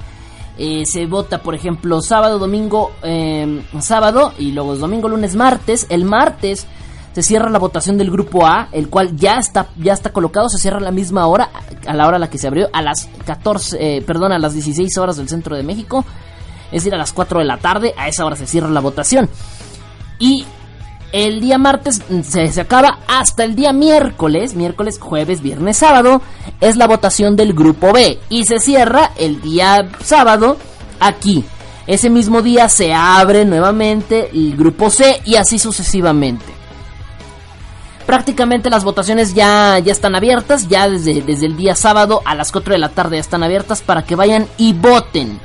[0.59, 5.87] Eh, se vota, por ejemplo, sábado, domingo, eh, sábado y luego domingo, lunes, martes.
[5.89, 6.67] El martes
[7.13, 10.59] se cierra la votación del grupo A, el cual ya está ya está colocado, se
[10.59, 11.51] cierra a la misma hora,
[11.87, 14.55] a la hora a la que se abrió, a las 14, eh, perdón, a las
[14.55, 16.05] 16 horas del centro de México
[16.73, 19.29] es decir, a las 4 de la tarde, a esa hora se cierra la votación.
[20.19, 20.47] Y
[21.13, 26.23] el día martes se, se, acaba hasta el día miércoles, miércoles, jueves, viernes, sábado,
[26.63, 28.19] es la votación del grupo B.
[28.31, 30.57] Y se cierra el día sábado
[30.99, 31.45] aquí.
[31.87, 36.62] Ese mismo día se abre nuevamente el grupo C y así sucesivamente.
[38.07, 42.51] Prácticamente las votaciones ya, ya están abiertas, ya desde, desde el día sábado a las
[42.53, 45.41] 4 de la tarde ya están abiertas para que vayan y voten.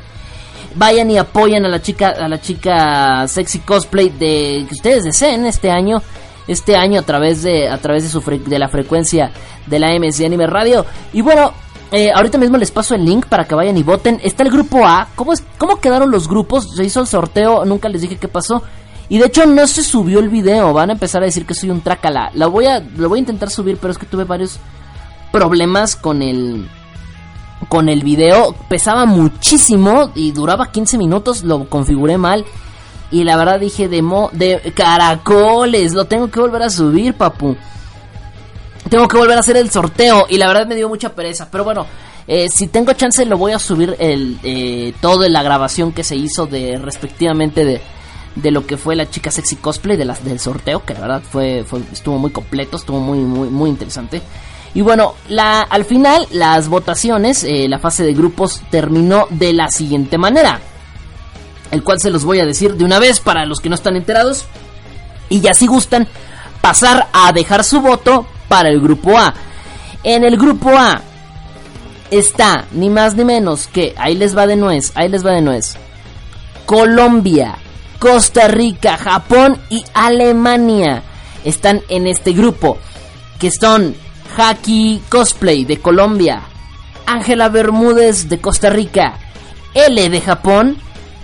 [0.76, 5.46] Vayan y apoyen a la chica a la chica sexy cosplay de que ustedes deseen
[5.46, 6.04] este año
[6.48, 9.32] este año a través de a través de su de la frecuencia
[9.66, 10.86] de la MC Anime Radio.
[11.14, 11.54] Y bueno
[11.92, 14.20] eh, ahorita mismo les paso el link para que vayan y voten.
[14.22, 15.08] Está el grupo A.
[15.16, 18.62] Cómo es cómo quedaron los grupos se hizo el sorteo nunca les dije qué pasó
[19.10, 21.70] y de hecho no se subió el video van a empezar a decir que soy
[21.70, 24.60] un trácala la voy a lo voy a intentar subir pero es que tuve varios
[25.32, 26.68] problemas con el
[27.70, 32.46] con el video pesaba muchísimo y duraba 15 minutos, lo configuré mal.
[33.10, 37.56] Y la verdad dije de, mo de caracoles, lo tengo que volver a subir, papu.
[38.90, 41.50] Tengo que volver a hacer el sorteo y la verdad me dio mucha pereza.
[41.50, 41.86] Pero bueno,
[42.28, 46.16] eh, si tengo chance lo voy a subir el, eh, todo la grabación que se
[46.16, 47.82] hizo de respectivamente de,
[48.42, 51.22] de lo que fue la chica sexy cosplay de las del sorteo, que la verdad
[51.30, 54.22] fue, estuvo muy completo, estuvo muy muy muy interesante.
[54.74, 59.70] Y bueno, la, al final las votaciones, eh, la fase de grupos terminó de la
[59.70, 60.60] siguiente manera.
[61.72, 63.96] El cual se los voy a decir de una vez para los que no están
[63.96, 64.46] enterados.
[65.30, 66.08] Y ya si gustan
[66.62, 69.34] pasar a dejar su voto para el grupo A.
[70.04, 71.02] En el grupo A
[72.12, 75.42] está ni más ni menos que, ahí les va de nuez, ahí les va de
[75.42, 75.76] nuez.
[76.66, 77.58] Colombia,
[78.00, 81.04] Costa Rica, Japón y Alemania
[81.44, 82.78] están en este grupo.
[83.40, 83.96] Que son
[84.36, 86.42] Haki Cosplay de Colombia,
[87.06, 89.20] Ángela Bermúdez de Costa Rica,
[89.74, 90.78] L de Japón,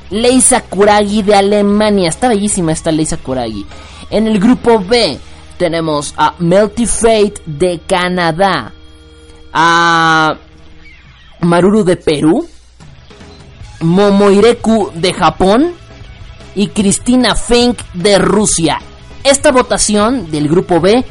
[0.09, 2.09] Lei Sakuragi de Alemania.
[2.09, 3.65] Está bellísima esta Lei Sakuragi.
[4.09, 5.19] En el grupo B
[5.57, 8.71] tenemos a Melty Fate de Canadá,
[9.51, 10.35] a
[11.41, 12.47] Maruru de Perú,
[13.79, 15.73] Momoireku de Japón
[16.55, 18.79] y Cristina Fink de Rusia.
[19.23, 21.05] Esta votación del grupo B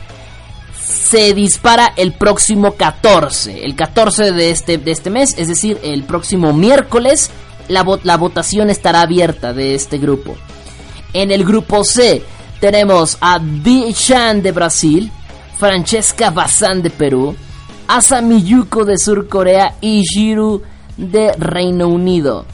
[0.83, 6.05] se dispara el próximo 14, el 14 de este, de este mes, es decir, el
[6.05, 7.31] próximo miércoles,
[7.69, 10.37] la, la votación estará abierta de este grupo.
[11.13, 12.23] En el grupo C
[12.61, 15.11] tenemos a Di-Chan de Brasil,
[15.59, 17.37] Francesca Bazán de Perú,
[17.89, 20.63] Asami Yuko de Sur Corea y Shiru
[20.97, 22.47] de Reino Unido.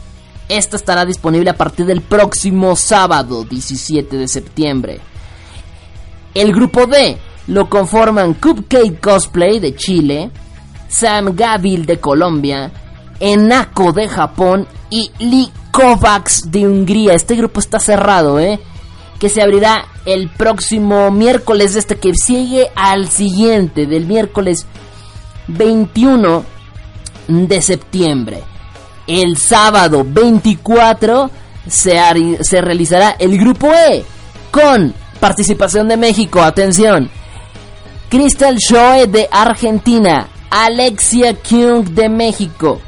[0.49, 5.01] Esta estará disponible a partir del próximo sábado 17 de septiembre.
[6.35, 7.19] El grupo D
[7.49, 10.31] lo conforman Cupcake Cosplay de Chile,
[10.89, 12.71] Sam Gavil de Colombia,
[13.21, 17.15] Enako de Japón y Lee Kovacs de Hungría.
[17.15, 18.59] Este grupo está cerrado, ¿eh?
[19.19, 24.67] Que se abrirá el próximo miércoles, este que sigue al siguiente, del miércoles
[25.49, 26.45] 21
[27.27, 28.43] de septiembre.
[29.09, 31.31] El sábado 24
[31.67, 31.99] se,
[32.45, 34.05] se realizará el grupo E
[34.51, 36.43] con participación de México.
[36.43, 37.11] Atención.
[38.11, 42.81] Crystal Shoe de Argentina, Alexia Kyung de México,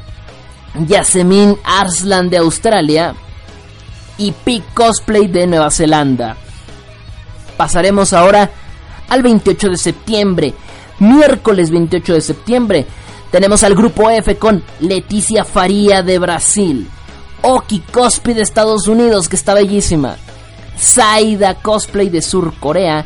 [0.87, 3.13] Yasemin Arslan de Australia
[4.17, 6.37] y Peak Cosplay de Nueva Zelanda.
[7.57, 8.49] Pasaremos ahora
[9.09, 10.53] al 28 de septiembre,
[10.99, 12.87] miércoles 28 de septiembre.
[13.31, 16.89] Tenemos al grupo F con Leticia Faría de Brasil,
[17.41, 20.17] Oki Cosplay de Estados Unidos, que está bellísima,
[20.75, 23.05] Saida Cosplay de Sur Corea,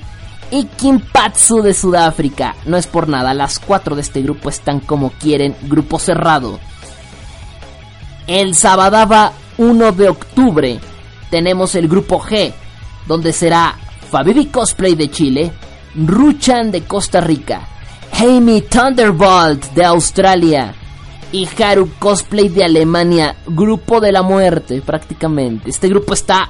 [0.49, 2.55] y Kimpatsu de Sudáfrica.
[2.65, 6.59] No es por nada, las cuatro de este grupo están como quieren, grupo cerrado.
[8.25, 10.79] El Sabadaba 1 de octubre
[11.29, 12.51] tenemos el grupo G,
[13.07, 13.75] donde será
[14.09, 15.51] Fabibi Cosplay de Chile,
[15.95, 17.67] Ruchan de Costa Rica,
[18.13, 20.73] Amy Thunderbolt de Australia
[21.31, 25.69] y Haru Cosplay de Alemania, grupo de la muerte prácticamente.
[25.69, 26.49] Este grupo está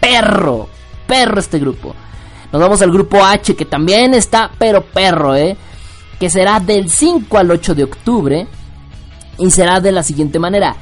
[0.00, 0.68] perro,
[1.06, 1.94] perro este grupo.
[2.52, 5.56] Nos vamos al grupo H, que también está, pero perro, ¿eh?
[6.18, 8.46] Que será del 5 al 8 de octubre.
[9.38, 10.74] Y será de la siguiente manera.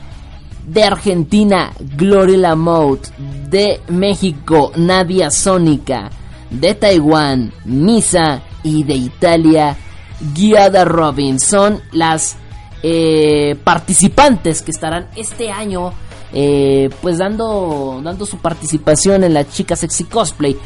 [0.67, 3.11] De Argentina, Gloria Lamotte.
[3.51, 6.11] De México, Nadia Sónica.
[6.51, 8.43] De Taiwán, Misa.
[8.63, 9.77] Y de Italia,
[10.33, 11.39] Guiada Robin.
[11.39, 12.37] Son las
[12.83, 15.93] eh, participantes que estarán este año
[16.33, 20.57] eh, pues dando, dando su participación en la chica sexy cosplay.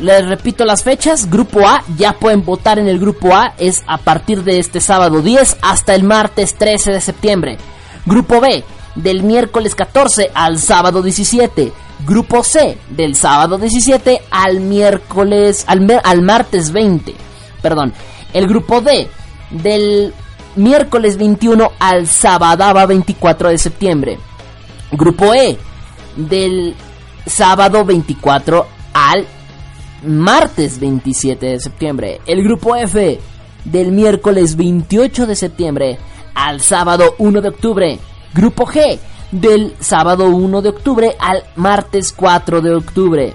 [0.00, 3.98] Les repito las fechas, grupo A, ya pueden votar en el grupo A, es a
[3.98, 7.58] partir de este sábado 10 hasta el martes 13 de septiembre.
[8.06, 8.64] Grupo B,
[8.94, 11.72] del miércoles 14 al sábado 17.
[12.06, 17.14] Grupo C, del sábado 17 al miércoles, al, al martes 20.
[17.60, 17.92] Perdón.
[18.32, 19.08] El grupo D,
[19.50, 20.12] del
[20.56, 24.18] miércoles 21 al sábado 24 de septiembre.
[24.90, 25.58] Grupo E,
[26.16, 26.74] del
[27.26, 29.26] sábado 24 al
[30.04, 32.20] martes 27 de septiembre.
[32.26, 33.20] El grupo F
[33.64, 35.98] del miércoles 28 de septiembre
[36.34, 37.98] al sábado 1 de octubre.
[38.34, 38.98] Grupo G
[39.30, 43.32] del sábado 1 de octubre al martes 4 de octubre.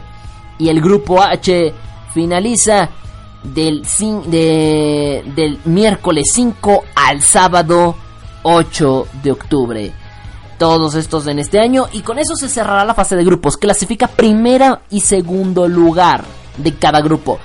[0.59, 1.73] Y el grupo H
[2.13, 2.89] finaliza
[3.43, 3.84] del,
[5.35, 7.95] del miércoles 5 al sábado
[8.43, 9.93] 8 de octubre.
[10.57, 13.57] Todos estos en este año y con eso se cerrará la fase de grupos.
[13.57, 16.23] Clasifica primera y segundo lugar
[16.57, 17.39] de cada grupo.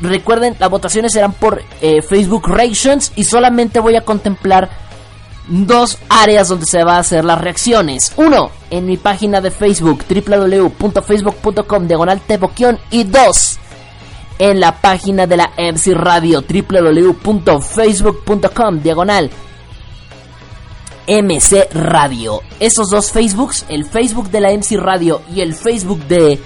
[0.00, 4.68] Recuerden, las votaciones serán por eh, Facebook Reactions y solamente voy a contemplar
[5.48, 8.12] dos áreas donde se va a hacer las reacciones.
[8.16, 12.20] Uno, en mi página de Facebook, www.facebook.com, diagonal
[12.90, 13.58] Y dos,
[14.50, 19.30] en la página de la MC Radio, www.facebook.com, diagonal
[21.08, 22.42] MC Radio.
[22.60, 26.38] Esos dos Facebooks, el Facebook de la MC Radio y el Facebook de,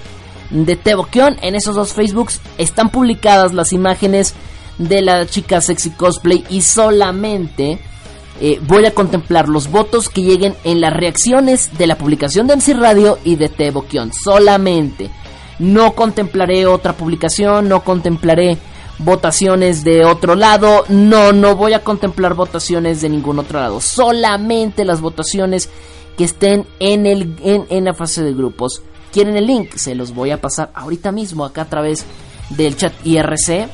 [0.51, 4.37] de Tebokion, en esos dos Facebooks están publicadas las imágenes
[4.79, 7.81] de la chica sexy cosplay y solamente
[8.41, 12.55] eh, voy a contemplar los votos que lleguen en las reacciones de la publicación de
[12.55, 14.13] MC Radio y de Tebokion.
[14.13, 15.11] Solamente.
[15.59, 18.59] No contemplaré otra publicación, no contemplaré
[18.99, 20.85] votaciones de otro lado.
[20.89, 23.81] No, no voy a contemplar votaciones de ningún otro lado.
[23.81, 25.69] Solamente las votaciones
[26.17, 28.83] que estén en, el, en, la fase de grupos.
[29.13, 29.77] ¿Quieren el link?
[29.77, 32.05] Se los voy a pasar ahorita mismo acá a través
[32.51, 33.69] del chat IRC.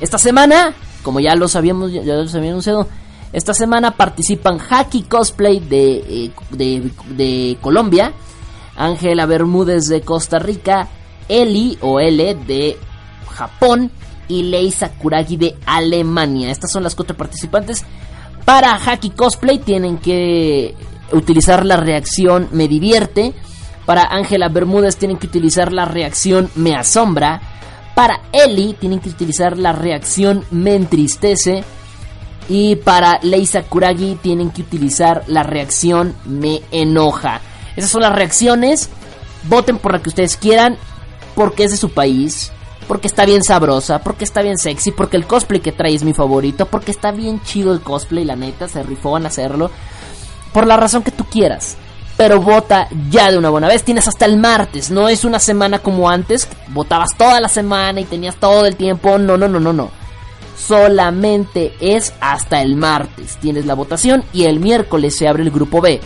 [0.00, 2.86] Esta semana, como ya lo sabíamos, ya, los había anunciado,
[3.32, 8.12] esta semana participan Haki Cosplay de, eh, de, de Colombia,
[8.76, 10.88] Ángela Bermúdez de Costa Rica,
[11.28, 12.78] Eli o L de
[13.28, 13.90] Japón
[14.28, 16.50] y Lei Sakuragi de Alemania.
[16.50, 17.84] Estas son las cuatro participantes.
[18.44, 20.74] Para Haki Cosplay tienen que
[21.12, 23.34] utilizar la reacción Me divierte.
[23.86, 27.40] Para Ángela Bermúdez tienen que utilizar la reacción Me asombra.
[27.94, 31.64] Para Eli tienen que utilizar la reacción Me entristece.
[32.48, 37.40] Y para Lei Sakuragi tienen que utilizar la reacción Me enoja.
[37.76, 38.90] Esas son las reacciones.
[39.44, 40.76] Voten por la que ustedes quieran.
[41.34, 42.52] Porque es de su país
[42.90, 46.12] porque está bien sabrosa, porque está bien sexy, porque el cosplay que trae es mi
[46.12, 49.70] favorito, porque está bien chido el cosplay, la neta, se rifó en hacerlo.
[50.52, 51.76] Por la razón que tú quieras.
[52.16, 53.84] Pero vota ya de una buena vez.
[53.84, 54.90] Tienes hasta el martes.
[54.90, 56.48] No es una semana como antes.
[56.66, 59.18] Votabas toda la semana y tenías todo el tiempo.
[59.18, 59.90] No, no, no, no, no.
[60.58, 63.38] Solamente es hasta el martes.
[63.40, 66.00] Tienes la votación y el miércoles se abre el grupo B.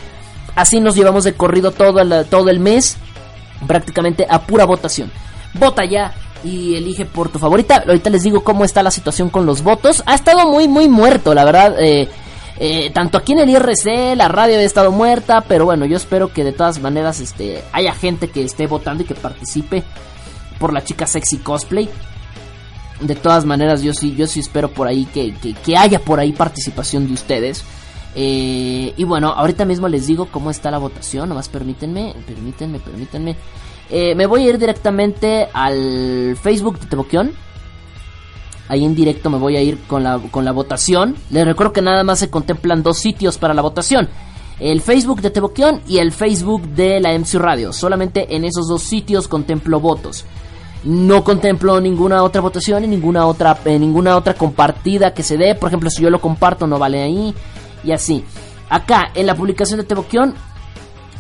[0.55, 2.99] Así nos llevamos de corrido todo el, todo el mes.
[3.67, 5.11] Prácticamente a pura votación.
[5.55, 6.13] Vota ya
[6.45, 7.85] y elige por tu favorita.
[7.87, 10.03] Ahorita les digo cómo está la situación con los votos.
[10.07, 11.77] Ha estado muy, muy muerto, la verdad.
[11.79, 12.09] Eh,
[12.59, 16.33] eh, tanto aquí en el IRC, la radio ha estado muerta, pero bueno, yo espero
[16.33, 19.83] que de todas maneras este, haya gente que esté votando y que participe
[20.59, 21.89] por la chica sexy cosplay.
[23.01, 26.33] De todas maneras, yo sí, yo sí espero por ahí que, que, haya por ahí
[26.33, 27.65] participación de ustedes.
[28.17, 31.29] Eh, y bueno, ahorita mismo les digo cómo está la votación.
[31.29, 33.37] Nomás permítanme, permítanme, permítanme.
[33.91, 37.33] Eh, me voy a ir directamente al Facebook de Teboquión.
[38.69, 41.17] Ahí en directo me voy a ir con la, con la votación.
[41.31, 44.09] Les recuerdo que nada más se contemplan dos sitios para la votación.
[44.59, 47.73] El Facebook de Teboquión y el Facebook de la MC Radio.
[47.73, 50.25] Solamente en esos dos sitios contemplo votos.
[50.85, 55.55] No contemplo ninguna otra votación y ninguna otra, eh, ninguna otra compartida que se dé.
[55.55, 57.35] Por ejemplo, si yo lo comparto no vale ahí.
[57.85, 58.25] Y así.
[58.69, 60.35] Acá en la publicación de Teboquión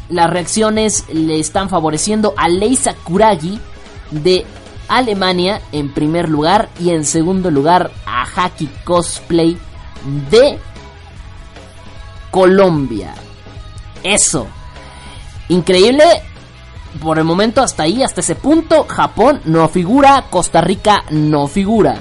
[0.09, 3.59] las reacciones le están favoreciendo a Lei Sakuragi
[4.11, 4.45] de
[4.89, 9.57] Alemania en primer lugar y en segundo lugar a Haki Cosplay
[10.31, 10.59] de
[12.31, 13.15] Colombia.
[14.03, 14.47] Eso.
[15.49, 16.05] Increíble.
[17.03, 22.01] Por el momento hasta ahí, hasta ese punto, Japón no figura, Costa Rica no figura.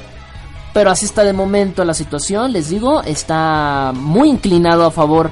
[0.73, 5.31] Pero así está de momento la situación, les digo, está muy inclinado a favor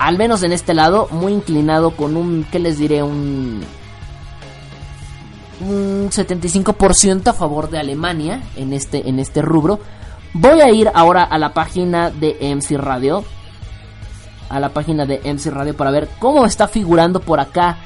[0.00, 3.02] al menos en este lado, muy inclinado con un, ¿qué les diré?
[3.02, 3.62] Un,
[5.60, 9.78] un 75% a favor de Alemania en este, en este rubro.
[10.32, 13.24] Voy a ir ahora a la página de MC Radio.
[14.48, 17.76] A la página de MC Radio para ver cómo está figurando por acá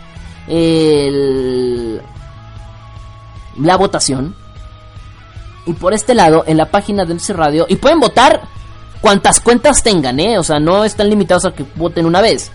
[0.46, 2.00] el,
[3.58, 4.36] la votación.
[5.66, 7.66] Y por este lado, en la página de MC Radio.
[7.68, 8.42] Y pueden votar
[9.00, 10.38] cuantas cuentas tengan, ¿eh?
[10.38, 12.50] O sea, no están limitados a que voten una vez.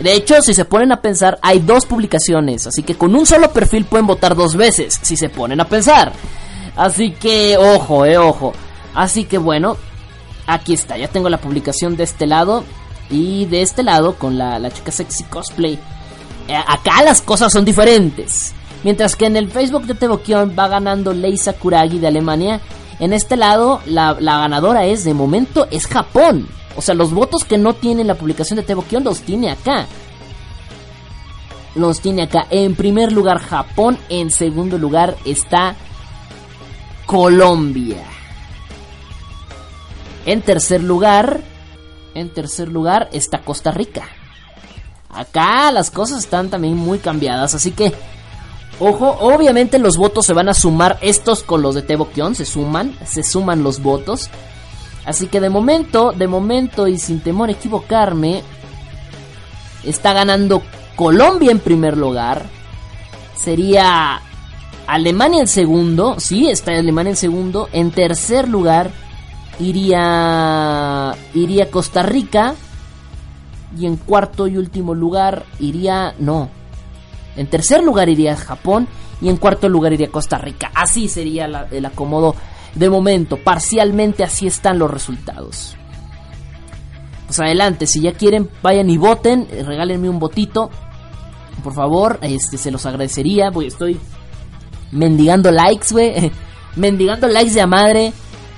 [0.00, 3.52] De hecho, si se ponen a pensar, hay dos publicaciones, así que con un solo
[3.52, 6.12] perfil pueden votar dos veces, si se ponen a pensar.
[6.76, 8.52] Así que, ojo, eh, ojo.
[8.94, 9.76] Así que bueno,
[10.46, 12.64] aquí está, ya tengo la publicación de este lado
[13.10, 15.78] y de este lado con la, la chica sexy cosplay.
[16.48, 18.54] Eh, acá las cosas son diferentes.
[18.84, 22.60] Mientras que en el Facebook de Tebokion va ganando Leisa Kuragi de Alemania
[23.02, 26.46] en este lado, la, ganadora es, de momento, es Japón.
[26.76, 29.86] O sea, los votos que no tienen la publicación de Tebokion los tiene acá.
[31.74, 32.46] Los tiene acá.
[32.50, 33.98] En primer lugar, Japón.
[34.08, 35.74] En segundo lugar está
[37.06, 38.04] Colombia.
[40.24, 41.40] En tercer lugar,
[42.14, 44.04] en tercer lugar está Costa Rica.
[45.10, 47.92] Acá las cosas están también muy cambiadas, así que
[48.84, 52.98] Ojo, obviamente los votos se van a sumar estos con los de Tebokion, se suman,
[53.06, 54.28] se suman los votos.
[55.06, 58.42] Así que de momento, de momento y sin temor a equivocarme,
[59.84, 60.62] está ganando
[60.96, 62.46] Colombia en primer lugar.
[63.36, 64.20] Sería
[64.88, 66.16] Alemania en segundo.
[66.18, 67.68] Sí, está Alemania en segundo.
[67.72, 68.90] En tercer lugar
[69.60, 72.56] iría iría Costa Rica.
[73.78, 76.61] Y en cuarto y último lugar iría no.
[77.36, 78.88] En tercer lugar iría Japón
[79.20, 80.70] y en cuarto lugar iría Costa Rica.
[80.74, 82.34] Así sería el acomodo
[82.74, 83.36] de momento.
[83.36, 85.76] Parcialmente así están los resultados.
[87.26, 90.70] Pues adelante, si ya quieren, vayan y voten, eh, regálenme un votito.
[91.62, 93.98] Por favor, este se los agradecería, porque estoy
[94.90, 96.30] mendigando likes, güey.
[96.76, 98.12] mendigando likes de a madre.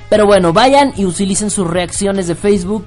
[0.09, 2.87] Pero bueno, vayan y utilicen sus reacciones de Facebook.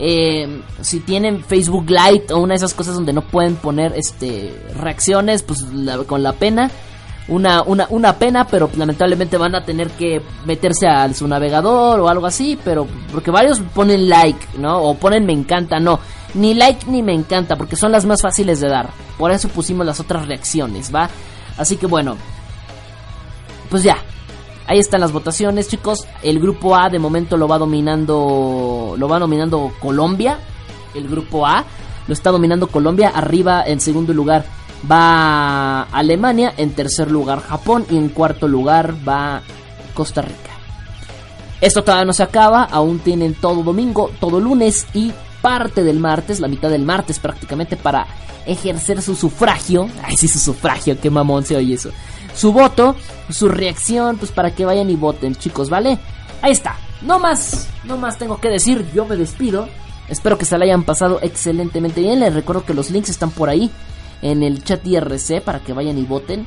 [0.00, 4.54] Eh, si tienen Facebook Lite o una de esas cosas donde no pueden poner este
[4.74, 5.66] reacciones, pues
[6.06, 6.70] con la pena.
[7.26, 12.08] Una, una, una pena, pero lamentablemente van a tener que meterse a su navegador o
[12.08, 14.82] algo así, pero porque varios ponen like, ¿no?
[14.82, 16.00] O ponen me encanta, no.
[16.32, 18.88] Ni like ni me encanta, porque son las más fáciles de dar.
[19.18, 21.10] Por eso pusimos las otras reacciones, ¿va?
[21.58, 22.16] Así que bueno.
[23.68, 23.98] Pues ya,
[24.68, 26.06] Ahí están las votaciones, chicos.
[26.22, 28.94] El grupo A de momento lo va dominando.
[28.98, 30.38] Lo va dominando Colombia.
[30.94, 31.64] El grupo A
[32.06, 33.12] lo está dominando Colombia.
[33.14, 34.44] Arriba en segundo lugar
[34.90, 36.52] va Alemania.
[36.58, 37.86] En tercer lugar Japón.
[37.88, 39.40] Y en cuarto lugar va
[39.94, 40.50] Costa Rica.
[41.62, 42.64] Esto todavía no se acaba.
[42.64, 47.78] Aún tienen todo domingo, todo lunes y parte del martes, la mitad del martes prácticamente
[47.78, 48.06] para
[48.44, 49.88] ejercer su sufragio.
[50.02, 51.90] Ay, sí, su sufragio, qué mamón se oye eso
[52.38, 52.94] su voto,
[53.30, 55.98] su reacción, pues para que vayan y voten, chicos, ¿vale?
[56.40, 56.76] Ahí está.
[57.02, 59.68] No más, no más tengo que decir, yo me despido.
[60.08, 62.20] Espero que se la hayan pasado excelentemente bien.
[62.20, 63.72] Les recuerdo que los links están por ahí
[64.22, 66.46] en el chat IRC para que vayan y voten.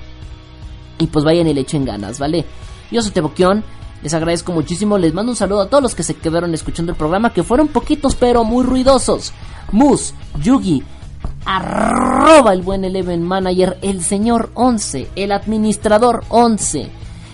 [0.97, 2.45] Y pues vayan y le echen ganas, ¿vale?
[2.89, 3.61] Yo soy Teboquión.
[4.01, 4.97] Les agradezco muchísimo.
[4.97, 7.68] Les mando un saludo a todos los que se quedaron escuchando el programa, que fueron
[7.68, 9.34] poquitos pero muy ruidosos.
[9.73, 10.84] Mus, Yugi,
[11.45, 16.89] arroba el buen Eleven Manager, el señor 11, el administrador 11,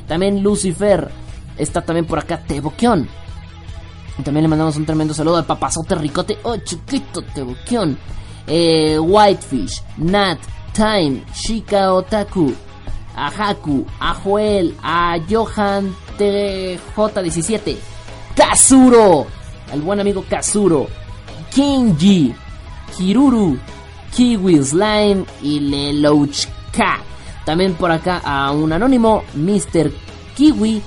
[0.07, 1.09] también Lucifer,
[1.57, 3.07] está también por acá Teboquión.
[4.23, 7.97] También le mandamos un tremendo saludo al papazote ricote, oh chiquito Teboquión,
[8.47, 10.39] eh, Whitefish, Nat,
[10.73, 12.53] Time, Shika Otaku,
[13.15, 17.77] a Haku, a Joel, a Johan TJ17,
[18.35, 19.27] Kazuro,
[19.71, 20.87] al buen amigo Kazuro,
[21.51, 22.33] Kinji,
[22.95, 23.57] Kiruru,
[24.13, 26.99] Kiwi Slime y Lelouchka.
[27.45, 29.91] También por acá a un anónimo, Mr.
[30.35, 30.81] Kiwi,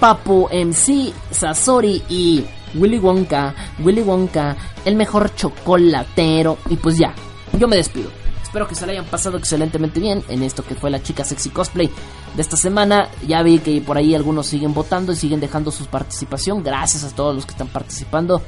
[0.00, 2.44] Papu MC, Sasori y
[2.74, 6.58] Willy Wonka, Willy Wonka, el mejor chocolatero.
[6.70, 7.14] Y pues ya,
[7.58, 8.10] yo me despido.
[8.42, 11.50] Espero que se le hayan pasado excelentemente bien en esto que fue la chica sexy
[11.50, 11.90] cosplay
[12.34, 13.08] de esta semana.
[13.26, 16.62] Ya vi que por ahí algunos siguen votando y siguen dejando su participación.
[16.62, 18.40] Gracias a todos los que están participando.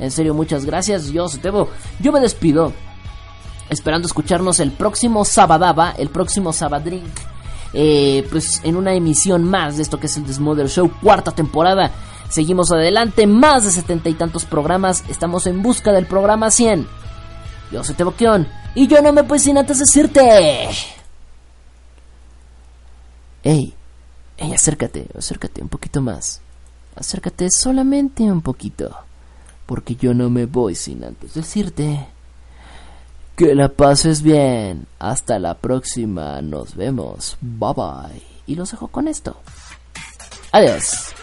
[0.00, 1.10] En serio, muchas gracias.
[1.10, 2.72] Yo, Setebo, yo me despido
[3.70, 7.12] esperando escucharnos el próximo Sabadaba, el próximo Sabadrink.
[7.72, 11.90] Eh, pues en una emisión más de esto que es el Desmother Show, cuarta temporada.
[12.28, 15.04] Seguimos adelante, más de setenta y tantos programas.
[15.08, 16.86] Estamos en busca del programa 100.
[17.72, 20.68] Yo soy Teboquión y yo no me puedo sin antes decirte.
[23.42, 23.74] Ey,
[24.36, 26.40] ey, acércate, acércate un poquito más.
[26.96, 28.96] Acércate solamente un poquito.
[29.66, 32.06] Porque yo no me voy sin antes decirte.
[33.36, 34.86] Que la pases bien.
[34.98, 36.40] Hasta la próxima.
[36.40, 37.36] Nos vemos.
[37.40, 38.22] Bye bye.
[38.46, 39.36] Y los dejo con esto.
[40.52, 41.14] Adiós.